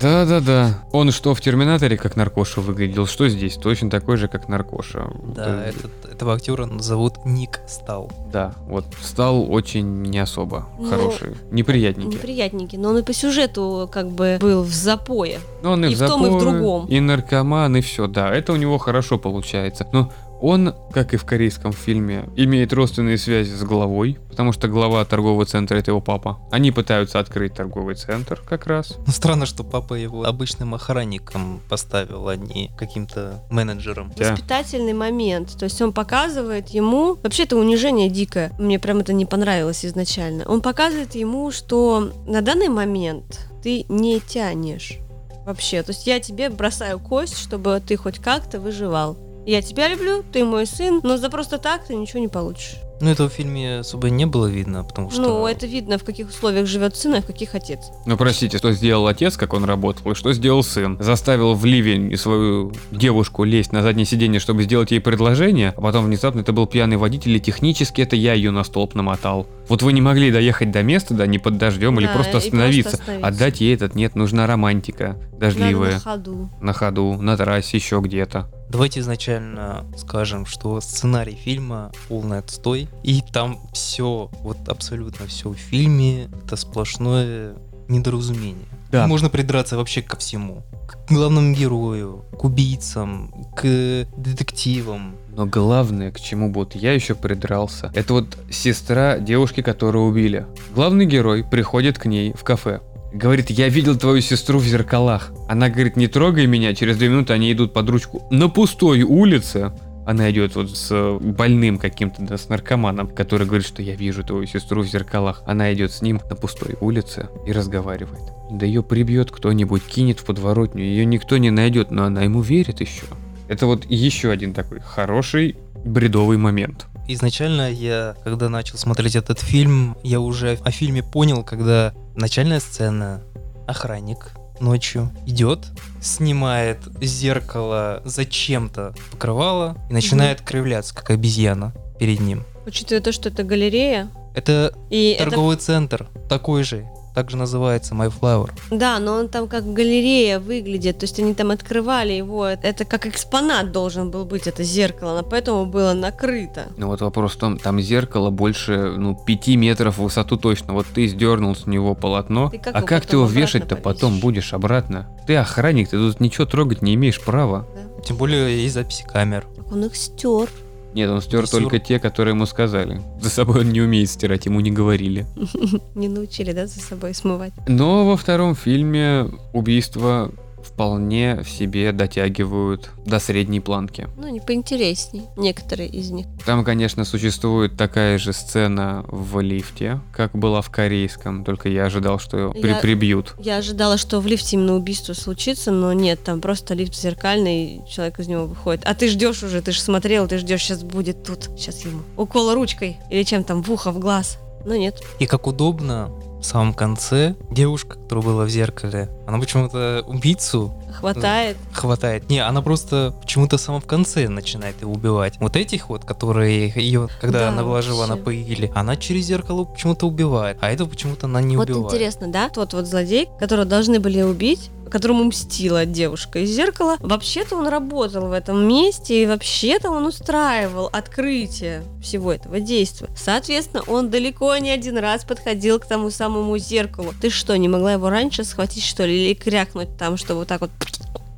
Да-да-да. 0.00 0.84
Он 0.90 1.10
что 1.12 1.34
в 1.34 1.40
Терминаторе 1.40 1.98
как 1.98 2.16
наркоша 2.16 2.62
выглядел, 2.62 3.06
что 3.06 3.28
здесь? 3.28 3.56
Точно 3.56 3.90
такой 3.90 4.16
же, 4.16 4.26
как 4.26 4.48
наркоша. 4.48 5.10
Да, 5.22 5.64
этот, 5.66 5.90
этого 6.10 6.32
актера 6.34 6.66
зовут 6.78 7.26
Ник 7.26 7.60
Стал. 7.68 8.10
Да, 8.32 8.54
вот 8.66 8.86
стал 9.02 9.52
очень 9.52 10.02
не 10.02 10.18
особо 10.18 10.66
Ну, 10.78 10.88
хороший, 10.88 11.34
неприятненький. 11.50 12.16
Неприятненький. 12.16 12.78
Но 12.78 12.90
он 12.90 12.98
и 12.98 13.02
по 13.02 13.12
сюжету 13.12 13.88
как 13.92 14.10
бы 14.10 14.38
был 14.40 14.62
в 14.62 14.72
запое. 14.72 15.40
Но 15.62 15.72
он 15.72 15.84
и, 15.84 15.92
и 15.92 15.94
в 15.94 16.00
в 16.00 16.06
том, 16.06 16.26
и 16.26 16.30
в 16.30 16.32
запое, 16.32 16.40
другом. 16.40 16.86
и 16.86 17.00
наркоман, 17.00 17.76
и 17.76 17.80
все, 17.82 18.06
да, 18.06 18.34
это 18.34 18.54
у 18.54 18.56
него 18.56 18.78
хорошо 18.78 19.18
получается. 19.18 19.86
Но 19.92 20.10
Он, 20.44 20.74
как 20.92 21.14
и 21.14 21.16
в 21.16 21.24
корейском 21.24 21.72
фильме, 21.72 22.28
имеет 22.36 22.74
родственные 22.74 23.16
связи 23.16 23.54
с 23.54 23.62
главой, 23.62 24.18
потому 24.28 24.52
что 24.52 24.68
глава 24.68 25.02
торгового 25.06 25.46
центра 25.46 25.78
это 25.78 25.90
его 25.90 26.02
папа. 26.02 26.38
Они 26.50 26.70
пытаются 26.70 27.18
открыть 27.18 27.54
торговый 27.54 27.94
центр 27.94 28.42
как 28.46 28.66
раз. 28.66 28.98
Ну, 29.06 29.10
странно, 29.10 29.46
что 29.46 29.64
папа 29.64 29.94
его 29.94 30.24
обычным 30.24 30.74
охранником 30.74 31.62
поставил, 31.70 32.28
а 32.28 32.36
не 32.36 32.70
каким-то 32.76 33.42
менеджером. 33.48 34.12
Да. 34.18 34.32
Воспитательный 34.32 34.92
момент. 34.92 35.56
То 35.58 35.64
есть 35.64 35.80
он 35.80 35.94
показывает 35.94 36.68
ему... 36.68 37.14
Вообще 37.22 37.44
это 37.44 37.56
унижение 37.56 38.10
дикое. 38.10 38.52
Мне 38.58 38.78
прям 38.78 38.98
это 38.98 39.14
не 39.14 39.24
понравилось 39.24 39.86
изначально. 39.86 40.44
Он 40.44 40.60
показывает 40.60 41.14
ему, 41.14 41.50
что 41.52 42.12
на 42.26 42.42
данный 42.42 42.68
момент 42.68 43.48
ты 43.62 43.86
не 43.88 44.20
тянешь 44.20 44.98
вообще. 45.46 45.82
То 45.82 45.92
есть 45.92 46.06
я 46.06 46.20
тебе 46.20 46.50
бросаю 46.50 46.98
кость, 46.98 47.38
чтобы 47.38 47.80
ты 47.86 47.96
хоть 47.96 48.18
как-то 48.18 48.60
выживал. 48.60 49.16
Я 49.46 49.60
тебя 49.62 49.88
люблю, 49.88 50.22
ты 50.32 50.44
мой 50.44 50.66
сын, 50.66 51.00
но 51.02 51.16
за 51.16 51.28
просто 51.28 51.58
так 51.58 51.84
ты 51.84 51.94
ничего 51.94 52.20
не 52.20 52.28
получишь. 52.28 52.76
Ну, 53.00 53.10
этого 53.10 53.28
в 53.28 53.32
фильме 53.32 53.80
особо 53.80 54.08
не 54.08 54.24
было 54.24 54.46
видно, 54.46 54.84
потому 54.84 55.10
что... 55.10 55.20
Ну, 55.20 55.46
это 55.46 55.66
видно, 55.66 55.98
в 55.98 56.04
каких 56.04 56.28
условиях 56.28 56.66
живет 56.66 56.96
сын, 56.96 57.14
а 57.16 57.20
в 57.20 57.26
каких 57.26 57.54
отец. 57.54 57.90
Ну, 58.06 58.16
простите, 58.16 58.56
что 58.56 58.72
сделал 58.72 59.06
отец, 59.08 59.36
как 59.36 59.52
он 59.52 59.64
работал, 59.64 60.12
и 60.12 60.14
что 60.14 60.32
сделал 60.32 60.62
сын? 60.62 60.96
Заставил 61.00 61.54
в 61.54 61.64
ливень 61.64 62.16
свою 62.16 62.72
девушку 62.92 63.44
лезть 63.44 63.72
на 63.72 63.82
заднее 63.82 64.06
сиденье, 64.06 64.38
чтобы 64.40 64.62
сделать 64.62 64.92
ей 64.92 65.00
предложение, 65.00 65.74
а 65.76 65.80
потом 65.80 66.06
внезапно 66.06 66.40
это 66.40 66.52
был 66.52 66.66
пьяный 66.66 66.96
водитель, 66.96 67.36
и 67.36 67.40
технически 67.40 68.00
это 68.00 68.14
я 68.16 68.32
ее 68.32 68.52
на 68.52 68.62
столб 68.64 68.94
намотал. 68.94 69.46
Вот 69.68 69.82
вы 69.82 69.92
не 69.92 70.00
могли 70.00 70.30
доехать 70.30 70.70
до 70.70 70.82
места, 70.82 71.14
да, 71.14 71.26
не 71.26 71.38
под 71.38 71.58
дождем, 71.58 71.98
или 71.98 72.06
Да, 72.06 72.14
просто 72.14 72.30
и 72.30 72.32
просто 72.32 72.48
остановиться. 72.48 72.90
остановиться. 72.96 73.26
Отдать 73.26 73.60
ей 73.60 73.74
этот 73.74 73.94
нет, 73.96 74.14
нужна 74.14 74.46
романтика, 74.46 75.16
Надо 75.32 75.36
дождливая, 75.38 75.94
на 75.94 76.00
ходу. 76.00 76.50
на 76.60 76.72
ходу, 76.72 77.16
на 77.20 77.36
трассе, 77.36 77.76
еще 77.76 78.00
где-то. 78.00 78.48
Давайте 78.74 78.98
изначально 78.98 79.86
скажем, 79.96 80.46
что 80.46 80.80
сценарий 80.80 81.36
фильма 81.36 81.92
полный 82.08 82.38
отстой, 82.38 82.88
и 83.04 83.22
там 83.32 83.60
все, 83.72 84.28
вот 84.40 84.68
абсолютно 84.68 85.28
все 85.28 85.50
в 85.50 85.54
фильме, 85.54 86.24
это 86.44 86.56
сплошное 86.56 87.54
недоразумение. 87.86 88.66
Да. 88.90 89.06
Можно 89.06 89.30
придраться 89.30 89.76
вообще 89.76 90.02
ко 90.02 90.16
всему. 90.16 90.64
К 90.88 91.08
главному 91.08 91.54
герою, 91.54 92.24
к 92.36 92.42
убийцам, 92.42 93.32
к 93.54 94.08
детективам. 94.16 95.14
Но 95.28 95.46
главное, 95.46 96.10
к 96.10 96.20
чему 96.20 96.52
вот 96.52 96.74
я 96.74 96.94
еще 96.94 97.14
придрался, 97.14 97.92
это 97.94 98.12
вот 98.12 98.36
сестра 98.50 99.18
девушки, 99.18 99.62
которую 99.62 100.06
убили. 100.06 100.46
Главный 100.74 101.06
герой 101.06 101.44
приходит 101.44 101.96
к 102.00 102.06
ней 102.06 102.32
в 102.32 102.42
кафе. 102.42 102.80
Говорит, 103.14 103.48
я 103.48 103.68
видел 103.68 103.96
твою 103.96 104.20
сестру 104.20 104.58
в 104.58 104.64
зеркалах. 104.64 105.30
Она 105.48 105.68
говорит, 105.68 105.96
не 105.96 106.08
трогай 106.08 106.48
меня, 106.48 106.74
через 106.74 106.96
две 106.96 107.08
минуты 107.08 107.32
они 107.32 107.52
идут 107.52 107.72
под 107.72 107.88
ручку. 107.88 108.26
На 108.32 108.48
пустой 108.48 109.02
улице 109.02 109.72
она 110.04 110.32
идет 110.32 110.56
вот 110.56 110.76
с 110.76 111.18
больным 111.20 111.78
каким-то, 111.78 112.22
да, 112.22 112.36
с 112.36 112.48
наркоманом, 112.48 113.06
который 113.06 113.46
говорит, 113.46 113.64
что 113.64 113.82
я 113.82 113.94
вижу 113.94 114.24
твою 114.24 114.46
сестру 114.46 114.82
в 114.82 114.86
зеркалах. 114.86 115.44
Она 115.46 115.72
идет 115.72 115.92
с 115.92 116.02
ним 116.02 116.20
на 116.28 116.34
пустой 116.34 116.76
улице 116.80 117.28
и 117.46 117.52
разговаривает. 117.52 118.32
Да 118.50 118.66
ее 118.66 118.82
прибьет 118.82 119.30
кто-нибудь, 119.30 119.84
кинет 119.84 120.18
в 120.18 120.24
подворотню, 120.24 120.82
ее 120.82 121.04
никто 121.04 121.36
не 121.36 121.52
найдет, 121.52 121.92
но 121.92 122.06
она 122.06 122.22
ему 122.22 122.40
верит 122.40 122.80
еще. 122.80 123.06
Это 123.46 123.66
вот 123.66 123.86
еще 123.88 124.32
один 124.32 124.54
такой 124.54 124.80
хороший 124.80 125.56
бредовый 125.84 126.36
момент. 126.36 126.86
Изначально 127.06 127.70
я, 127.70 128.16
когда 128.24 128.48
начал 128.48 128.76
смотреть 128.76 129.14
этот 129.14 129.38
фильм, 129.38 129.96
я 130.02 130.18
уже 130.18 130.58
о 130.64 130.70
фильме 130.72 131.04
понял, 131.04 131.44
когда 131.44 131.94
начальная 132.14 132.60
сцена, 132.60 133.22
охранник 133.66 134.32
ночью 134.60 135.10
идет, 135.26 135.66
снимает 136.00 136.78
зеркало 137.00 138.02
зачем-то 138.04 138.94
покрывало 139.10 139.76
и 139.90 139.94
начинает 139.94 140.40
кривляться, 140.40 140.94
как 140.94 141.10
обезьяна 141.10 141.74
перед 141.98 142.20
ним. 142.20 142.44
Учитывая 142.66 143.02
то, 143.02 143.12
что 143.12 143.28
это 143.28 143.42
галерея, 143.42 144.08
Это 144.34 144.74
и 144.90 145.16
это 145.18 145.30
торговый 145.30 145.56
центр, 145.56 146.08
такой 146.28 146.64
же, 146.64 146.88
также 147.14 147.36
называется 147.36 147.94
My 147.94 148.12
Flower. 148.12 148.50
Да, 148.70 148.98
но 148.98 149.14
он 149.14 149.28
там 149.28 149.48
как 149.48 149.72
галерея 149.72 150.40
выглядит, 150.40 150.98
то 150.98 151.04
есть 151.04 151.18
они 151.20 151.34
там 151.34 151.50
открывали 151.50 152.12
его, 152.12 152.46
это 152.46 152.84
как 152.84 153.06
экспонат 153.06 153.72
должен 153.72 154.10
был 154.10 154.24
быть, 154.24 154.46
это 154.46 154.62
зеркало, 154.62 155.16
но 155.16 155.22
поэтому 155.22 155.66
было 155.66 155.92
накрыто. 155.92 156.66
Ну 156.76 156.88
вот 156.88 157.00
вопрос 157.00 157.32
в 157.32 157.36
том, 157.36 157.58
там 157.58 157.80
зеркало 157.80 158.30
больше, 158.30 158.94
ну, 158.96 159.14
5 159.14 159.48
метров 159.56 159.98
в 159.98 160.02
высоту 160.02 160.36
точно. 160.36 160.72
Вот 160.72 160.86
ты 160.92 161.06
сдернул 161.06 161.54
с 161.54 161.66
него 161.66 161.94
полотно, 161.94 162.50
Ты 162.50 162.58
как 162.58 162.74
а 162.74 162.78
его 162.78 162.86
как 162.86 163.06
ты 163.06 163.16
его 163.16 163.26
вешать-то 163.26 163.76
потом 163.76 164.20
будешь 164.20 164.52
обратно? 164.52 165.08
Ты 165.26 165.36
охранник, 165.36 165.90
ты 165.90 165.96
тут 165.96 166.20
ничего 166.20 166.46
трогать 166.46 166.82
не 166.82 166.94
имеешь 166.94 167.20
права. 167.20 167.66
Тем 168.04 168.16
более 168.16 168.62
есть 168.62 168.74
записи 168.74 169.04
камер. 169.04 169.46
Так 169.56 169.72
он 169.72 169.84
их 169.84 169.96
стер. 169.96 170.48
Нет, 170.94 171.10
он 171.10 171.20
стер 171.20 171.48
только 171.48 171.80
те, 171.80 171.98
которые 171.98 172.34
ему 172.34 172.46
сказали. 172.46 173.02
За 173.20 173.28
собой 173.28 173.60
он 173.60 173.70
не 173.70 173.80
умеет 173.80 174.08
стирать, 174.08 174.46
ему 174.46 174.60
не 174.60 174.70
говорили. 174.70 175.26
Не 175.94 176.08
научили, 176.08 176.52
да, 176.52 176.66
за 176.66 176.80
собой 176.80 177.14
смывать. 177.14 177.52
Но 177.66 178.06
во 178.06 178.16
втором 178.16 178.54
фильме 178.54 179.28
убийства 179.52 180.30
вполне 180.64 181.42
в 181.42 181.48
себе 181.48 181.92
дотягивают 181.92 182.90
до 183.06 183.18
средней 183.18 183.60
планки. 183.60 184.08
Ну, 184.16 184.28
не 184.28 184.40
поинтересней, 184.40 185.22
некоторые 185.36 185.88
из 185.88 186.10
них. 186.10 186.26
Там, 186.46 186.64
конечно, 186.64 187.04
существует 187.04 187.76
такая 187.76 188.18
же 188.18 188.32
сцена 188.32 189.04
в 189.08 189.40
лифте, 189.40 190.00
как 190.12 190.32
была 190.32 190.62
в 190.62 190.70
корейском, 190.70 191.44
только 191.44 191.68
я 191.68 191.84
ожидал, 191.86 192.18
что 192.18 192.50
при- 192.52 192.70
Я- 192.70 192.76
прибьют. 192.80 193.34
Я 193.38 193.56
ожидала, 193.58 193.98
что 193.98 194.20
в 194.20 194.26
лифте 194.26 194.56
именно 194.56 194.74
убийство 194.76 195.12
случится, 195.12 195.70
но 195.70 195.92
нет, 195.92 196.22
там 196.24 196.40
просто 196.40 196.74
лифт 196.74 196.94
зеркальный, 196.94 197.64
и 197.76 197.80
человек 197.88 198.18
из 198.20 198.28
него 198.28 198.46
выходит. 198.46 198.82
А 198.84 198.94
ты 198.94 199.08
ждешь 199.08 199.42
уже, 199.42 199.60
ты 199.60 199.72
же 199.72 199.80
смотрел, 199.80 200.26
ты 200.28 200.38
ждешь, 200.38 200.62
сейчас 200.62 200.82
будет 200.82 201.22
тут, 201.24 201.50
сейчас 201.56 201.84
ему 201.84 202.00
укол 202.16 202.54
ручкой 202.54 202.96
или 203.10 203.22
чем 203.22 203.44
там, 203.44 203.62
в 203.62 203.70
ухо, 203.70 203.90
в 203.92 203.98
глаз. 203.98 204.38
Но 204.66 204.74
нет. 204.76 205.02
И 205.18 205.26
как 205.26 205.46
удобно, 205.46 206.10
в 206.44 206.46
самом 206.46 206.74
конце 206.74 207.36
девушка, 207.50 207.96
которая 207.96 208.22
была 208.26 208.44
в 208.44 208.50
зеркале, 208.50 209.08
она 209.26 209.38
почему-то 209.38 210.04
убийцу 210.06 210.74
Хватает. 210.92 211.56
хватает. 211.72 212.28
Не, 212.28 212.40
она 212.40 212.60
просто 212.60 213.14
почему-то 213.22 213.56
в 213.56 213.60
самом 213.62 213.80
конце 213.80 214.28
начинает 214.28 214.78
его 214.82 214.92
убивать. 214.92 215.36
Вот 215.40 215.56
этих 215.56 215.88
вот, 215.88 216.04
которые 216.04 216.68
ее, 216.76 217.08
когда 217.22 217.40
Да, 217.40 217.48
она 217.48 217.62
была 217.62 217.80
жива, 217.80 218.00
вообще. 218.06 218.14
напоили, 218.14 218.70
она 218.74 218.94
через 218.96 219.24
зеркало 219.24 219.64
почему-то 219.64 220.06
убивает, 220.06 220.58
а 220.60 220.70
этого 220.70 220.86
почему-то 220.86 221.24
она 221.26 221.40
не 221.40 221.56
вот 221.56 221.70
убивает. 221.70 221.94
интересно, 221.94 222.28
да? 222.28 222.50
Тот 222.50 222.74
вот 222.74 222.86
злодей, 222.86 223.30
которого 223.40 223.64
должны 223.64 223.98
были 223.98 224.20
убить, 224.20 224.70
которому 224.90 225.24
мстила 225.24 225.86
девушка 225.86 226.40
из 226.40 226.50
зеркала, 226.50 226.96
вообще-то 227.00 227.56
он 227.56 227.68
работал 227.68 228.28
в 228.28 228.32
этом 228.32 228.66
месте, 228.66 229.22
и 229.22 229.26
вообще-то 229.26 229.90
он 229.90 230.06
устраивал 230.06 230.88
открытие 230.92 231.82
всего 232.02 232.32
этого 232.32 232.60
действия. 232.60 233.08
Соответственно, 233.16 233.82
он 233.86 234.10
далеко 234.10 234.56
не 234.56 234.70
один 234.70 234.98
раз 234.98 235.24
подходил 235.24 235.78
к 235.78 235.86
тому 235.86 236.10
самому 236.10 236.56
зеркалу. 236.58 237.12
Ты 237.20 237.30
что, 237.30 237.56
не 237.56 237.68
могла 237.68 237.92
его 237.92 238.10
раньше 238.10 238.44
схватить, 238.44 238.84
что 238.84 239.04
ли, 239.04 239.26
или 239.26 239.34
крякнуть 239.34 239.96
там, 239.96 240.16
что 240.16 240.34
вот 240.34 240.48
так 240.48 240.60
вот 240.60 240.70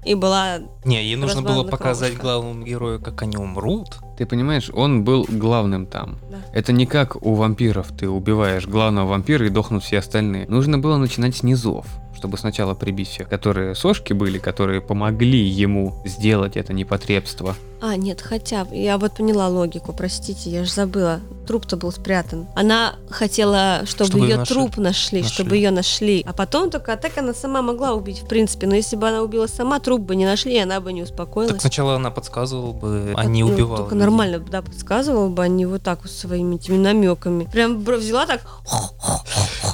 и 0.07 0.15
была... 0.15 0.61
Не, 0.85 1.03
ей 1.03 1.17
нужно 1.17 1.43
было 1.43 1.65
показать 1.65 2.15
кровушка. 2.15 2.23
главному 2.23 2.65
герою, 2.65 3.01
как 3.01 3.23
они 3.23 3.37
умрут. 3.37 3.99
Ты 4.17 4.25
понимаешь, 4.25 4.71
он 4.73 5.03
был 5.03 5.27
главным 5.29 5.87
там. 5.87 6.19
Да. 6.31 6.39
Это 6.53 6.73
не 6.73 6.87
как 6.87 7.21
у 7.23 7.35
вампиров, 7.35 7.89
ты 7.99 8.09
убиваешь 8.09 8.67
главного 8.69 9.09
вампира 9.09 9.47
и 9.47 9.51
дохнут 9.51 9.83
все 9.83 9.99
остальные. 9.99 10.47
Нужно 10.49 10.79
было 10.79 10.97
начинать 10.97 11.37
с 11.37 11.43
низов, 11.43 11.87
чтобы 12.17 12.39
сначала 12.39 12.75
прибить 12.75 13.09
всех, 13.09 13.29
которые 13.29 13.75
сошки 13.75 14.13
были, 14.13 14.39
которые 14.39 14.81
помогли 14.81 15.39
ему 15.45 15.95
сделать 16.05 16.57
это 16.57 16.73
непотребство. 16.73 17.55
А, 17.79 17.95
нет, 17.97 18.23
хотя 18.23 18.65
бы. 18.65 18.75
Я 18.75 18.97
вот 18.97 19.17
поняла 19.17 19.49
логику, 19.49 19.93
простите, 19.93 20.49
я 20.49 20.65
же 20.65 20.71
забыла. 20.73 21.21
Труп-то 21.47 21.77
был 21.77 21.93
спрятан. 21.93 22.47
Она 22.57 22.95
хотела, 23.11 23.83
чтобы, 23.85 24.09
Чтобы 24.11 24.27
ее 24.27 24.37
наши- 24.39 24.55
труп 24.55 24.79
нашли, 24.79 25.21
нашли. 25.21 25.35
чтобы 25.35 25.57
ее 25.57 25.71
нашли. 25.71 26.25
А 26.27 26.33
потом 26.33 26.71
только 26.71 26.95
а 26.95 26.97
так 26.97 27.19
она 27.19 27.35
сама 27.35 27.61
могла 27.61 27.93
убить, 27.93 28.21
в 28.23 28.27
принципе. 28.27 28.67
Но 28.67 28.75
если 28.75 28.97
бы 28.97 29.07
она 29.07 29.21
убила 29.21 29.47
сама, 29.47 29.79
труп 29.79 30.01
бы 30.01 30.17
не 30.17 30.25
нашли, 30.25 30.55
и 30.55 30.59
она 30.59 30.81
бы 30.81 30.91
не 30.95 31.03
успокоилась. 31.03 31.53
Так 31.53 31.61
сначала 31.61 31.97
она 31.97 32.11
подсказывала 32.11 32.73
бы, 32.73 33.13
а 33.15 33.23
Так, 33.23 33.27
не 33.27 33.45
ну, 33.45 33.51
убивала. 33.53 33.77
Только 33.77 33.95
людей. 33.95 34.07
нормально, 34.07 34.39
да, 34.39 34.63
подсказывала 34.63 35.29
бы, 35.29 35.43
а 35.45 35.49
не 35.49 35.67
вот 35.67 35.83
так 35.83 36.01
вот 36.03 36.11
своими 36.11 36.57
этими 36.57 36.79
намеками. 36.79 37.45
Прям 37.53 37.79
бро- 37.83 37.99
взяла 37.99 38.25
так 38.27 38.41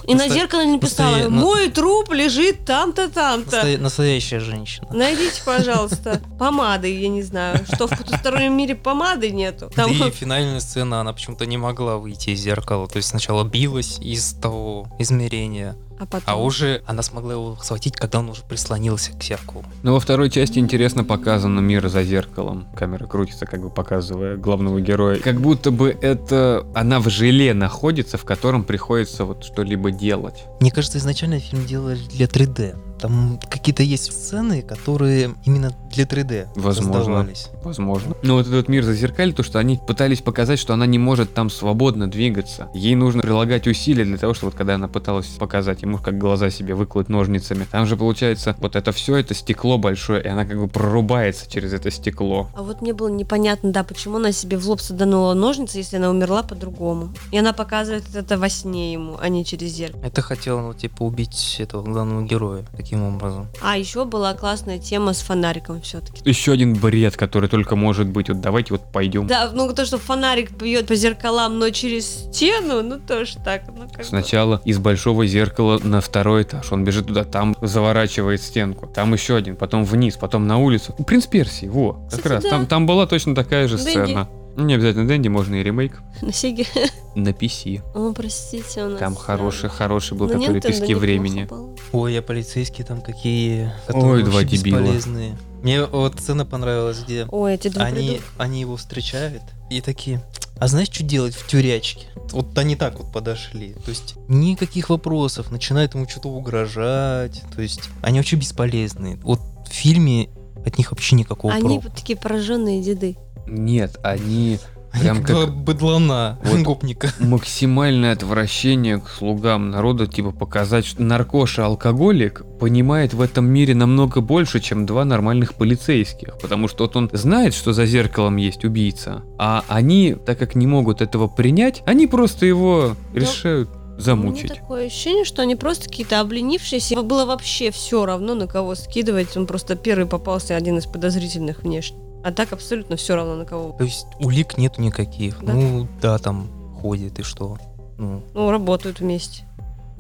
и 0.07 0.15
на 0.15 0.29
зеркало 0.29 0.65
написала, 0.65 1.11
настоя- 1.17 1.29
на- 1.29 1.41
мой 1.41 1.69
труп 1.71 2.11
лежит 2.13 2.32
там-то, 2.65 3.09
там-то. 3.09 3.57
Настоя- 3.57 3.79
Настоящая 3.79 4.41
женщина. 4.41 4.89
Найдите, 4.93 5.43
пожалуйста, 5.45 6.21
помады, 6.39 6.89
я 6.99 7.09
не 7.09 7.23
знаю, 7.23 7.65
что 7.73 7.87
в 7.87 7.91
потустороннем 7.91 8.57
мире 8.57 8.75
помады 8.75 9.31
нету. 9.31 9.71
Там 9.75 9.97
Да 9.99 10.07
и 10.07 10.11
финальная 10.11 10.61
сцена, 10.61 11.01
она 11.01 11.13
почему-то 11.13 11.47
не 11.47 11.57
могла 11.59 11.97
выйти 11.99 12.31
из 12.31 12.41
зеркала. 12.41 12.89
То 12.89 12.97
есть 12.99 13.09
сначала 13.09 13.45
билась 13.45 13.99
из 13.99 14.33
того 14.35 14.89
измерения, 14.99 15.77
а 16.03 16.07
потом... 16.07 16.25
а 16.27 16.37
уже 16.37 16.83
она 16.87 17.03
смогла 17.03 17.35
его 17.35 17.57
схватить, 17.63 17.97
когда 17.97 18.19
он 18.19 18.31
уже 18.31 18.43
прислонился 18.43 19.13
к 19.13 19.23
зеркалу. 19.23 19.65
Но 19.83 19.93
во 19.93 20.01
второй 20.01 20.31
части 20.31 20.59
интересно 20.59 21.05
показано 21.05 21.61
мир 21.61 21.89
за 21.89 22.03
зеркалом. 22.03 22.67
Камера 22.77 23.07
крутится, 23.07 23.47
как 23.47 23.63
бы 23.63 23.71
показывая 23.71 24.37
главного 24.37 24.81
героя. 24.81 25.19
Как 25.19 25.41
будто 25.41 25.71
бы 25.71 25.97
это 26.01 26.67
она 26.75 26.99
в 26.99 27.09
желе 27.09 27.55
находится, 27.55 28.19
в 28.19 28.25
котором 28.25 28.65
приходится 28.65 29.25
вот 29.25 29.45
что-либо 29.45 29.93
делать. 29.93 30.45
Мне 30.61 30.73
кажется, 30.73 30.99
изначально 30.99 31.39
фильм 31.39 31.65
делали 31.67 32.01
для 32.13 32.27
3D. 32.27 32.92
Там 33.03 33.41
какие-то 33.51 33.83
есть 33.83 34.13
сцены, 34.13 34.63
которые 34.63 35.35
именно 35.45 35.73
для 35.91 36.05
3D 36.05 36.47
Возможно. 36.55 36.95
создавались. 36.95 37.49
Возможно. 37.65 38.15
Но 38.23 38.35
вот 38.35 38.47
этот 38.47 38.69
мир 38.69 38.85
зазеркали, 38.85 39.33
то, 39.33 39.43
что 39.43 39.59
они 39.59 39.81
пытались 39.85 40.21
показать, 40.21 40.61
что 40.61 40.73
она 40.73 40.87
не 40.87 41.01
может 41.01 41.35
там 41.35 41.51
свободно 41.51 42.09
двигаться. 42.09 42.69
Ей 42.75 42.95
нужно 42.95 43.23
прилагать 43.23 43.67
усилия 43.67 44.05
для 44.05 44.19
того, 44.19 44.35
чтобы 44.35 44.53
вот 44.53 44.57
когда 44.57 44.77
она 44.77 44.87
пыталась 44.87 45.27
показать 45.27 45.83
ему, 45.83 45.99
как 45.99 46.17
глаза 46.17 46.49
себе 46.49 46.77
выколоть 46.77 47.09
ножницами, 47.09 47.67
там 47.69 47.87
же 47.87 47.97
получается 47.97 48.55
вот 48.61 48.77
это 48.77 48.93
все, 48.93 49.17
это 49.17 49.35
стекло 49.35 49.79
большое, 49.79 50.23
и 50.23 50.29
она 50.29 50.45
как 50.45 50.59
бы 50.59 50.69
прорубается 50.69 51.51
через 51.51 51.73
это 51.73 51.91
стекло. 51.91 52.51
А 52.55 52.63
вот 52.63 52.83
мне 52.83 52.93
было 52.93 53.09
непонятно, 53.09 53.73
да, 53.73 53.83
почему 53.83 54.19
она 54.19 54.31
себе 54.31 54.59
в 54.59 54.69
лоб 54.69 54.81
саданула 54.81 55.35
ножницы, 55.35 55.79
если 55.79 55.97
она 55.97 56.09
умерла 56.09 56.45
по-другому. 56.45 57.13
И 57.33 57.39
она 57.39 57.53
показывает 57.53 58.05
это 58.15 58.39
во 58.39 58.49
сне 58.49 58.93
ему, 58.93 59.17
а 59.21 59.29
не 59.29 59.45
через 59.45 59.73
зеркало. 59.73 60.03
Это 60.05 60.23
хотел, 60.23 60.61
ну, 60.61 60.73
типа, 60.73 61.03
убить 61.03 61.57
этого 61.59 61.83
главного 61.83 62.23
героя 62.23 62.65
таким 62.93 63.15
образом. 63.15 63.49
А 63.63 63.79
еще 63.79 64.05
была 64.05 64.35
классная 64.35 64.79
тема 64.79 65.13
с 65.15 65.21
фонариком 65.23 65.81
все-таки. 65.81 66.29
Еще 66.29 66.53
один 66.53 66.75
бред, 66.75 67.17
который 67.17 67.49
только 67.49 67.75
может 67.75 68.07
быть. 68.07 68.29
Вот 68.29 68.41
давайте 68.41 68.75
вот 68.75 68.83
пойдем. 68.93 69.27
Да, 69.27 69.51
ну 69.53 69.73
то, 69.73 69.87
что 69.87 69.99
фонарик 69.99 70.53
бьет 70.53 70.87
по 70.87 70.95
зеркалам, 70.95 71.59
но 71.59 71.71
через 71.71 72.07
стену, 72.07 72.83
ну 72.83 72.99
тоже 72.99 73.37
так. 73.45 73.63
Ну, 73.69 73.89
как 73.89 73.99
бы. 73.99 74.05
Сначала 74.05 74.61
из 74.65 74.79
большого 74.79 75.27
зеркала 75.27 75.79
на 75.83 76.01
второй 76.01 76.43
этаж. 76.43 76.71
Он 76.73 76.85
бежит 76.85 77.07
туда, 77.07 77.25
там 77.25 77.57
заворачивает 77.63 78.43
стенку. 78.43 78.87
Там 78.87 79.13
еще 79.15 79.37
один, 79.37 79.57
потом 79.57 79.85
вниз, 79.85 80.17
потом 80.17 80.47
на 80.47 80.59
улицу. 80.59 80.95
Принц 81.07 81.27
Персии, 81.27 81.67
во, 81.67 81.95
как 81.95 82.11
Кстати, 82.11 82.29
раз. 82.29 82.43
да. 82.43 82.51
Там, 82.51 82.67
там 82.67 82.87
была 82.87 83.07
точно 83.07 83.35
такая 83.35 83.69
же 83.69 83.77
Дэнди. 83.77 83.91
сцена. 83.91 84.29
Не 84.57 84.75
обязательно 84.75 85.09
Дэнди, 85.09 85.29
можно 85.29 85.55
и 85.57 85.63
ремейк. 85.63 86.01
На 86.23 86.33
Сеге. 86.33 86.67
На 87.15 87.31
PC. 87.31 87.83
О, 87.95 88.13
простите, 88.13 88.85
у 88.85 88.91
нас... 88.91 88.99
Там 88.99 89.15
хороший, 89.15 89.71
хороший 89.71 90.17
был, 90.17 90.27
на 90.29 90.35
который 90.35 90.61
Nintendo 90.61 90.67
пески 90.69 90.95
времени. 90.95 91.45
было. 91.45 91.75
Ой, 91.93 92.19
а 92.19 92.23
полицейские 92.23 92.87
там 92.87 93.01
какие... 93.01 93.73
Ой, 93.89 94.23
два 94.23 94.45
дебила. 94.45 94.79
бесполезные. 94.81 95.37
Мне 95.63 95.85
вот 95.85 96.19
сцена 96.19 96.45
понравилась, 96.45 97.01
где 97.05 97.27
Ой, 97.31 97.55
эти 97.55 97.69
два 97.69 97.85
они, 97.85 98.09
придурка. 98.09 98.25
они 98.39 98.61
его 98.61 98.77
встречают 98.77 99.43
и 99.71 99.81
такие, 99.81 100.23
а 100.59 100.67
знаешь, 100.69 100.89
что 100.91 101.05
делать 101.05 101.35
в 101.35 101.47
тюрячке? 101.47 102.07
Вот 102.33 102.57
они 102.59 102.77
так 102.77 102.99
вот 102.99 103.13
подошли. 103.13 103.75
То 103.85 103.91
есть 103.91 104.17
никаких 104.29 104.91
вопросов, 104.91 105.51
начинают 105.51 105.95
ему 105.95 106.09
что-то 106.09 106.29
угрожать. 106.29 107.43
То 107.55 107.63
есть 107.63 107.89
они 108.03 108.19
вообще 108.19 108.37
бесполезные. 108.37 109.17
Вот 109.23 109.41
в 109.69 109.73
фильме 109.73 110.29
от 110.65 110.79
них 110.79 110.91
вообще 110.91 111.17
никакого 111.17 111.53
Они 111.53 111.63
проку. 111.63 111.81
вот 111.89 111.95
такие 111.95 112.19
пораженные 112.19 112.83
деды. 112.83 113.17
Нет, 113.47 113.99
они 114.03 114.59
Они 114.93 115.03
прям 115.05 115.25
как 115.25 115.37
как- 115.37 115.55
быдлана, 115.57 116.39
Вот. 116.45 116.61
гопника. 116.61 117.09
максимальное 117.19 118.13
отвращение 118.13 118.99
к 119.01 119.09
слугам 119.09 119.71
народа, 119.71 120.07
типа 120.07 120.33
показать, 120.33 120.85
что 120.85 121.03
наркоша-алкоголик 121.03 122.43
понимает 122.61 123.15
в 123.15 123.21
этом 123.21 123.47
мире 123.47 123.75
намного 123.75 124.21
больше, 124.21 124.61
чем 124.61 124.87
два 124.87 125.05
нормальных 125.05 125.55
полицейских, 125.55 126.39
потому 126.41 126.69
что 126.69 126.85
вот 126.85 126.97
он 126.97 127.09
знает, 127.13 127.55
что 127.55 127.73
за 127.73 127.87
зеркалом 127.87 128.37
есть 128.37 128.65
убийца, 128.65 129.23
а 129.39 129.65
они, 129.69 130.15
так 130.27 130.39
как 130.39 130.55
не 130.55 130.67
могут 130.67 131.01
этого 131.01 131.27
принять, 131.29 131.83
они 131.87 132.07
просто 132.07 132.47
его 132.47 132.97
решают 133.15 133.69
У 133.71 133.73
меня 133.73 134.01
замучить. 134.01 134.55
такое 134.55 134.87
ощущение, 134.87 135.25
что 135.25 135.43
они 135.43 135.55
просто 135.57 135.89
какие-то 135.89 136.21
обленившиеся. 136.21 137.01
Было 137.03 137.25
вообще 137.25 137.71
все 137.71 138.05
равно, 138.07 138.35
на 138.35 138.47
кого 138.47 138.75
скидывать. 138.75 139.37
Он 139.37 139.47
просто 139.47 139.77
первый 139.77 140.07
попался 140.07 140.57
один 140.57 140.79
из 140.79 140.87
подозрительных 140.87 141.63
внешне. 141.63 141.99
А 142.25 142.33
так 142.33 142.53
абсолютно 142.53 142.97
все 142.97 143.17
равно 143.17 143.37
на 143.37 143.45
кого. 143.45 143.73
То 143.73 143.85
есть 143.85 144.07
улик 144.21 144.59
нету 144.59 144.81
никаких. 144.81 145.45
Да. 145.45 145.53
Ну 145.55 145.89
да, 146.01 146.19
там 146.19 146.49
ходит 146.81 147.19
и 147.19 147.23
что. 147.23 147.59
Ну, 147.99 148.23
Ну, 148.35 148.51
работают 148.51 149.01
вместе. 149.01 149.45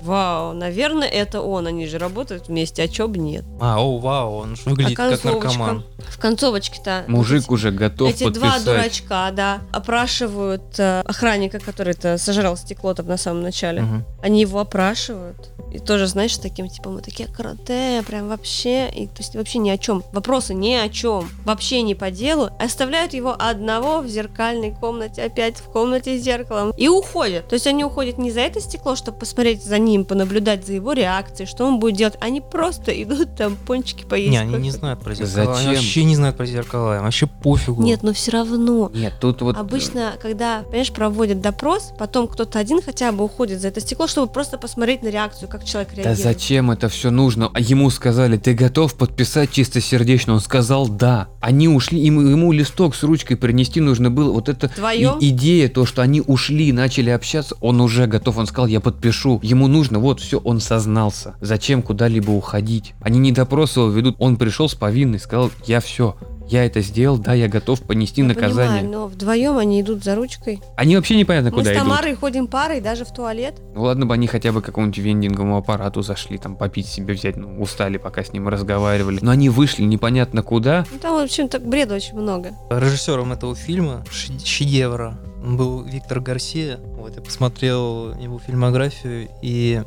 Вау, 0.03 0.53
наверное, 0.53 1.09
это 1.09 1.40
он. 1.40 1.66
Они 1.66 1.86
же 1.86 1.98
работают 1.98 2.48
вместе, 2.48 2.82
а 2.82 2.88
чё 2.88 3.09
бы 3.09 3.18
нет. 3.18 3.44
а, 3.61 3.80
о, 3.80 3.98
вау, 3.98 4.34
он 4.34 4.57
же 4.57 4.62
выглядит 4.66 4.98
а 4.98 5.11
как 5.11 5.24
наркоман. 5.24 5.84
В 5.98 6.18
концовочке-то... 6.18 7.05
Мужик 7.07 7.50
уже 7.50 7.70
готов 7.70 8.11
Эти 8.11 8.28
два 8.28 8.55
подписать. 8.55 8.64
дурачка, 8.64 9.30
да, 9.32 9.61
опрашивают 9.70 10.78
э, 10.78 11.03
охранника, 11.05 11.61
который-то 11.61 12.18
сожрал 12.18 12.57
стекло 12.57 12.94
там 12.94 13.07
на 13.07 13.16
самом 13.16 13.42
начале. 13.42 13.82
Мгм. 13.82 14.05
Они 14.22 14.40
его 14.40 14.59
опрашивают. 14.59 15.50
И 15.72 15.78
тоже, 15.78 16.07
знаешь, 16.07 16.34
с 16.34 16.38
таким 16.38 16.68
типом, 16.68 16.94
мы 16.94 17.00
такие 17.00 17.28
карате, 17.28 18.03
прям 18.07 18.28
вообще. 18.28 18.90
И, 18.90 19.07
то 19.07 19.18
есть 19.18 19.34
вообще 19.36 19.59
ни 19.59 19.70
о 19.70 19.78
чем. 19.78 20.03
Вопросы 20.12 20.55
ни 20.55 20.74
о 20.74 20.88
чем. 20.88 21.28
Вообще 21.44 21.82
не 21.82 21.94
по 21.94 22.11
делу. 22.11 22.50
Оставляют 22.59 23.14
его 23.14 23.34
одного 23.38 24.00
в 24.00 24.09
зеркальной 24.09 24.72
комнате, 24.72 25.22
опять 25.22 25.57
в 25.59 25.64
комнате 25.64 26.18
с 26.18 26.22
зеркалом. 26.22 26.72
И 26.76 26.88
уходят. 26.88 27.48
То 27.48 27.55
есть 27.55 27.66
они 27.66 27.84
уходят 27.84 28.18
не 28.18 28.30
за 28.30 28.40
это 28.40 28.61
стекло, 28.61 28.96
чтобы 28.96 29.18
посмотреть 29.18 29.64
за 29.64 29.78
ним, 29.78 29.91
понаблюдать 29.99 30.66
за 30.66 30.72
его 30.74 30.93
реакцией, 30.93 31.47
что 31.47 31.64
он 31.66 31.78
будет 31.78 31.97
делать. 31.97 32.14
Они 32.20 32.40
просто 32.40 32.90
идут 33.03 33.36
там 33.36 33.57
пончики 33.57 34.05
поесть. 34.05 34.30
Не, 34.30 34.38
они 34.38 34.57
не 34.57 34.70
знают 34.70 35.01
про 35.01 35.14
зеркала. 35.14 35.55
Зачем? 35.55 35.68
Они 35.68 35.76
вообще 35.76 36.05
не 36.05 36.16
знают 36.16 36.36
про 36.36 36.47
зеркала. 36.47 36.97
Им 36.99 37.03
вообще 37.05 37.26
пофигу. 37.26 37.82
Нет, 37.82 38.03
но 38.03 38.12
все 38.12 38.30
равно. 38.32 38.90
Нет, 38.95 39.14
тут 39.20 39.43
вот... 39.43 39.57
Обычно, 39.57 40.14
когда, 40.20 40.62
понимаешь, 40.62 40.93
проводят 40.93 41.40
допрос, 41.40 41.93
потом 41.99 42.28
кто-то 42.28 42.59
один 42.59 42.80
хотя 42.82 43.12
бы 43.12 43.24
уходит 43.24 43.61
за 43.61 43.68
это 43.68 43.80
стекло, 43.80 44.07
чтобы 44.07 44.32
просто 44.32 44.59
посмотреть 44.59 45.03
на 45.03 45.09
реакцию, 45.09 45.49
как 45.49 45.64
человек 45.64 45.90
Да 45.90 45.97
реагирует. 46.03 46.18
зачем 46.22 46.70
это 46.70 46.88
все 46.88 47.11
нужно? 47.11 47.51
А 47.53 47.61
ему 47.61 47.90
сказали, 47.90 48.36
ты 48.36 48.55
готов 48.55 48.95
подписать 48.95 49.51
чистосердечно? 49.51 50.34
Он 50.34 50.40
сказал 50.40 50.88
да. 50.88 51.28
Они 51.40 51.68
ушли, 51.68 51.99
ему, 52.01 52.20
ему 52.22 52.53
листок 52.53 52.95
с 52.95 53.03
ручкой 53.03 53.36
принести 53.36 53.80
нужно 53.80 54.11
было. 54.11 54.32
Вот 54.32 54.49
это 54.49 54.70
и- 54.95 55.28
идея, 55.30 55.68
то, 55.68 55.86
что 55.86 56.03
они 56.03 56.22
ушли, 56.24 56.72
начали 56.72 57.11
общаться, 57.11 57.57
он 57.61 57.80
уже 57.80 58.07
готов, 58.07 58.38
он 58.38 58.47
сказал, 58.47 58.66
я 58.66 58.80
подпишу. 58.80 59.40
Ему 59.43 59.66
нужно, 59.66 59.82
вот 59.91 60.20
все, 60.20 60.39
он 60.39 60.61
сознался. 60.61 61.35
Зачем 61.41 61.83
куда-либо 61.83 62.30
уходить? 62.30 62.95
Они 63.01 63.18
не 63.18 63.33
допрос 63.33 63.76
его 63.76 63.89
ведут, 63.89 64.16
он 64.18 64.37
пришел 64.37 64.68
с 64.68 64.74
повинной, 64.74 65.18
сказал, 65.18 65.51
я 65.66 65.80
все, 65.80 66.16
я 66.49 66.64
это 66.66 66.80
сделал, 66.80 67.18
да, 67.18 67.33
я 67.35 67.49
готов 67.49 67.80
понести 67.83 68.20
Я 68.20 68.28
наказание. 68.28 68.83
понимаю, 68.83 68.91
но 68.91 69.07
вдвоем 69.07 69.57
они 69.59 69.80
идут 69.80 70.05
за 70.05 70.14
ручкой. 70.14 70.61
Они 70.76 70.97
вообще 70.97 71.16
непонятно 71.16 71.51
Мы 71.51 71.57
куда 71.59 71.70
с 71.70 71.74
идут. 71.76 71.83
Тамарой 71.85 72.14
ходим 72.14 72.47
парой 72.47 72.80
даже 72.80 73.05
в 73.05 73.12
туалет. 73.12 73.55
Ну 73.74 73.83
ладно 73.83 74.07
бы 74.07 74.14
они 74.14 74.26
хотя 74.26 74.53
бы 74.53 74.61
к 74.61 74.66
какому-нибудь 74.66 74.99
вендинговому 74.99 75.57
аппарату 75.57 76.03
зашли, 76.03 76.37
там 76.39 76.57
попить 76.57 76.87
себе 76.87 77.14
взять, 77.14 77.37
ну 77.37 77.61
устали, 77.62 77.97
пока 77.97 78.22
с 78.24 78.33
ним 78.33 78.49
разговаривали. 78.49 79.18
Но 79.22 79.30
они 79.30 79.49
вышли 79.49 79.83
непонятно 79.85 80.43
куда. 80.43 80.85
Ну, 80.93 80.99
там, 80.99 81.14
в 81.14 81.22
общем, 81.24 81.49
так 81.49 81.66
бреда 81.66 81.95
очень 81.95 82.16
много. 82.16 82.51
Режиссером 82.70 83.33
этого 83.33 83.55
фильма, 83.55 84.05
ш- 84.11 84.33
шедевра, 84.45 85.18
был 85.43 85.82
Виктор 85.82 86.20
Гарсия. 86.20 86.78
Вот, 86.78 87.16
я 87.16 87.22
посмотрел 87.22 88.14
его 88.14 88.38
фильмографию, 88.38 89.28
и 89.43 89.82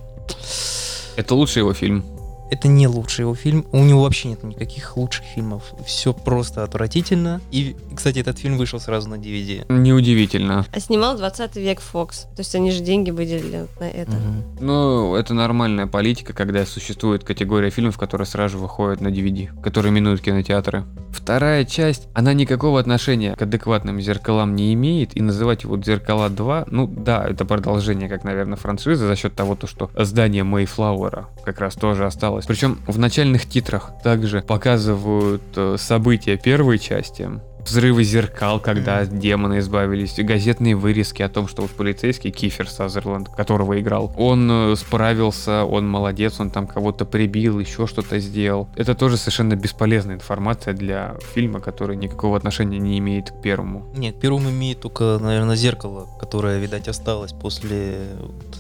Это 1.15 1.35
лучший 1.35 1.59
его 1.59 1.73
фильм. 1.73 2.03
Это 2.51 2.67
не 2.67 2.87
лучший 2.87 3.21
его 3.21 3.35
фильм. 3.35 3.65
У 3.71 3.83
него 3.83 4.03
вообще 4.03 4.29
нет 4.29 4.43
никаких 4.43 4.97
лучших 4.97 5.25
фильмов. 5.25 5.63
Все 5.85 6.13
просто 6.13 6.63
отвратительно. 6.63 7.41
И, 7.51 7.75
кстати, 7.95 8.19
этот 8.19 8.39
фильм 8.39 8.57
вышел 8.57 8.79
сразу 8.79 9.09
на 9.09 9.15
DVD. 9.15 9.65
Неудивительно. 9.69 10.65
А 10.71 10.79
снимал 10.79 11.17
20 11.17 11.55
век 11.57 11.81
Фокс. 11.81 12.23
То 12.35 12.39
есть 12.39 12.55
они 12.55 12.71
же 12.71 12.81
деньги 12.81 13.11
выделили 13.11 13.67
на 13.79 13.85
это. 13.85 14.11
Мгм. 14.11 14.43
Ну, 14.59 15.15
это 15.15 15.33
нормальная 15.33 15.87
политика, 15.87 16.33
когда 16.33 16.65
существует 16.65 17.23
категория 17.23 17.69
фильмов, 17.69 17.97
которые 17.97 18.27
сразу 18.27 18.55
же 18.55 18.57
выходят 18.57 19.01
на 19.01 19.07
DVD, 19.07 19.49
которые 19.61 19.91
минуют 19.91 20.21
кинотеатры. 20.21 20.85
Вторая 21.11 21.65
часть, 21.65 22.07
она 22.13 22.33
никакого 22.33 22.79
отношения 22.79 23.35
к 23.35 23.41
адекватным 23.41 24.01
зеркалам 24.01 24.55
не 24.55 24.73
имеет, 24.73 25.15
и 25.15 25.21
называть 25.21 25.63
его 25.63 25.81
«Зеркала 25.81 26.29
2», 26.29 26.67
ну 26.69 26.87
да, 26.87 27.25
это 27.25 27.45
продолжение, 27.45 28.09
как, 28.09 28.23
наверное, 28.23 28.57
франшизы, 28.57 29.07
за 29.07 29.15
счет 29.15 29.33
того, 29.33 29.55
то, 29.55 29.65
что 29.65 29.89
здание 29.95 30.43
Мейфлауэра 30.43 31.29
как 31.45 31.59
раз 31.59 31.75
тоже 31.75 32.05
осталось. 32.05 32.34
Причем 32.45 32.79
в 32.87 32.97
начальных 32.97 33.45
титрах 33.47 33.91
также 34.03 34.41
показывают 34.41 35.43
э, 35.55 35.77
события 35.79 36.37
первой 36.37 36.79
части, 36.79 37.29
Взрывы 37.65 38.03
зеркал, 38.03 38.59
когда 38.59 39.01
Мгм. 39.01 39.19
демоны 39.19 39.57
избавились, 39.59 40.13
газетные 40.19 40.75
вырезки 40.75 41.23
о 41.23 41.29
том, 41.29 41.47
что 41.47 41.63
вот 41.63 41.71
полицейский 41.71 42.29
Кифер 42.29 42.69
Сазерленд, 42.69 43.29
которого 43.29 43.79
играл, 43.81 44.13
он 44.17 44.47
э, 44.51 44.75
справился, 44.75 45.65
он 45.65 45.87
молодец, 45.89 46.39
он 46.39 46.51
там 46.51 46.67
кого-то 46.67 47.05
прибил, 47.05 47.59
еще 47.59 47.87
что-то 47.87 48.19
сделал. 48.19 48.69
Это 48.75 48.93
тоже 48.93 49.17
совершенно 49.17 49.55
бесполезная 49.55 50.15
информация 50.15 50.75
для 50.75 51.15
фильма, 51.33 51.59
который 51.59 51.97
никакого 51.97 52.37
отношения 52.37 52.77
не 52.77 52.99
имеет 52.99 53.31
к 53.31 53.41
первому. 53.41 53.87
Нет, 53.95 54.19
первым 54.19 54.47
имеет 54.51 54.81
только, 54.81 55.17
наверное, 55.19 55.55
зеркало, 55.55 56.07
которое, 56.19 56.59
видать, 56.59 56.87
осталось 56.87 57.33
после 57.33 57.97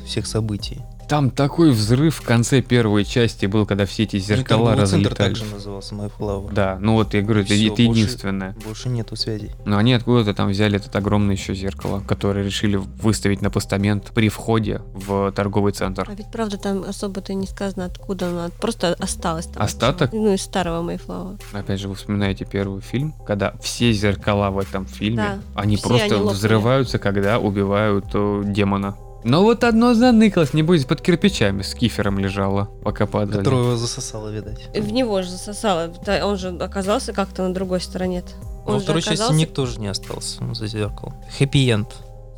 всех 0.07 0.25
событий. 0.25 0.81
Там 1.07 1.29
такой 1.29 1.71
взрыв 1.71 2.15
в 2.15 2.21
конце 2.21 2.61
первой 2.61 3.05
части 3.05 3.45
был, 3.45 3.65
когда 3.65 3.85
все 3.85 4.03
эти 4.03 4.17
зеркала 4.17 4.69
Торговый 4.69 4.87
центр 4.87 5.09
разлетались. 5.09 5.39
также 5.39 5.53
назывался 5.53 5.95
My 5.95 6.11
Flower. 6.17 6.53
Да, 6.53 6.77
ну 6.81 6.93
вот 6.93 7.13
я 7.13 7.21
говорю, 7.21 7.41
это, 7.41 7.53
Всё, 7.53 7.73
это 7.73 7.83
больше- 7.83 7.99
единственное. 8.01 8.55
Больше 8.65 8.89
нету 8.89 9.15
связей. 9.15 9.51
Но 9.65 9.77
они 9.77 9.93
откуда-то 9.93 10.33
там 10.33 10.49
взяли 10.49 10.77
это 10.77 10.97
огромное 10.97 11.35
еще 11.35 11.53
зеркало, 11.53 12.01
которое 12.07 12.43
решили 12.43 12.77
выставить 12.77 13.41
на 13.41 13.49
постамент 13.51 14.11
при 14.13 14.29
входе 14.29 14.81
в 14.93 15.31
торговый 15.31 15.73
центр. 15.73 16.05
А 16.09 16.13
ведь 16.15 16.31
правда 16.31 16.57
там 16.57 16.83
особо-то 16.83 17.33
не 17.33 17.45
сказано, 17.47 17.85
откуда 17.85 18.29
оно 18.29 18.49
просто 18.59 18.93
осталось. 18.99 19.45
Там 19.45 19.61
Остаток? 19.61 20.11
Ну, 20.13 20.33
из 20.33 20.41
старого 20.41 20.81
Мейфлауэра. 20.81 21.37
Опять 21.53 21.79
же, 21.79 21.87
вы 21.87 21.95
вспоминаете 21.95 22.45
первый 22.45 22.81
фильм, 22.81 23.13
когда 23.27 23.53
все 23.61 23.91
зеркала 23.93 24.49
в 24.49 24.57
этом 24.57 24.85
фильме, 24.85 25.17
Да, 25.17 25.39
они 25.61 25.77
просто 25.77 26.05
они 26.05 26.13
лопнули. 26.15 26.33
взрываются, 26.35 26.97
когда 26.99 27.39
убивают 27.39 28.05
э, 28.13 28.41
демона. 28.45 28.95
Но 29.25 29.41
вот 29.41 29.63
одно 29.63 29.95
заныкалось, 29.95 30.53
небось, 30.53 30.85
под 30.85 31.01
кирпичами 31.01 31.63
с 31.63 31.73
кифером 31.73 32.19
лежало, 32.19 32.69
пока 32.83 33.07
падали. 33.07 33.39
Которую 33.39 33.63
его 33.63 33.75
засосало, 33.75 34.29
видать. 34.29 34.69
В 34.71 34.91
него 34.93 35.23
же 35.23 35.31
засало. 35.31 35.91
Да, 36.05 36.27
Он 36.27 36.37
же 36.37 36.49
оказался 36.49 37.11
как-то 37.11 37.41
на 37.41 37.51
другой 37.51 37.81
стороне. 37.81 38.23
Но 38.43 38.65
Он 38.65 38.73
во 38.73 38.79
же 38.79 38.83
второй 38.83 39.01
части 39.01 39.15
оказался- 39.15 39.39
никто 39.39 39.65
же 39.65 39.79
не 39.79 39.87
остался 39.87 40.43
ну, 40.43 40.53
за 40.53 40.67
зеркалом. 40.67 41.15
Хэппи-энд 41.39 41.87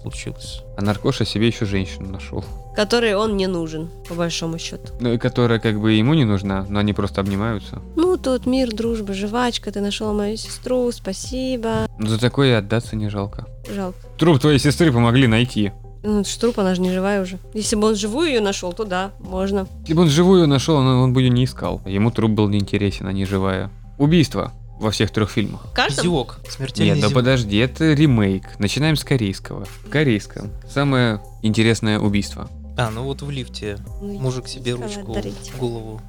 случился. 0.02 0.62
А 0.78 0.82
наркоша 0.82 1.26
себе 1.26 1.48
еще 1.48 1.66
женщину 1.66 2.10
нашел. 2.10 2.46
Который 2.74 3.16
он 3.16 3.36
не 3.36 3.48
нужен, 3.48 3.90
по 4.08 4.14
большому 4.14 4.58
счету. 4.58 4.94
Ну 5.02 5.12
и 5.12 5.18
которая 5.18 5.60
как 5.60 5.82
бы 5.82 5.92
ему 5.92 6.14
не 6.14 6.24
нужна, 6.24 6.66
но 6.70 6.80
они 6.80 6.94
просто 6.94 7.20
обнимаются. 7.20 7.82
Ну, 7.98 8.16
тут 8.16 8.46
мир, 8.46 8.74
дружба, 8.74 9.14
жвачка, 9.14 9.74
ты 9.74 9.82
нашел 9.82 10.14
мою 10.14 10.38
сестру, 10.38 10.90
спасибо. 10.94 11.90
Но 12.00 12.08
за 12.08 12.18
такое 12.18 12.58
отдаться 12.58 12.96
не 12.96 13.10
жалко. 13.10 13.46
Жалко. 13.70 13.98
Труп 14.18 14.40
твоей 14.40 14.60
сестры 14.60 14.94
помогли 14.94 15.28
найти. 15.28 15.74
Ну, 16.08 16.22
это 16.22 16.30
ж 16.30 16.36
труп, 16.38 16.60
она 16.60 16.74
же 16.74 16.80
не 16.80 16.90
живая 16.92 17.22
уже. 17.22 17.38
Если 17.54 17.76
бы 17.76 17.88
он 17.90 17.96
живую 17.96 18.30
ее 18.30 18.40
нашел, 18.40 18.72
то 18.72 18.86
да, 18.86 19.12
можно. 19.20 19.68
Если 19.82 19.94
бы 19.94 20.04
он 20.04 20.08
живую 20.10 20.48
нашел, 20.48 20.76
он, 20.78 20.88
он 20.88 21.12
бы 21.14 21.22
ее 21.22 21.30
не 21.30 21.44
искал. 21.44 21.82
Ему 21.86 22.12
труп 22.12 22.32
был 22.32 22.48
неинтересен, 22.48 23.08
а 23.08 23.12
не 23.12 23.26
живая. 23.26 23.70
Убийство 23.98 24.54
во 24.80 24.92
всех 24.92 25.12
трех 25.12 25.30
фильмах. 25.30 25.66
В 25.66 25.74
каждом? 25.74 26.04
Зевок. 26.06 26.40
Смертельный 26.50 26.94
Нет, 26.94 27.02
да 27.02 27.10
зевок. 27.10 27.22
подожди, 27.24 27.58
это 27.58 27.92
ремейк. 27.92 28.58
Начинаем 28.58 28.96
с 28.96 29.04
корейского. 29.04 29.66
В 29.66 29.90
корейском. 29.90 30.50
Самое 30.70 31.20
интересное 31.42 32.00
убийство. 32.00 32.48
А, 32.78 32.90
ну 32.90 33.04
вот 33.04 33.22
в 33.22 33.30
лифте 33.30 33.78
Ну, 34.02 34.20
мужик 34.20 34.48
себе 34.48 34.76
ручку 34.76 35.12
дарите. 35.14 35.52
в 35.52 35.58
голову 35.58 36.00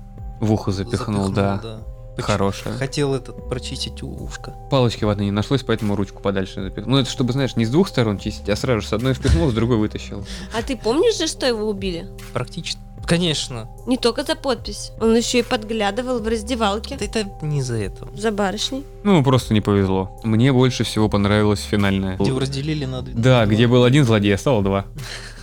В 0.41 0.53
ухо 0.53 0.71
запихнул, 0.71 1.31
да. 1.31 1.81
Хорошее. 2.23 2.75
Хотел 2.77 3.15
этот 3.15 3.49
прочистить 3.49 4.03
ушко. 4.03 4.55
Палочки 4.71 5.05
ватной 5.05 5.27
не 5.27 5.31
нашлось, 5.33 5.63
поэтому 5.63 5.97
ручку 5.97 6.21
подальше 6.23 6.63
запихнул. 6.63 6.97
Ну 6.97 6.99
это 6.99 7.11
чтобы, 7.11 7.33
знаешь, 7.33 7.57
не 7.57 7.65
с 7.65 7.71
двух 7.71 7.89
сторон 7.89 8.19
чистить, 8.19 8.49
а 8.49 8.57
сразу 8.57 8.81
же 8.83 8.87
с 8.89 8.93
одной 8.93 9.15
впихнул, 9.15 9.51
с 9.51 9.55
другой 9.55 9.77
вытащил. 9.79 10.25
А 10.57 10.63
ты 10.63 10.77
помнишь 10.77 11.17
же, 11.19 11.27
что 11.27 11.47
его 11.47 11.69
убили? 11.69 12.07
Практично. 12.33 12.81
Конечно. 13.07 13.71
Не 13.87 13.97
только 13.97 14.23
за 14.23 14.35
подпись. 14.35 14.93
Он 15.01 15.17
еще 15.17 15.39
и 15.39 15.43
подглядывал 15.43 16.19
в 16.21 16.29
раздевалке 16.29 16.99
Да 16.99 17.07
это 17.07 17.27
не 17.41 17.61
из-за 17.61 17.77
этого. 17.77 18.15
за 18.15 18.31
барышней. 18.31 18.85
Ну, 19.03 19.25
просто 19.25 19.55
не 19.55 19.63
повезло. 19.63 20.21
Мне 20.25 20.53
больше 20.53 20.85
всего 20.85 21.09
понравилось 21.09 21.61
финальное. 21.63 22.17
Где 22.17 22.27
его 22.29 22.39
разделили 22.39 22.85
на 22.85 23.01
две- 23.01 23.15
Да, 23.15 23.47
где 23.47 23.67
был 23.67 23.85
один 23.85 24.05
злодей, 24.05 24.35
а 24.35 24.39
стало 24.39 24.63
два. 24.63 24.85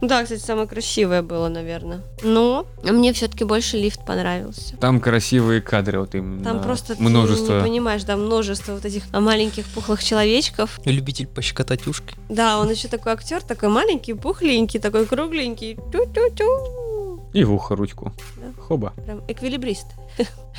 Да, 0.00 0.22
кстати, 0.22 0.40
самое 0.40 0.68
красивое 0.68 1.22
было, 1.22 1.48
наверное. 1.48 2.02
Но 2.22 2.66
мне 2.82 3.12
все-таки 3.12 3.44
больше 3.44 3.76
лифт 3.76 4.04
понравился. 4.06 4.76
Там 4.76 5.00
красивые 5.00 5.60
кадры, 5.60 5.98
вот 6.00 6.14
именно. 6.14 6.44
Там 6.44 6.62
просто 6.62 6.94
ты 6.94 7.02
множество. 7.02 7.56
не 7.58 7.62
понимаешь, 7.62 8.04
да, 8.04 8.16
множество 8.16 8.72
вот 8.74 8.84
этих 8.84 9.10
маленьких 9.12 9.66
пухлых 9.66 10.02
человечков. 10.04 10.78
Любитель 10.84 11.26
пощекотать 11.26 11.86
ушки. 11.86 12.14
Да, 12.28 12.58
он 12.60 12.70
еще 12.70 12.88
такой 12.88 13.12
актер, 13.12 13.42
такой 13.42 13.68
маленький, 13.70 14.14
пухленький, 14.14 14.78
такой 14.80 15.06
кругленький. 15.06 15.76
Тю-тю-тю. 15.92 17.20
И 17.32 17.44
в 17.44 17.52
ухо 17.52 17.74
ручку. 17.76 18.12
Да. 18.36 18.62
Хоба. 18.62 18.92
Прям 19.04 19.22
эквилибрист. 19.28 19.86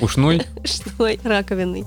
Ушной 0.02 0.44
Что? 0.64 1.10
Раковинный. 1.24 1.86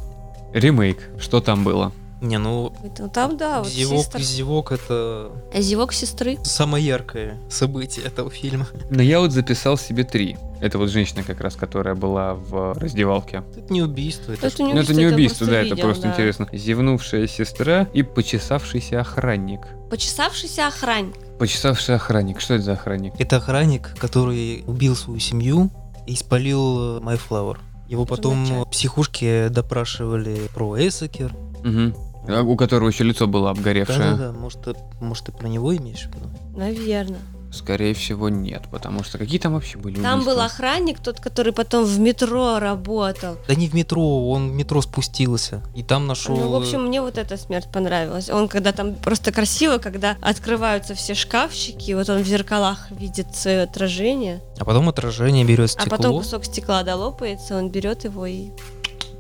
ремейк. 0.52 0.98
Что 1.20 1.40
там 1.40 1.64
было? 1.64 1.92
Не, 2.22 2.38
ну, 2.38 2.72
Это 2.84 3.08
там, 3.08 3.36
да, 3.36 3.62
вот 3.62 3.68
зевок, 3.68 4.04
сестра. 4.04 4.20
зевок 4.20 4.72
это 4.72 5.32
А 5.52 5.60
Зевок 5.60 5.92
сестры. 5.92 6.38
самое 6.44 6.86
яркое 6.86 7.36
событие 7.50 8.06
этого 8.06 8.30
фильма. 8.30 8.68
Но 8.90 9.02
я 9.02 9.18
вот 9.18 9.32
записал 9.32 9.76
себе 9.76 10.04
три. 10.04 10.38
Это 10.60 10.78
вот 10.78 10.88
женщина 10.88 11.24
как 11.24 11.40
раз, 11.40 11.56
которая 11.56 11.96
была 11.96 12.34
в 12.34 12.74
раздевалке. 12.78 13.42
Это 13.56 13.72
не 13.72 13.82
убийство, 13.82 14.30
это, 14.32 14.46
Это 14.46 14.62
не 14.62 14.72
Ну 14.72 14.80
это 14.80 14.94
не 14.94 15.06
убийство, 15.06 15.48
да, 15.48 15.56
это 15.62 15.70
видео, 15.70 15.82
просто 15.84 16.02
да. 16.04 16.10
интересно. 16.12 16.48
Зевнувшая 16.52 17.26
сестра 17.26 17.88
и 17.92 18.04
почесавшийся 18.04 19.00
охранник. 19.00 19.62
Почесавшийся 19.90 20.68
охранник. 20.68 21.16
Почесавший 21.40 21.96
охранник. 21.96 22.40
Что 22.40 22.54
это 22.54 22.62
за 22.62 22.72
охранник? 22.74 23.14
Это 23.18 23.38
охранник, 23.38 23.96
который 23.98 24.62
убил 24.68 24.94
свою 24.94 25.18
семью 25.18 25.70
и 26.06 26.14
спалил 26.14 26.98
My 27.00 27.20
Flower. 27.28 27.58
Его 27.88 28.06
потом 28.06 28.44
в 28.64 28.70
психушке 28.70 29.48
допрашивали 29.48 30.48
про 30.54 30.76
Эссекер. 30.78 31.32
Угу. 31.64 32.11
У 32.28 32.56
которого 32.56 32.88
еще 32.88 33.04
лицо 33.04 33.26
было 33.26 33.50
обгоревшее. 33.50 33.98
Да-да-да, 34.12 34.32
может, 34.32 34.62
ты- 34.62 34.76
может, 35.00 35.26
ты 35.26 35.32
про 35.32 35.48
него 35.48 35.76
имеешь 35.76 36.06
в 36.06 36.14
виду? 36.14 36.28
Наверное. 36.56 37.18
Скорее 37.52 37.92
всего, 37.92 38.30
нет, 38.30 38.62
потому 38.70 39.04
что 39.04 39.18
какие 39.18 39.38
там 39.38 39.52
вообще 39.52 39.76
были 39.76 40.00
Там 40.00 40.20
убийства? 40.20 40.30
был 40.34 40.40
охранник, 40.40 41.00
тот, 41.00 41.20
который 41.20 41.52
потом 41.52 41.84
в 41.84 41.98
метро 42.00 42.58
работал. 42.58 43.36
Да 43.46 43.54
не 43.54 43.68
в 43.68 43.74
метро, 43.74 44.30
он 44.30 44.52
в 44.52 44.54
метро 44.54 44.80
спустился. 44.80 45.62
И 45.74 45.82
там 45.82 46.06
нашел... 46.06 46.34
Ну, 46.34 46.48
в 46.48 46.54
общем, 46.54 46.84
мне 46.86 47.02
вот 47.02 47.18
эта 47.18 47.36
смерть 47.36 47.68
понравилась. 47.70 48.30
Он 48.30 48.48
когда 48.48 48.72
там 48.72 48.94
просто 48.94 49.32
красиво, 49.32 49.76
когда 49.76 50.16
открываются 50.22 50.94
все 50.94 51.12
шкафчики, 51.12 51.92
вот 51.92 52.08
он 52.08 52.22
в 52.22 52.26
зеркалах 52.26 52.90
видит 52.90 53.36
свое 53.36 53.62
отражение, 53.64 54.40
А 54.58 54.64
потом 54.64 54.88
отражение 54.88 55.44
берет 55.44 55.64
а 55.76 55.80
стекло. 55.82 55.96
потом 55.98 56.16
кусок 56.16 56.46
стекла 56.46 56.82
долопается, 56.84 57.58
он 57.58 57.68
берет 57.68 58.04
его 58.04 58.24
и... 58.24 58.48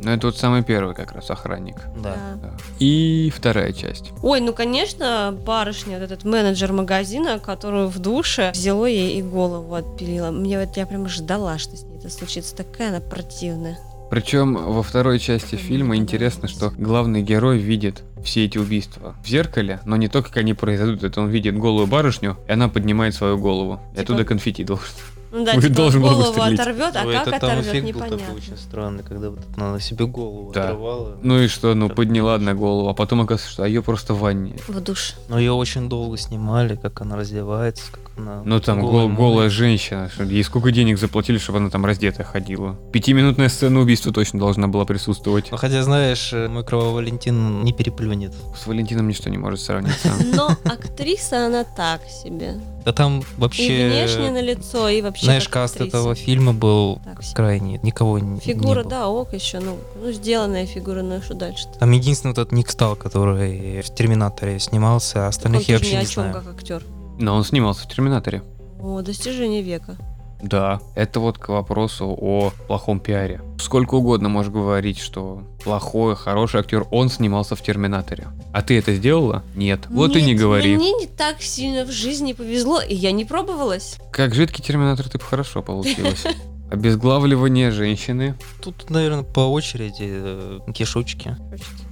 Ну, 0.02 0.10
это 0.10 0.26
вот 0.26 0.36
самый 0.36 0.62
первый 0.62 0.94
как 0.94 1.12
раз 1.12 1.30
охранник. 1.30 1.76
Да. 1.96 2.16
Да. 2.42 2.50
И 2.80 3.32
вторая 3.34 3.72
часть. 3.72 4.10
Ой, 4.22 4.40
ну, 4.40 4.52
конечно, 4.52 5.36
барышня, 5.46 5.98
вот 5.98 6.04
этот 6.04 6.24
менеджер 6.24 6.72
магазина, 6.72 7.38
которую 7.38 7.88
в 7.88 7.98
душе 7.98 8.50
взяла 8.52 8.88
ей 8.88 9.18
и 9.18 9.22
голову 9.22 9.74
отпилила. 9.74 10.30
Мне 10.30 10.58
вот 10.58 10.76
я 10.76 10.86
прям 10.86 11.08
ждала, 11.08 11.58
что 11.58 11.76
с 11.76 11.84
ней 11.84 11.98
это 11.98 12.10
случится. 12.10 12.56
Такая 12.56 12.88
она 12.88 13.00
противная. 13.00 13.78
Причем 14.10 14.54
во 14.56 14.82
второй 14.82 15.18
части 15.18 15.54
фильма 15.54 15.96
интересно, 15.96 16.46
что 16.46 16.70
главный 16.76 17.22
герой 17.22 17.56
видит 17.58 18.02
все 18.22 18.44
эти 18.44 18.58
убийства 18.58 19.14
в 19.24 19.26
зеркале, 19.26 19.80
но 19.86 19.96
не 19.96 20.08
то, 20.08 20.22
как 20.22 20.36
они 20.36 20.52
произойдут, 20.52 21.02
это 21.02 21.20
он 21.22 21.30
видит 21.30 21.56
голую 21.56 21.86
барышню, 21.86 22.36
и 22.46 22.52
она 22.52 22.68
поднимает 22.68 23.14
свою 23.14 23.38
голову. 23.38 23.80
И 23.92 23.96
Типа- 23.96 24.02
оттуда 24.02 24.24
конфетти 24.24 24.64
должен. 24.64 24.84
Ну 25.32 25.44
да, 25.46 25.52
типа 25.54 25.68
должен 25.74 26.02
был 26.02 26.10
голову 26.10 26.32
выстрелить. 26.32 26.60
оторвет, 26.60 26.94
а 26.96 27.06
Ой, 27.06 27.14
как 27.14 27.26
это 27.28 27.40
там 27.40 27.50
оторвет, 27.50 27.66
эффект 27.66 27.82
был 27.96 28.04
непонятно. 28.04 28.34
очень 28.36 28.56
странный, 28.58 29.02
когда 29.02 29.30
вот 29.30 29.38
она 29.56 29.80
себе 29.80 30.06
голову 30.06 30.52
Да. 30.52 30.64
оторвала. 30.64 31.16
Ну 31.22 31.38
и 31.40 31.48
что, 31.48 31.74
ну 31.74 31.88
подняла 31.88 32.34
одна 32.34 32.52
голову, 32.54 32.88
а 32.90 32.94
потом 32.94 33.22
оказывается, 33.22 33.50
что 33.50 33.64
ее 33.64 33.82
просто 33.82 34.12
в 34.14 34.18
ванне. 34.20 34.56
В 34.68 34.78
душ. 34.80 35.14
Но 35.28 35.38
ее 35.38 35.52
очень 35.52 35.88
долго 35.88 36.16
снимали, 36.18 36.76
как 36.76 37.00
она 37.00 37.16
раздевается, 37.16 37.84
как 37.90 38.11
она... 38.16 38.42
Ну 38.44 38.60
там 38.60 38.80
голая 38.80 39.06
гол- 39.08 39.16
голая 39.16 39.48
женщина, 39.50 40.08
что 40.12 40.24
ей 40.24 40.42
сколько 40.44 40.70
денег 40.70 40.98
заплатили, 40.98 41.38
чтобы 41.38 41.58
она 41.58 41.70
там 41.70 41.84
раздетая 41.84 42.26
ходила. 42.26 42.76
Пятиминутная 42.92 43.48
сцена 43.48 43.80
убийства 43.80 44.12
точно 44.12 44.38
должна 44.38 44.68
была 44.68 44.84
присутствовать. 44.84 45.48
Ну, 45.50 45.56
хотя, 45.56 45.82
знаешь, 45.82 46.32
э, 46.32 46.48
мой 46.48 46.64
кровавый 46.64 46.94
Валентин 46.94 47.64
не 47.64 47.72
переплюнет. 47.72 48.34
С 48.56 48.66
Валентином 48.66 49.08
ничто 49.08 49.30
не 49.30 49.38
может 49.38 49.60
сравниться. 49.60 50.08
Но 50.34 50.48
актриса 50.64 51.46
она 51.46 51.64
так 51.64 52.02
себе. 52.08 52.54
Да 52.84 52.92
там 52.92 53.20
И 53.20 53.24
вообще... 53.38 53.88
внешне 53.88 54.30
на 54.32 54.40
лицо, 54.42 54.88
и 54.88 55.02
вообще 55.02 55.24
Знаешь, 55.26 55.44
как 55.44 55.52
каст 55.52 55.74
актриса. 55.76 55.96
этого 55.98 56.14
фильма 56.16 56.52
был 56.52 57.00
Так 57.04 57.20
крайний, 57.34 57.78
никого 57.82 58.18
не 58.18 58.40
Фигура, 58.40 58.78
не 58.78 58.82
было. 58.82 58.90
да, 58.90 59.08
ок 59.08 59.32
еще, 59.34 59.60
ну, 59.60 59.78
ну, 60.02 60.10
сделанная 60.10 60.66
фигура, 60.66 61.02
ну 61.02 61.18
и 61.18 61.20
что 61.20 61.34
дальше-то? 61.34 61.78
Там 61.78 61.92
единственный 61.92 62.30
вот 62.32 62.38
этот 62.38 62.52
Ник 62.52 62.68
Стал, 62.70 62.96
который 62.96 63.82
в 63.82 63.94
Терминаторе 63.94 64.58
снимался, 64.58 65.26
а 65.26 65.28
остальных 65.28 65.68
я 65.68 65.78
тоже 65.78 65.90
ни 65.92 65.94
вообще 65.94 65.98
о 65.98 66.00
не 66.00 66.06
чем, 66.06 66.22
знаю. 66.24 66.34
как 66.34 66.54
актер. 66.56 66.82
Но 67.18 67.34
он 67.36 67.44
снимался 67.44 67.84
в 67.84 67.88
Терминаторе. 67.88 68.42
О, 68.80 69.00
достижение 69.02 69.62
века. 69.62 69.96
Да, 70.42 70.80
это 70.96 71.20
вот 71.20 71.38
к 71.38 71.50
вопросу 71.50 72.06
о 72.20 72.50
плохом 72.66 72.98
пиаре. 72.98 73.40
Сколько 73.60 73.94
угодно 73.94 74.28
можешь 74.28 74.50
говорить, 74.52 74.98
что 74.98 75.44
плохой, 75.62 76.16
хороший 76.16 76.58
актер, 76.60 76.84
он 76.90 77.10
снимался 77.10 77.54
в 77.54 77.62
Терминаторе. 77.62 78.26
А 78.52 78.60
ты 78.62 78.76
это 78.76 78.92
сделала? 78.92 79.44
Нет. 79.54 79.86
Вот 79.88 80.16
и 80.16 80.22
не 80.22 80.34
говори. 80.34 80.74
Мне 80.76 80.92
не 80.94 81.06
так 81.06 81.40
сильно 81.42 81.84
в 81.84 81.92
жизни 81.92 82.32
повезло, 82.32 82.80
и 82.80 82.92
я 82.92 83.12
не 83.12 83.24
пробовалась. 83.24 83.98
Как 84.10 84.34
жидкий 84.34 84.64
Терминатор 84.64 85.08
ты 85.08 85.18
бы 85.18 85.24
хорошо 85.24 85.62
получилось. 85.62 86.24
Обезглавливание 86.72 87.70
женщины, 87.70 88.34
Тут, 88.62 88.88
наверное, 88.90 89.22
по 89.24 89.40
очереди 89.40 90.08
э, 90.10 90.58
кишочки. 90.74 91.36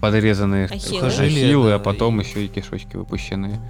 подрезанные 0.01 0.65
Ахиллы. 0.65 0.81
Сухожилия, 1.01 1.45
ахиллы, 1.47 1.69
да, 1.69 1.75
а 1.77 1.79
потом 1.79 2.21
и- 2.21 2.25
еще 2.25 2.45
и 2.45 2.49
кишочки 2.49 2.97
выпущенные. 2.97 3.61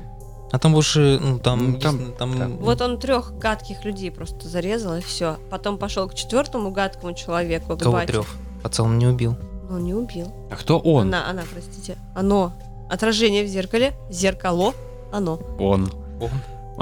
А 0.53 0.59
там 0.59 0.73
больше, 0.73 1.19
ну, 1.21 1.39
там, 1.39 1.73
Ну, 1.73 1.79
там- 1.79 1.95
единственное, 1.97 2.13
там, 2.17 2.39
да. 2.39 2.49
Вот 2.65 2.81
он 2.81 2.99
трех 2.99 3.39
гадких 3.39 3.85
людей 3.85 4.11
просто 4.11 4.49
зарезал, 4.49 4.97
и 4.97 5.01
все. 5.01 5.37
Потом 5.49 5.79
пошел 5.79 6.09
к 6.09 6.15
четвертому 6.15 6.71
гадкому 6.71 7.15
человеку, 7.15 7.77
к 7.77 7.83
кого 7.83 8.01
трех? 8.05 8.27
Пацан 8.63 8.99
не 8.99 9.07
убил. 9.07 9.37
Ну, 9.69 9.79
не 9.79 9.95
убил. 9.95 10.33
А 10.51 10.57
кто 10.57 10.79
он? 10.79 11.07
Она, 11.09 11.29
она, 11.31 11.43
простите. 11.53 11.97
Оно. 12.15 12.53
Отражение 12.91 13.45
в 13.45 13.47
зеркале. 13.47 13.93
Зеркало. 14.11 14.75
Оно. 15.13 15.39
Он. 15.61 15.89
Он. 16.21 16.31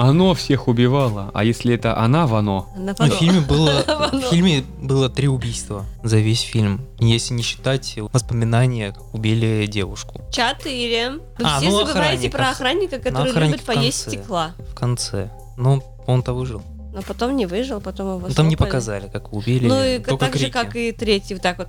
Оно 0.01 0.33
всех 0.33 0.69
убивало. 0.69 1.29
А 1.33 1.43
если 1.43 1.75
это 1.75 1.97
она 1.97 2.25
в 2.25 2.33
оно? 2.33 2.69
Она 2.73 2.95
Ну, 2.97 3.05
в 3.05 3.09
фильме 3.15 3.41
было, 3.41 3.83
в 4.13 4.21
фильме 4.29 4.63
было 4.81 5.09
три 5.09 5.27
убийства 5.27 5.85
за 6.03 6.19
весь 6.19 6.39
фильм. 6.39 6.85
Если 6.99 7.33
не 7.33 7.43
считать 7.43 7.95
воспоминания, 8.13 8.93
как 8.93 9.13
убили 9.13 9.65
девушку 9.67 10.21
Четыре. 10.31 11.11
Вы 11.37 11.43
А, 11.43 11.59
все 11.59 11.69
ну, 11.69 11.79
забываете 11.85 12.29
охранник, 12.29 12.31
про 12.31 12.43
ох- 12.43 12.49
охранника, 12.51 12.97
который 12.99 13.29
охранник 13.29 13.51
любит 13.55 13.65
поесть 13.65 14.03
конце. 14.05 14.17
стекла. 14.17 14.51
в 14.71 14.73
конце. 14.73 15.31
Ну, 15.57 15.83
он-то 16.07 16.31
выжил. 16.31 16.61
Но 16.93 17.01
потом 17.01 17.35
не 17.35 17.45
выжил, 17.45 17.81
потом 17.81 18.07
его 18.17 18.27
Ну, 18.29 18.33
там 18.33 18.47
не 18.47 18.55
показали, 18.55 19.09
как 19.09 19.33
убили. 19.33 19.67
Ну 19.67 19.83
и 19.83 19.99
только 19.99 20.25
так 20.25 20.33
же, 20.35 20.45
крики. 20.45 20.51
как 20.53 20.75
и 20.77 20.91
третий, 20.93 21.33
вот 21.33 21.43
так 21.43 21.57
вот 21.59 21.67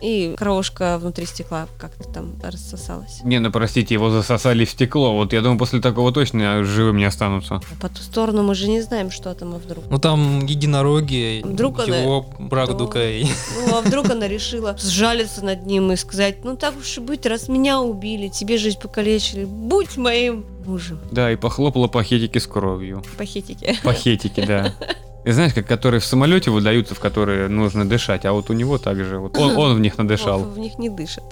и 0.00 0.34
крошка 0.36 0.98
внутри 0.98 1.26
стекла 1.26 1.66
как-то 1.78 2.04
там 2.08 2.34
рассосалась. 2.42 3.20
Не, 3.22 3.38
ну 3.38 3.50
простите, 3.50 3.94
его 3.94 4.10
засосали 4.10 4.64
в 4.64 4.70
стекло. 4.70 5.14
Вот 5.14 5.32
я 5.32 5.40
думаю, 5.42 5.58
после 5.58 5.80
такого 5.80 6.12
точно 6.12 6.64
живым 6.64 6.96
не 6.96 7.04
останутся. 7.04 7.56
А 7.56 7.80
по 7.80 7.88
ту 7.88 8.02
сторону 8.02 8.42
мы 8.42 8.54
же 8.54 8.68
не 8.68 8.80
знаем, 8.80 9.10
что 9.10 9.34
там, 9.34 9.54
а 9.54 9.58
вдруг. 9.58 9.84
Ну 9.90 9.98
там 9.98 10.46
единороги, 10.46 11.42
Вдруг 11.44 11.80
она- 11.80 11.96
его 11.98 12.26
Брагдукой. 12.38 13.26
Ну, 13.68 13.76
а 13.78 13.80
вдруг 13.82 14.10
она 14.10 14.26
решила 14.28 14.76
сжалиться 14.78 15.44
над 15.44 15.66
ним 15.66 15.92
и 15.92 15.96
сказать, 15.96 16.44
ну 16.44 16.56
так 16.56 16.76
уж 16.78 16.98
и 16.98 17.00
быть, 17.00 17.26
раз 17.26 17.48
меня 17.48 17.80
убили, 17.80 18.28
тебе 18.28 18.58
жизнь 18.58 18.78
покалечили, 18.80 19.44
будь 19.44 19.96
моим 19.96 20.44
мужем. 20.66 20.98
Да, 21.10 21.30
и 21.32 21.36
похлопала 21.36 21.88
пакетики 21.88 22.38
с 22.38 22.46
кровью. 22.46 23.02
Пакетики. 23.18 23.78
Пакетики, 23.82 24.44
да. 24.46 24.74
И 25.24 25.30
знаешь, 25.32 25.52
как 25.52 25.66
которые 25.66 26.00
в 26.00 26.04
самолете 26.04 26.50
выдаются, 26.50 26.94
в 26.94 27.00
которые 27.00 27.48
нужно 27.48 27.88
дышать, 27.88 28.24
а 28.24 28.32
вот 28.32 28.50
у 28.50 28.52
него 28.54 28.78
также 28.78 29.18
вот 29.18 29.36
он, 29.36 29.56
он 29.56 29.76
в 29.76 29.80
них 29.80 29.98
надышал. 29.98 30.38
Вов 30.44 30.54
в 30.54 30.58
них 30.58 30.78
не 30.78 30.88
дышит. 30.88 31.24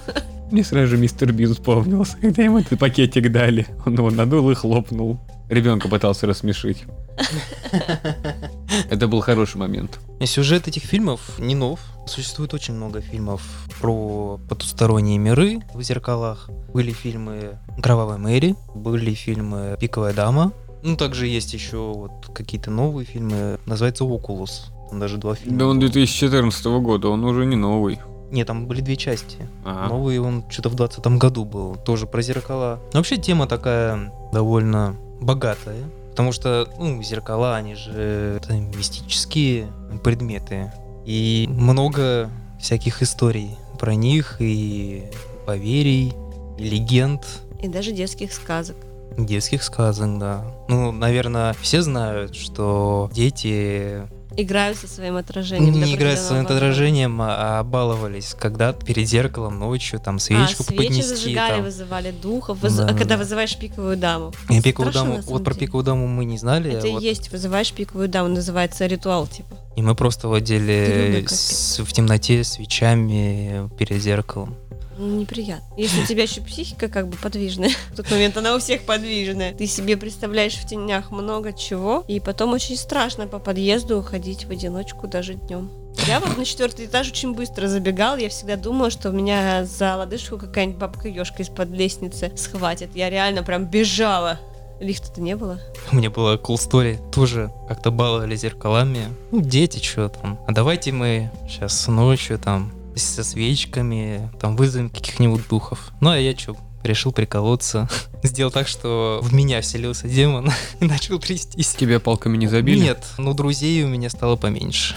Мне 0.50 0.62
сразу 0.62 0.86
же 0.88 0.96
мистер 0.96 1.32
Бин 1.32 1.54
вспомнился, 1.54 2.16
когда 2.18 2.42
ему 2.42 2.58
этот 2.58 2.78
пакетик 2.78 3.32
дали. 3.32 3.66
Он 3.84 3.94
его 3.94 4.10
надул 4.10 4.50
и 4.50 4.54
хлопнул. 4.54 5.18
Ребенка 5.48 5.88
пытался 5.88 6.26
рассмешить. 6.26 6.84
Это 8.90 9.08
был 9.08 9.20
хороший 9.20 9.58
момент. 9.58 9.98
Сюжет 10.24 10.66
этих 10.68 10.82
фильмов 10.82 11.38
не 11.38 11.54
нов. 11.54 11.80
Существует 12.06 12.54
очень 12.54 12.74
много 12.74 13.00
фильмов 13.00 13.42
про 13.80 14.38
потусторонние 14.48 15.18
миры 15.18 15.60
в 15.74 15.82
зеркалах. 15.82 16.48
Были 16.72 16.92
фильмы 16.92 17.58
«Кровавая 17.82 18.18
Мэри», 18.18 18.54
были 18.74 19.14
фильмы 19.14 19.76
«Пиковая 19.80 20.14
дама». 20.14 20.52
Ну, 20.86 20.96
также 20.96 21.26
есть 21.26 21.52
еще 21.52 21.78
вот 21.78 22.30
какие-то 22.32 22.70
новые 22.70 23.04
фильмы. 23.04 23.58
Называется 23.66 24.04
«Окулус». 24.04 24.70
Там 24.88 25.00
даже 25.00 25.18
два 25.18 25.34
фильма. 25.34 25.58
Да 25.58 25.66
он 25.66 25.80
было. 25.80 25.88
2014 25.88 26.64
года, 26.66 27.08
он 27.08 27.24
уже 27.24 27.44
не 27.44 27.56
новый. 27.56 27.98
Нет, 28.30 28.46
там 28.46 28.68
были 28.68 28.82
две 28.82 28.96
части. 28.96 29.48
Ага. 29.64 29.88
Новый 29.92 30.20
он 30.20 30.44
что-то 30.48 30.68
в 30.68 30.76
20 30.76 31.04
году 31.18 31.44
был, 31.44 31.74
тоже 31.74 32.06
про 32.06 32.22
зеркала. 32.22 32.80
Но 32.92 33.00
вообще 33.00 33.16
тема 33.16 33.48
такая 33.48 34.12
довольно 34.32 34.96
богатая, 35.20 35.82
потому 36.10 36.30
что, 36.30 36.68
ну, 36.78 37.02
зеркала, 37.02 37.56
они 37.56 37.74
же 37.74 38.38
это 38.40 38.52
мистические 38.52 39.66
предметы. 40.04 40.72
И 41.04 41.46
много 41.48 42.30
всяких 42.60 43.02
историй 43.02 43.56
про 43.80 43.96
них, 43.96 44.36
и 44.38 45.04
поверий, 45.46 46.12
и 46.58 46.62
легенд, 46.62 47.22
И 47.62 47.68
даже 47.68 47.92
детских 47.92 48.32
сказок. 48.32 48.76
Детских 49.18 49.62
сказок, 49.62 50.18
да. 50.18 50.44
Ну, 50.68 50.92
наверное, 50.92 51.54
все 51.60 51.82
знают, 51.82 52.34
что 52.34 53.10
дети 53.12 54.02
Играют 54.38 54.76
со 54.76 54.86
своим 54.86 55.16
отражением. 55.16 55.72
не 55.72 55.94
играют 55.94 56.18
со 56.18 56.26
своим 56.26 56.42
возраста. 56.42 56.66
отражением, 56.66 57.18
а 57.22 57.62
баловались, 57.62 58.36
когда 58.38 58.74
перед 58.74 59.08
зеркалом 59.08 59.58
ночью 59.58 59.98
там 59.98 60.18
свечку 60.18 60.62
а, 60.62 60.66
свечи 60.66 60.76
поднести. 60.88 61.02
зажигали, 61.02 61.54
там. 61.54 61.64
вызывали 61.64 62.10
духов, 62.10 62.58
выз- 62.62 62.76
Да, 62.76 62.82
а 62.84 62.86
да, 62.88 62.92
когда 62.92 63.14
да. 63.14 63.22
вызываешь 63.22 63.56
пиковую 63.56 63.96
даму. 63.96 64.32
И 64.50 64.60
пиковую 64.60 64.92
Страшно, 64.92 65.12
даму, 65.14 65.22
вот 65.26 65.42
про 65.42 65.54
пиковую 65.54 65.84
даму 65.84 66.06
мы 66.06 66.26
не 66.26 66.36
знали, 66.36 66.70
Это 66.74 66.86
вот, 66.88 67.00
и 67.00 67.04
есть, 67.06 67.32
вызываешь 67.32 67.72
пиковую 67.72 68.10
даму, 68.10 68.28
называется 68.28 68.84
ритуал, 68.84 69.26
типа. 69.26 69.56
и 69.74 69.80
мы 69.80 69.94
просто 69.94 70.28
капец. 70.28 71.32
с- 71.32 71.78
в 71.82 71.90
темноте 71.94 72.44
свечами 72.44 73.70
перед 73.78 74.02
зеркалом. 74.02 74.54
Неприятно. 74.98 75.66
Если 75.76 76.02
у 76.02 76.06
тебя 76.06 76.22
еще 76.22 76.40
психика 76.40 76.88
как 76.88 77.08
бы 77.08 77.16
подвижная, 77.16 77.70
в 77.92 77.96
тот 77.96 78.10
момент 78.10 78.36
она 78.36 78.54
у 78.54 78.58
всех 78.58 78.82
подвижная, 78.82 79.52
ты 79.52 79.66
себе 79.66 79.96
представляешь 79.96 80.54
в 80.54 80.66
тенях 80.66 81.10
много 81.10 81.52
чего, 81.52 82.04
и 82.08 82.20
потом 82.20 82.52
очень 82.52 82.76
страшно 82.76 83.26
по 83.26 83.38
подъезду 83.38 84.02
ходить 84.02 84.44
в 84.44 84.50
одиночку 84.50 85.06
даже 85.06 85.34
днем. 85.34 85.70
Я 86.06 86.20
вот 86.20 86.36
на 86.36 86.44
четвертый 86.44 86.86
этаж 86.86 87.10
очень 87.10 87.34
быстро 87.34 87.68
забегал, 87.68 88.16
я 88.16 88.28
всегда 88.28 88.56
думала, 88.56 88.90
что 88.90 89.10
меня 89.10 89.64
за 89.64 89.96
лодыжку 89.96 90.38
какая-нибудь 90.38 90.78
бабка 90.78 91.08
ешка 91.08 91.42
из-под 91.42 91.70
лестницы 91.70 92.32
схватит. 92.36 92.90
Я 92.94 93.10
реально 93.10 93.42
прям 93.42 93.64
бежала. 93.64 94.38
Лифта-то 94.78 95.22
не 95.22 95.34
было. 95.36 95.58
У 95.90 95.96
меня 95.96 96.10
была 96.10 96.34
cool 96.34 96.56
story, 96.56 96.98
тоже 97.10 97.50
как-то 97.66 97.90
баловали 97.90 98.36
зеркалами. 98.36 99.06
Ну, 99.32 99.40
дети, 99.40 99.82
что 99.82 100.10
там. 100.10 100.38
А 100.46 100.52
давайте 100.52 100.92
мы 100.92 101.30
сейчас 101.48 101.88
ночью 101.88 102.38
там 102.38 102.72
со 103.02 103.24
свечками 103.24 104.30
там 104.40 104.56
вызовем 104.56 104.90
каких-нибудь 104.90 105.48
духов. 105.48 105.92
Ну, 106.00 106.10
а 106.10 106.18
я 106.18 106.36
что, 106.36 106.56
решил 106.82 107.12
приколоться. 107.12 107.88
Сделал 108.22 108.50
так, 108.50 108.68
что 108.68 109.20
в 109.22 109.34
меня 109.34 109.60
вселился 109.60 110.08
демон 110.08 110.50
и 110.80 110.84
начал 110.84 111.18
трястись. 111.18 111.74
Тебя 111.74 112.00
палками 112.00 112.36
не 112.36 112.46
забили? 112.46 112.78
Нет, 112.78 113.04
но 113.18 113.32
друзей 113.34 113.84
у 113.84 113.88
меня 113.88 114.10
стало 114.10 114.36
поменьше. 114.36 114.94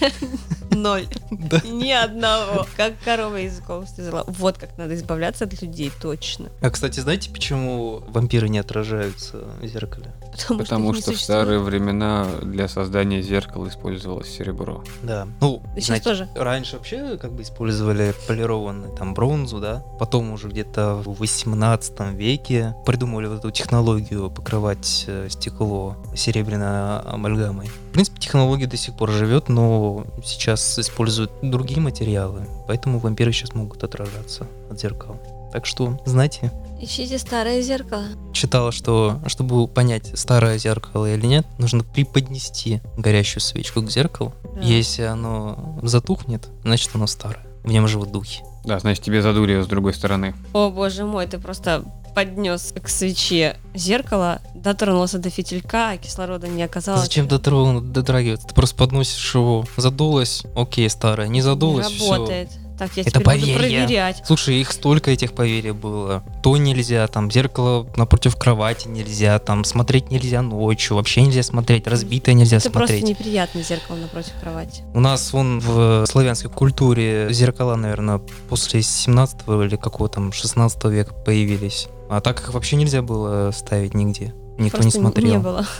Ноль. 0.70 1.06
Да. 1.30 1.60
Ни 1.64 1.90
одного. 1.90 2.66
Как 2.76 2.94
корова 3.04 3.36
языком 3.36 3.86
слезала. 3.86 4.24
Вот 4.26 4.58
как 4.58 4.76
надо 4.76 4.94
избавляться 4.94 5.44
от 5.44 5.60
людей, 5.62 5.92
точно. 6.00 6.50
А, 6.60 6.70
кстати, 6.70 7.00
знаете, 7.00 7.30
почему 7.30 8.02
вампиры 8.08 8.48
не 8.48 8.58
отражаются 8.58 9.44
в 9.60 9.66
зеркале? 9.66 10.12
Потому, 10.32 10.58
Потому 10.60 10.92
не 10.92 11.00
что 11.00 11.12
в 11.12 11.20
старые 11.20 11.60
времена 11.60 12.26
для 12.42 12.68
создания 12.68 13.22
зеркала 13.22 13.68
использовалось 13.68 14.28
серебро. 14.28 14.82
Да. 15.02 15.28
Ну, 15.40 15.62
сейчас 15.74 15.86
знаете, 15.86 16.04
тоже. 16.04 16.28
раньше 16.34 16.76
вообще 16.76 17.16
как 17.18 17.32
бы 17.32 17.42
использовали 17.42 18.14
полированную 18.26 18.92
там 18.96 19.14
бронзу, 19.14 19.60
да. 19.60 19.84
Потом 19.98 20.32
уже 20.32 20.48
где-то 20.48 20.96
в 20.96 21.18
18 21.18 22.14
веке 22.14 22.74
придумали 22.84 23.26
вот 23.26 23.38
эту 23.38 23.50
технологию 23.50 24.30
покрывать 24.30 25.04
э, 25.06 25.28
стекло 25.30 25.96
серебряной 26.16 27.00
амальгамой. 27.00 27.70
Принципе, 27.94 28.20
технология 28.20 28.66
до 28.66 28.76
сих 28.76 28.96
пор 28.96 29.10
живет, 29.10 29.48
но 29.48 30.04
сейчас 30.24 30.78
используют 30.78 31.30
другие 31.42 31.80
материалы, 31.80 32.46
поэтому 32.66 32.98
вампиры 32.98 33.32
сейчас 33.32 33.54
могут 33.54 33.84
отражаться 33.84 34.46
от 34.70 34.80
зеркал. 34.80 35.16
Так 35.52 35.64
что, 35.66 36.02
знаете, 36.04 36.50
Ищите 36.80 37.18
старое 37.18 37.62
зеркало. 37.62 38.04
читала, 38.32 38.72
что 38.72 39.20
чтобы 39.28 39.68
понять, 39.68 40.10
старое 40.18 40.58
зеркало 40.58 41.14
или 41.14 41.24
нет, 41.24 41.46
нужно 41.58 41.84
преподнести 41.84 42.80
горящую 42.98 43.40
свечку 43.40 43.80
к 43.80 43.90
зеркалу. 43.90 44.34
Да. 44.56 44.60
Если 44.60 45.02
оно 45.02 45.78
затухнет, 45.82 46.48
значит 46.64 46.90
оно 46.94 47.06
старое. 47.06 47.46
В 47.62 47.70
нем 47.70 47.86
живут 47.86 48.10
духи. 48.10 48.42
Да, 48.64 48.80
значит, 48.80 49.04
тебе 49.04 49.22
задули 49.22 49.62
с 49.62 49.66
другой 49.66 49.94
стороны. 49.94 50.34
О 50.52 50.70
боже 50.70 51.04
мой, 51.04 51.26
ты 51.26 51.38
просто 51.38 51.84
поднес 52.14 52.72
к 52.82 52.88
свече 52.88 53.56
зеркало, 53.74 54.40
дотронулся 54.54 55.18
до 55.18 55.30
фитилька, 55.30 55.90
а 55.90 55.96
кислорода 55.96 56.46
не 56.48 56.62
оказалось. 56.62 57.02
Зачем 57.02 57.26
дотрогну- 57.26 57.80
дотрагиваться? 57.80 58.46
Ты 58.48 58.54
просто 58.54 58.76
подносишь 58.76 59.34
его, 59.34 59.64
задулось, 59.76 60.42
окей, 60.54 60.88
старое, 60.88 61.28
не 61.28 61.42
задулось, 61.42 61.90
Не 61.90 62.10
работает. 62.10 62.48
Так, 62.76 62.90
я 62.96 63.02
Это 63.02 63.10
теперь 63.20 63.22
буду 63.22 63.40
поверье. 63.40 63.56
проверять. 63.86 64.22
Слушай, 64.26 64.60
их 64.60 64.72
столько 64.72 65.12
этих 65.12 65.32
поверий 65.32 65.70
было. 65.70 66.24
То 66.42 66.56
нельзя, 66.56 67.06
там 67.06 67.30
зеркало 67.30 67.86
напротив 67.94 68.34
кровати 68.34 68.88
нельзя, 68.88 69.38
там 69.38 69.62
смотреть 69.62 70.10
нельзя 70.10 70.42
ночью, 70.42 70.96
вообще 70.96 71.22
нельзя 71.22 71.44
смотреть, 71.44 71.86
разбитое 71.86 72.34
нельзя 72.34 72.56
Это 72.56 72.70
просто 72.70 72.96
смотреть. 72.98 73.08
неприятное 73.20 73.62
зеркало 73.62 73.94
напротив 73.96 74.32
кровати. 74.40 74.82
У 74.92 74.98
нас 74.98 75.32
вон 75.32 75.60
в 75.60 76.04
славянской 76.06 76.50
культуре 76.50 77.28
зеркала, 77.30 77.76
наверное, 77.76 78.20
после 78.48 78.82
17 78.82 79.46
или 79.66 79.76
какого 79.76 80.08
там 80.08 80.32
16 80.32 80.84
века 80.86 81.14
появились. 81.14 81.86
А 82.08 82.20
так 82.20 82.40
их 82.40 82.52
вообще 82.54 82.76
нельзя 82.76 83.02
было 83.02 83.50
ставить 83.52 83.94
нигде. 83.94 84.34
Никто 84.58 84.78
Просто 84.78 84.98
не 84.98 85.02
смотрел. 85.02 85.30
не 85.32 85.38
было. 85.38 85.66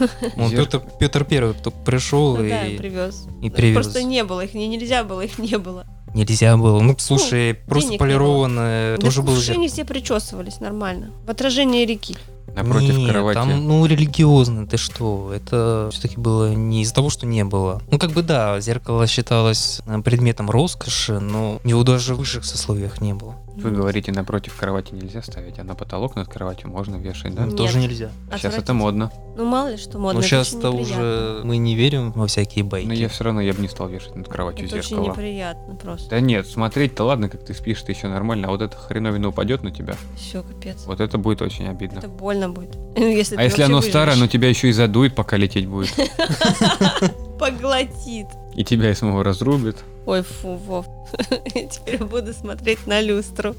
Зер- 0.49 0.57
Петр, 0.65 0.81
Петр 0.99 1.23
Первый 1.23 1.53
только 1.53 1.77
пришел 1.85 2.35
Ну 2.37 2.47
да, 2.49 2.65
и 2.67 2.77
привез. 2.77 3.25
и 3.41 3.49
привез. 3.49 3.75
Просто 3.75 4.03
не 4.03 4.23
было 4.23 4.41
их, 4.41 4.53
не 4.53 4.67
нельзя 4.67 5.03
было, 5.05 5.21
их 5.21 5.37
не 5.37 5.57
было. 5.57 5.85
нельзя 6.13 6.57
было. 6.57 6.81
Ну, 6.81 6.93
слушай, 6.97 7.53
просто 7.53 7.89
денег 7.91 7.91
не 7.91 7.97
полированное 7.99 8.97
тоже 8.97 9.21
да 9.21 9.27
было 9.27 9.33
слушай, 9.35 9.45
зеркало. 9.47 9.61
они 9.63 9.69
все 9.69 9.85
причесывались 9.85 10.59
нормально. 10.59 11.11
В 11.25 11.29
отражении 11.29 11.85
реки. 11.85 12.17
Напротив 12.53 12.97
Нет, 12.97 13.11
кровати. 13.11 13.35
Там, 13.35 13.67
ну, 13.67 13.85
религиозно, 13.85 14.65
ты 14.67 14.77
что? 14.77 15.31
Это 15.33 15.89
все-таки 15.91 16.17
было 16.17 16.53
не 16.53 16.83
из-за 16.83 16.93
того, 16.93 17.09
что 17.09 17.25
не 17.25 17.43
было. 17.43 17.81
Ну, 17.91 17.97
как 17.99 18.11
бы 18.11 18.23
да, 18.23 18.59
зеркало 18.61 19.07
считалось 19.07 19.81
э, 19.85 20.01
предметом 20.01 20.49
роскоши, 20.49 21.19
но 21.19 21.59
его 21.65 21.83
даже 21.83 22.15
в 22.15 22.17
высших 22.19 22.45
сословиях 22.45 23.01
не 23.01 23.13
было. 23.13 23.35
Вы 23.57 23.71
говорите, 23.71 24.11
напротив 24.11 24.55
кровати 24.57 24.93
нельзя 24.93 25.21
ставить, 25.21 25.59
а 25.59 25.63
на 25.63 25.75
потолок 25.75 26.15
над 26.15 26.27
кроватью 26.27 26.69
можно 26.69 26.97
вешать, 26.97 27.33
да? 27.33 27.45
Нет. 27.45 27.55
Тоже 27.55 27.79
нельзя. 27.79 28.11
Сейчас 28.33 28.57
это 28.57 28.73
модно. 28.73 29.11
Ну 29.37 29.45
мало 29.45 29.71
ли 29.71 29.77
что 29.77 29.97
модно. 29.97 30.19
Очень 30.19 30.29
сейчас-то 30.29 30.71
уже 30.71 31.41
мы 31.43 31.57
не 31.57 31.75
верим 31.75 32.11
во 32.11 32.27
всякие 32.27 32.63
байки. 32.63 32.87
Но 32.87 32.93
я 32.93 33.07
все 33.09 33.23
равно 33.23 33.41
я 33.41 33.53
бы 33.53 33.61
не 33.61 33.67
стал 33.67 33.87
вешать 33.87 34.15
над 34.15 34.27
кроватью 34.27 34.67
Это 34.67 34.77
очень 34.77 34.89
зеркало. 34.89 35.11
неприятно 35.11 35.75
просто. 35.75 36.09
Да 36.09 36.19
нет, 36.19 36.47
смотреть-то 36.47 37.03
ладно, 37.03 37.29
как 37.29 37.45
ты 37.45 37.53
спишь, 37.53 37.81
ты 37.81 37.93
еще 37.93 38.07
нормально, 38.07 38.47
а 38.47 38.51
вот 38.51 38.61
эта 38.61 38.75
хреновина 38.77 39.29
упадет 39.29 39.63
на 39.63 39.71
тебя, 39.71 39.95
Все, 40.15 40.43
капец. 40.43 40.83
вот 40.85 40.99
это 40.99 41.17
будет 41.17 41.41
очень 41.41 41.67
обидно. 41.67 41.99
Это 41.99 42.07
больно 42.09 42.49
будет. 42.49 42.75
Если 42.97 43.35
а 43.35 43.43
если 43.43 43.63
оно 43.63 43.81
старое, 43.81 44.07
выживешь. 44.07 44.21
оно 44.23 44.27
тебя 44.27 44.49
еще 44.49 44.69
и 44.69 44.71
задует, 44.71 45.15
пока 45.15 45.37
лететь 45.37 45.67
будет. 45.67 45.93
Поглотит. 47.39 48.27
И 48.55 48.63
тебя 48.63 48.91
и 48.91 48.93
самого 48.93 49.23
разрубит. 49.23 49.77
Ой, 50.05 50.21
фу, 50.21 50.55
Вов. 50.55 50.85
Теперь 51.71 52.03
буду 52.03 52.33
смотреть 52.33 52.85
на 52.85 53.01
люстру. 53.01 53.55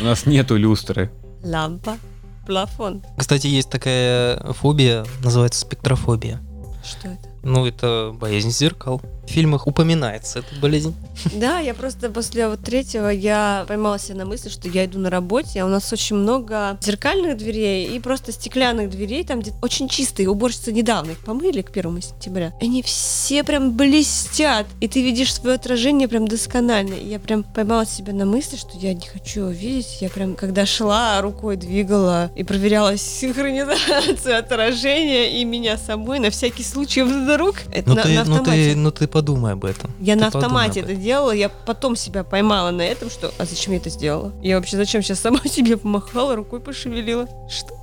У 0.00 0.04
нас 0.04 0.26
нету 0.26 0.56
люстры. 0.56 1.10
Лампа, 1.42 1.98
плафон. 2.46 3.02
Кстати, 3.16 3.46
есть 3.48 3.70
такая 3.70 4.38
фобия, 4.52 5.04
называется 5.22 5.60
спектрофобия. 5.60 6.40
Что 6.84 7.08
это? 7.08 7.28
Ну, 7.42 7.66
это 7.66 8.12
боязнь 8.14 8.50
зеркал. 8.50 9.02
В 9.28 9.30
фильмах 9.30 9.66
упоминается 9.66 10.38
эта 10.38 10.54
болезнь. 10.60 10.94
Да, 11.34 11.58
я 11.58 11.74
просто 11.74 12.08
после 12.08 12.48
вот 12.48 12.60
третьего 12.60 13.08
я 13.08 13.64
поймала 13.68 13.98
себя 13.98 14.16
на 14.18 14.24
мысли, 14.24 14.48
что 14.48 14.68
я 14.68 14.86
иду 14.86 14.98
на 14.98 15.10
работе, 15.10 15.60
а 15.60 15.66
у 15.66 15.68
нас 15.68 15.92
очень 15.92 16.16
много 16.16 16.78
зеркальных 16.80 17.36
дверей 17.36 17.88
и 17.94 18.00
просто 18.00 18.32
стеклянных 18.32 18.88
дверей, 18.88 19.24
там 19.24 19.40
где 19.40 19.52
очень 19.60 19.88
чистые, 19.88 20.30
уборщицы 20.30 20.72
недавно 20.72 21.10
их 21.10 21.18
помыли 21.18 21.60
к 21.60 21.70
первому 21.70 22.00
сентября. 22.00 22.54
Они 22.62 22.82
все 22.82 23.44
прям 23.44 23.76
блестят, 23.76 24.66
и 24.80 24.88
ты 24.88 25.02
видишь 25.02 25.34
свое 25.34 25.56
отражение 25.56 26.08
прям 26.08 26.26
досконально. 26.26 26.94
И 26.94 27.08
я 27.08 27.18
прям 27.18 27.42
поймала 27.42 27.84
себя 27.84 28.14
на 28.14 28.24
мысли, 28.24 28.56
что 28.56 28.78
я 28.78 28.94
не 28.94 29.06
хочу 29.06 29.40
его 29.40 29.50
видеть. 29.50 29.98
Я 30.00 30.08
прям, 30.08 30.36
когда 30.36 30.64
шла, 30.64 31.20
рукой 31.20 31.56
двигала 31.56 32.30
и 32.34 32.44
проверяла 32.44 32.96
синхронизацию 32.96 34.38
отражения 34.38 35.40
и 35.40 35.44
меня 35.44 35.76
самой 35.76 36.18
на 36.18 36.30
всякий 36.30 36.62
случай 36.64 37.02
вдруг. 37.02 37.56
Это 37.72 37.88
Ну 37.90 37.94
на, 37.94 38.02
ты, 38.02 38.08
на 38.08 38.24
ну 38.24 38.36
автомате. 38.36 38.70
ты, 38.70 38.76
ну 38.76 38.90
ты 38.90 39.06
подумай 39.18 39.52
об 39.52 39.64
этом. 39.64 39.90
Я 40.00 40.14
Ты 40.14 40.20
на 40.20 40.26
автомате 40.28 40.80
это 40.80 40.94
делала, 40.94 41.32
я 41.32 41.48
потом 41.48 41.96
себя 41.96 42.22
поймала 42.22 42.70
на 42.70 42.82
этом, 42.82 43.10
что 43.10 43.32
а 43.38 43.44
зачем 43.44 43.72
я 43.72 43.80
это 43.80 43.90
сделала? 43.90 44.32
Я 44.42 44.56
вообще 44.56 44.76
зачем 44.76 45.02
сейчас 45.02 45.18
сама 45.18 45.40
себе 45.44 45.76
помахала, 45.76 46.36
рукой 46.36 46.60
пошевелила? 46.60 47.28
Что? 47.50 47.74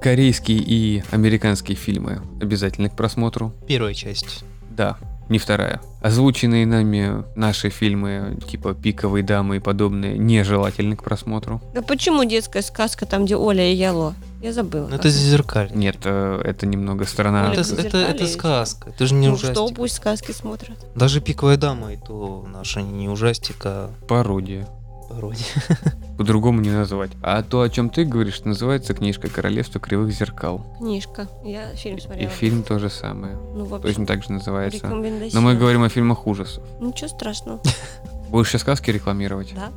Корейские 0.00 0.58
и 0.58 1.02
американские 1.10 1.76
фильмы 1.76 2.22
обязательны 2.40 2.90
к 2.90 2.94
просмотру. 2.94 3.52
Первая 3.66 3.94
часть. 3.94 4.44
Да, 4.70 4.98
не 5.28 5.38
вторая. 5.38 5.80
Озвученные 6.02 6.66
нами 6.66 7.24
наши 7.34 7.70
фильмы, 7.70 8.38
типа 8.48 8.74
«Пиковые 8.74 9.22
дамы» 9.22 9.56
и 9.56 9.60
подобные, 9.60 10.18
нежелательны 10.18 10.96
к 10.96 11.02
просмотру. 11.02 11.60
А 11.74 11.82
почему 11.82 12.24
детская 12.24 12.62
сказка 12.62 13.06
там, 13.06 13.24
где 13.24 13.36
Оля 13.36 13.70
и 13.70 13.74
Яло? 13.74 14.14
Я 14.42 14.52
забыла. 14.52 14.88
Ну 14.88 14.96
это 14.96 15.08
зеркаль. 15.08 15.70
Нет, 15.74 15.96
э, 16.04 16.42
это 16.44 16.66
немного 16.66 17.06
страна. 17.06 17.50
Это, 17.50 17.62
это, 17.80 17.96
это 17.96 18.26
сказка. 18.26 18.90
Это 18.90 19.06
же 19.06 19.14
не 19.14 19.28
ну 19.28 19.34
ужастик. 19.34 19.52
что, 19.52 19.68
пусть 19.68 19.96
сказки 19.96 20.32
смотрят. 20.32 20.76
Даже 20.94 21.22
пиковая 21.22 21.56
дама, 21.56 21.94
и 21.94 21.96
то 21.96 22.46
наша 22.52 22.82
не 22.82 23.08
ужастик, 23.08 23.56
а 23.64 23.90
Пародия. 24.06 24.68
Пародия. 25.08 25.46
По-другому 26.18 26.60
не 26.60 26.70
назвать. 26.70 27.10
А 27.22 27.42
то, 27.42 27.62
о 27.62 27.68
чем 27.68 27.90
ты 27.90 28.04
говоришь, 28.04 28.40
называется 28.44 28.94
книжка 28.94 29.28
«Королевство 29.28 29.80
кривых 29.80 30.12
зеркал». 30.12 30.64
Книжка. 30.78 31.28
Я 31.44 31.74
фильм 31.74 31.96
И 31.96 32.00
смотрела. 32.00 32.30
фильм 32.30 32.62
то 32.62 32.78
же 32.78 32.90
самое. 32.90 33.36
Ну, 33.54 33.64
в 33.64 33.74
общем, 33.74 33.88
Точно 33.88 34.06
так 34.06 34.22
же 34.22 34.32
называется. 34.32 34.86
Но 34.88 35.40
мы 35.40 35.56
говорим 35.56 35.82
о 35.82 35.88
фильмах 35.88 36.26
ужасов. 36.26 36.62
Ничего 36.80 37.08
страшного. 37.08 37.60
Будешь 38.30 38.48
сейчас 38.48 38.62
сказки 38.62 38.90
рекламировать? 38.90 39.54
Да. 39.54 39.72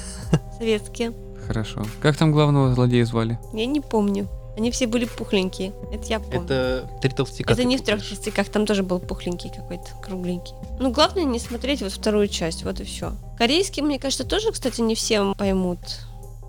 Советские. 0.58 1.12
Хорошо. 1.46 1.82
Как 2.00 2.16
там 2.16 2.32
главного 2.32 2.74
злодея 2.74 3.04
звали? 3.04 3.38
Я 3.52 3.66
не 3.66 3.80
помню. 3.80 4.28
Они 4.56 4.70
все 4.70 4.86
были 4.86 5.06
пухленькие. 5.06 5.72
Это 5.92 6.06
я 6.06 6.20
помню. 6.20 6.44
Это 6.44 6.90
три 7.00 7.10
толстяка. 7.10 7.52
Это 7.52 7.64
не 7.64 7.76
в 7.78 7.82
трех 7.82 8.06
частях, 8.06 8.48
там 8.48 8.66
тоже 8.66 8.82
был 8.82 9.00
пухленький 9.00 9.50
какой-то, 9.50 9.88
кругленький. 10.02 10.54
Ну, 10.78 10.90
главное 10.90 11.24
не 11.24 11.38
смотреть 11.38 11.82
вот 11.82 11.92
вторую 11.92 12.28
часть, 12.28 12.64
вот 12.64 12.80
и 12.80 12.84
все. 12.84 13.12
Корейский, 13.38 13.82
мне 13.82 13.98
кажется, 13.98 14.24
тоже, 14.24 14.52
кстати, 14.52 14.80
не 14.80 14.94
все 14.94 15.34
поймут. 15.34 15.78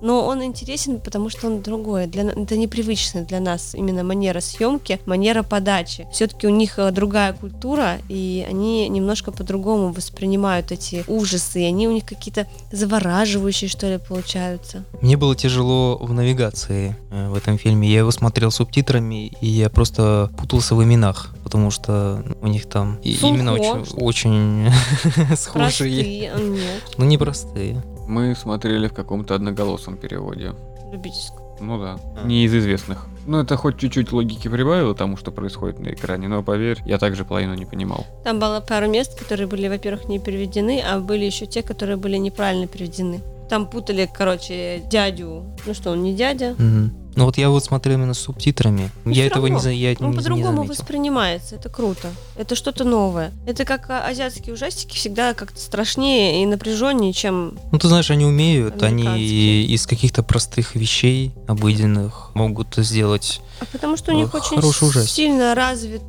Но 0.03 0.25
он 0.27 0.43
интересен, 0.43 0.99
потому 0.99 1.29
что 1.29 1.47
он 1.47 1.61
другой. 1.61 2.07
Для, 2.07 2.23
это 2.23 2.57
непривычно 2.57 3.21
для 3.21 3.39
нас 3.39 3.73
именно 3.73 4.03
манера 4.03 4.41
съемки, 4.41 4.99
манера 5.05 5.43
подачи. 5.43 6.05
Все-таки 6.11 6.45
у 6.45 6.49
них 6.49 6.77
э, 6.77 6.91
другая 6.91 7.31
культура, 7.31 7.99
и 8.09 8.45
они 8.49 8.89
немножко 8.89 9.31
по-другому 9.31 9.93
воспринимают 9.93 10.73
эти 10.73 11.05
ужасы, 11.07 11.61
и 11.61 11.63
они 11.63 11.87
у 11.87 11.93
них 11.93 12.03
какие-то 12.03 12.47
завораживающие, 12.73 13.69
что 13.69 13.87
ли, 13.87 13.97
получаются. 13.97 14.83
Мне 15.01 15.15
было 15.15 15.37
тяжело 15.37 15.97
в 15.97 16.11
навигации 16.11 16.97
э, 17.09 17.29
в 17.29 17.35
этом 17.35 17.57
фильме. 17.57 17.87
Я 17.87 17.99
его 17.99 18.11
смотрел 18.11 18.51
субтитрами, 18.51 19.27
и 19.39 19.47
я 19.47 19.69
просто 19.69 20.29
путался 20.37 20.75
в 20.75 20.83
именах, 20.83 21.33
потому 21.45 21.71
что 21.71 22.25
у 22.41 22.47
них 22.47 22.67
там 22.67 22.99
Сухо. 23.03 23.29
имена 23.29 23.53
очень, 23.53 23.85
очень 23.95 24.69
схожие. 25.37 25.53
Простые, 25.53 26.33
а 26.33 26.39
нет, 26.41 26.83
Ну, 26.97 27.05
непростые. 27.05 27.81
Мы 28.07 28.35
смотрели 28.35 28.87
в 28.87 28.93
каком-то 28.93 29.35
одноголосом 29.35 29.97
переводе. 29.97 30.53
любительском. 30.91 31.43
Ну 31.59 31.79
да. 31.79 31.97
А. 32.17 32.27
Не 32.27 32.45
из 32.45 32.53
известных. 32.53 33.05
Ну 33.25 33.39
это 33.39 33.55
хоть 33.55 33.77
чуть-чуть 33.77 34.11
логики 34.11 34.47
прибавило 34.47 34.93
тому, 34.93 35.17
что 35.17 35.31
происходит 35.31 35.79
на 35.79 35.89
экране, 35.89 36.27
но 36.27 36.43
поверь, 36.43 36.79
я 36.85 36.97
также 36.97 37.25
половину 37.25 37.53
не 37.53 37.65
понимал. 37.65 38.05
Там 38.23 38.39
было 38.39 38.59
пару 38.59 38.87
мест, 38.87 39.17
которые 39.17 39.47
были, 39.47 39.67
во-первых, 39.67 40.09
не 40.09 40.19
переведены, 40.19 40.81
а 40.81 40.99
были 40.99 41.25
еще 41.25 41.45
те, 41.45 41.63
которые 41.63 41.97
были 41.97 42.17
неправильно 42.17 42.67
переведены. 42.67 43.21
Там 43.49 43.67
путали, 43.67 44.09
короче, 44.11 44.81
дядю. 44.89 45.45
Ну 45.65 45.73
что, 45.73 45.91
он 45.91 46.03
не 46.03 46.13
дядя. 46.13 46.55
Мгм. 46.57 47.02
Ну 47.15 47.25
вот 47.25 47.37
я 47.37 47.49
вот 47.49 47.63
смотрел 47.63 47.97
именно 47.99 48.13
с 48.13 48.19
субтитрами. 48.19 48.89
Ну, 49.05 49.11
я 49.11 49.25
этого 49.27 49.45
не, 49.45 49.53
равно. 49.53 49.63
за- 49.63 49.71
я 49.71 49.91
Он 49.99 50.07
не, 50.07 50.11
не 50.11 50.17
по-другому 50.17 50.63
воспринимается. 50.63 51.55
Это 51.55 51.69
круто. 51.69 52.09
Это 52.35 52.55
что-то 52.55 52.83
новое. 52.83 53.31
Это 53.45 53.65
как 53.65 53.89
а, 53.89 54.05
азиатские 54.07 54.53
ужастики 54.53 54.95
всегда 54.95 55.33
как-то 55.33 55.59
страшнее 55.59 56.41
и 56.41 56.45
напряженнее, 56.45 57.13
чем 57.13 57.57
Ну, 57.71 57.77
ты 57.79 57.87
знаешь, 57.87 58.09
они 58.11 58.25
умеют, 58.25 58.81
они 58.83 59.65
из 59.65 59.85
каких-то 59.87 60.23
простых 60.23 60.75
вещей, 60.75 61.31
обыденных, 61.47 62.31
могут 62.33 62.75
сделать... 62.77 63.41
А 63.59 63.65
потому 63.71 63.95
что 63.95 64.11
у 64.11 64.15
них 64.15 64.33
Ох, 64.33 64.35
очень 64.35 64.57
ужастик. 64.59 65.09
сильно 65.09 65.55
развит 65.55 66.01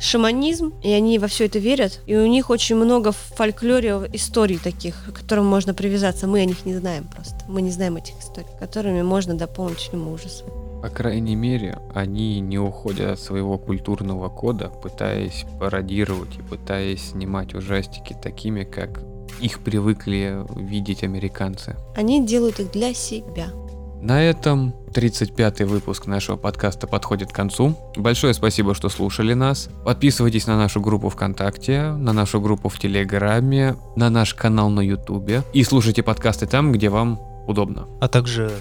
шаманизм, 0.00 0.72
и 0.82 0.90
они 0.90 1.18
во 1.18 1.28
все 1.28 1.46
это 1.46 1.58
верят. 1.58 2.00
И 2.06 2.16
у 2.16 2.26
них 2.26 2.50
очень 2.50 2.76
много 2.76 3.12
в 3.12 3.16
фольклоре 3.36 4.08
историй 4.12 4.58
таких, 4.58 4.94
к 5.12 5.12
которым 5.20 5.46
можно 5.46 5.74
привязаться. 5.74 6.26
Мы 6.26 6.40
о 6.40 6.44
них 6.44 6.64
не 6.64 6.74
знаем 6.74 7.04
просто. 7.04 7.34
Мы 7.48 7.62
не 7.62 7.70
знаем 7.70 7.96
этих 7.96 8.14
историй, 8.20 8.48
которыми 8.58 9.02
можно 9.02 9.34
дополнить 9.34 9.80
фильм 9.80 10.08
По 10.82 10.90
крайней 10.90 11.34
мере, 11.34 11.78
они 11.92 12.38
не 12.40 12.58
уходят 12.58 13.10
от 13.10 13.20
своего 13.20 13.58
культурного 13.58 14.28
кода, 14.28 14.68
пытаясь 14.68 15.44
пародировать 15.58 16.38
и 16.38 16.42
пытаясь 16.42 17.10
снимать 17.10 17.54
ужастики 17.54 18.16
такими, 18.20 18.62
как 18.62 19.02
их 19.40 19.60
привыкли 19.60 20.44
видеть 20.56 21.02
американцы. 21.02 21.76
Они 21.96 22.24
делают 22.24 22.60
их 22.60 22.70
для 22.70 22.94
себя. 22.94 23.48
На 24.00 24.22
этом 24.22 24.74
35-й 24.94 25.64
выпуск 25.64 26.06
нашего 26.06 26.36
подкаста 26.36 26.86
подходит 26.86 27.32
к 27.32 27.34
концу. 27.34 27.76
Большое 27.96 28.32
спасибо, 28.32 28.74
что 28.74 28.88
слушали 28.88 29.34
нас. 29.34 29.68
Подписывайтесь 29.84 30.46
на 30.46 30.56
нашу 30.56 30.80
группу 30.80 31.08
ВКонтакте, 31.08 31.90
на 31.90 32.12
нашу 32.12 32.40
группу 32.40 32.68
в 32.68 32.78
Телеграме, 32.78 33.76
на 33.96 34.08
наш 34.08 34.34
канал 34.34 34.70
на 34.70 34.80
Ютубе 34.80 35.42
и 35.52 35.64
слушайте 35.64 36.04
подкасты 36.04 36.46
там, 36.46 36.70
где 36.70 36.88
вам 36.88 37.20
удобно. 37.48 37.88
А 38.00 38.06
также 38.06 38.52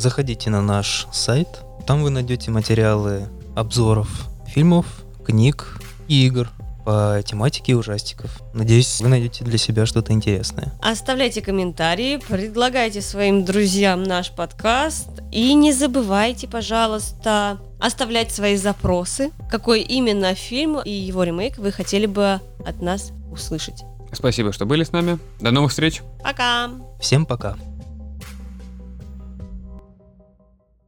заходите 0.00 0.50
на 0.50 0.62
наш 0.62 1.06
сайт, 1.12 1.48
там 1.86 2.02
вы 2.02 2.10
найдете 2.10 2.50
материалы 2.50 3.28
обзоров 3.54 4.08
фильмов, 4.46 4.86
книг 5.24 5.78
и 6.08 6.26
игр 6.26 6.50
по 6.84 7.22
тематике 7.24 7.74
ужастиков. 7.74 8.30
Надеюсь, 8.54 9.00
вы 9.00 9.08
найдете 9.08 9.44
для 9.44 9.58
себя 9.58 9.84
что-то 9.86 10.12
интересное. 10.12 10.72
Оставляйте 10.80 11.42
комментарии, 11.42 12.16
предлагайте 12.16 13.02
своим 13.02 13.44
друзьям 13.44 14.02
наш 14.02 14.30
подкаст 14.30 15.08
и 15.30 15.52
не 15.52 15.72
забывайте, 15.72 16.48
пожалуйста, 16.48 17.58
оставлять 17.78 18.32
свои 18.32 18.56
запросы, 18.56 19.30
какой 19.50 19.82
именно 19.82 20.34
фильм 20.34 20.80
и 20.80 20.90
его 20.90 21.24
ремейк 21.24 21.58
вы 21.58 21.70
хотели 21.70 22.06
бы 22.06 22.40
от 22.64 22.80
нас 22.80 23.12
услышать. 23.30 23.84
Спасибо, 24.12 24.52
что 24.52 24.64
были 24.64 24.82
с 24.82 24.92
нами. 24.92 25.18
До 25.40 25.50
новых 25.50 25.70
встреч! 25.70 26.02
Пока! 26.24 26.70
Всем 26.98 27.26
пока! 27.26 27.56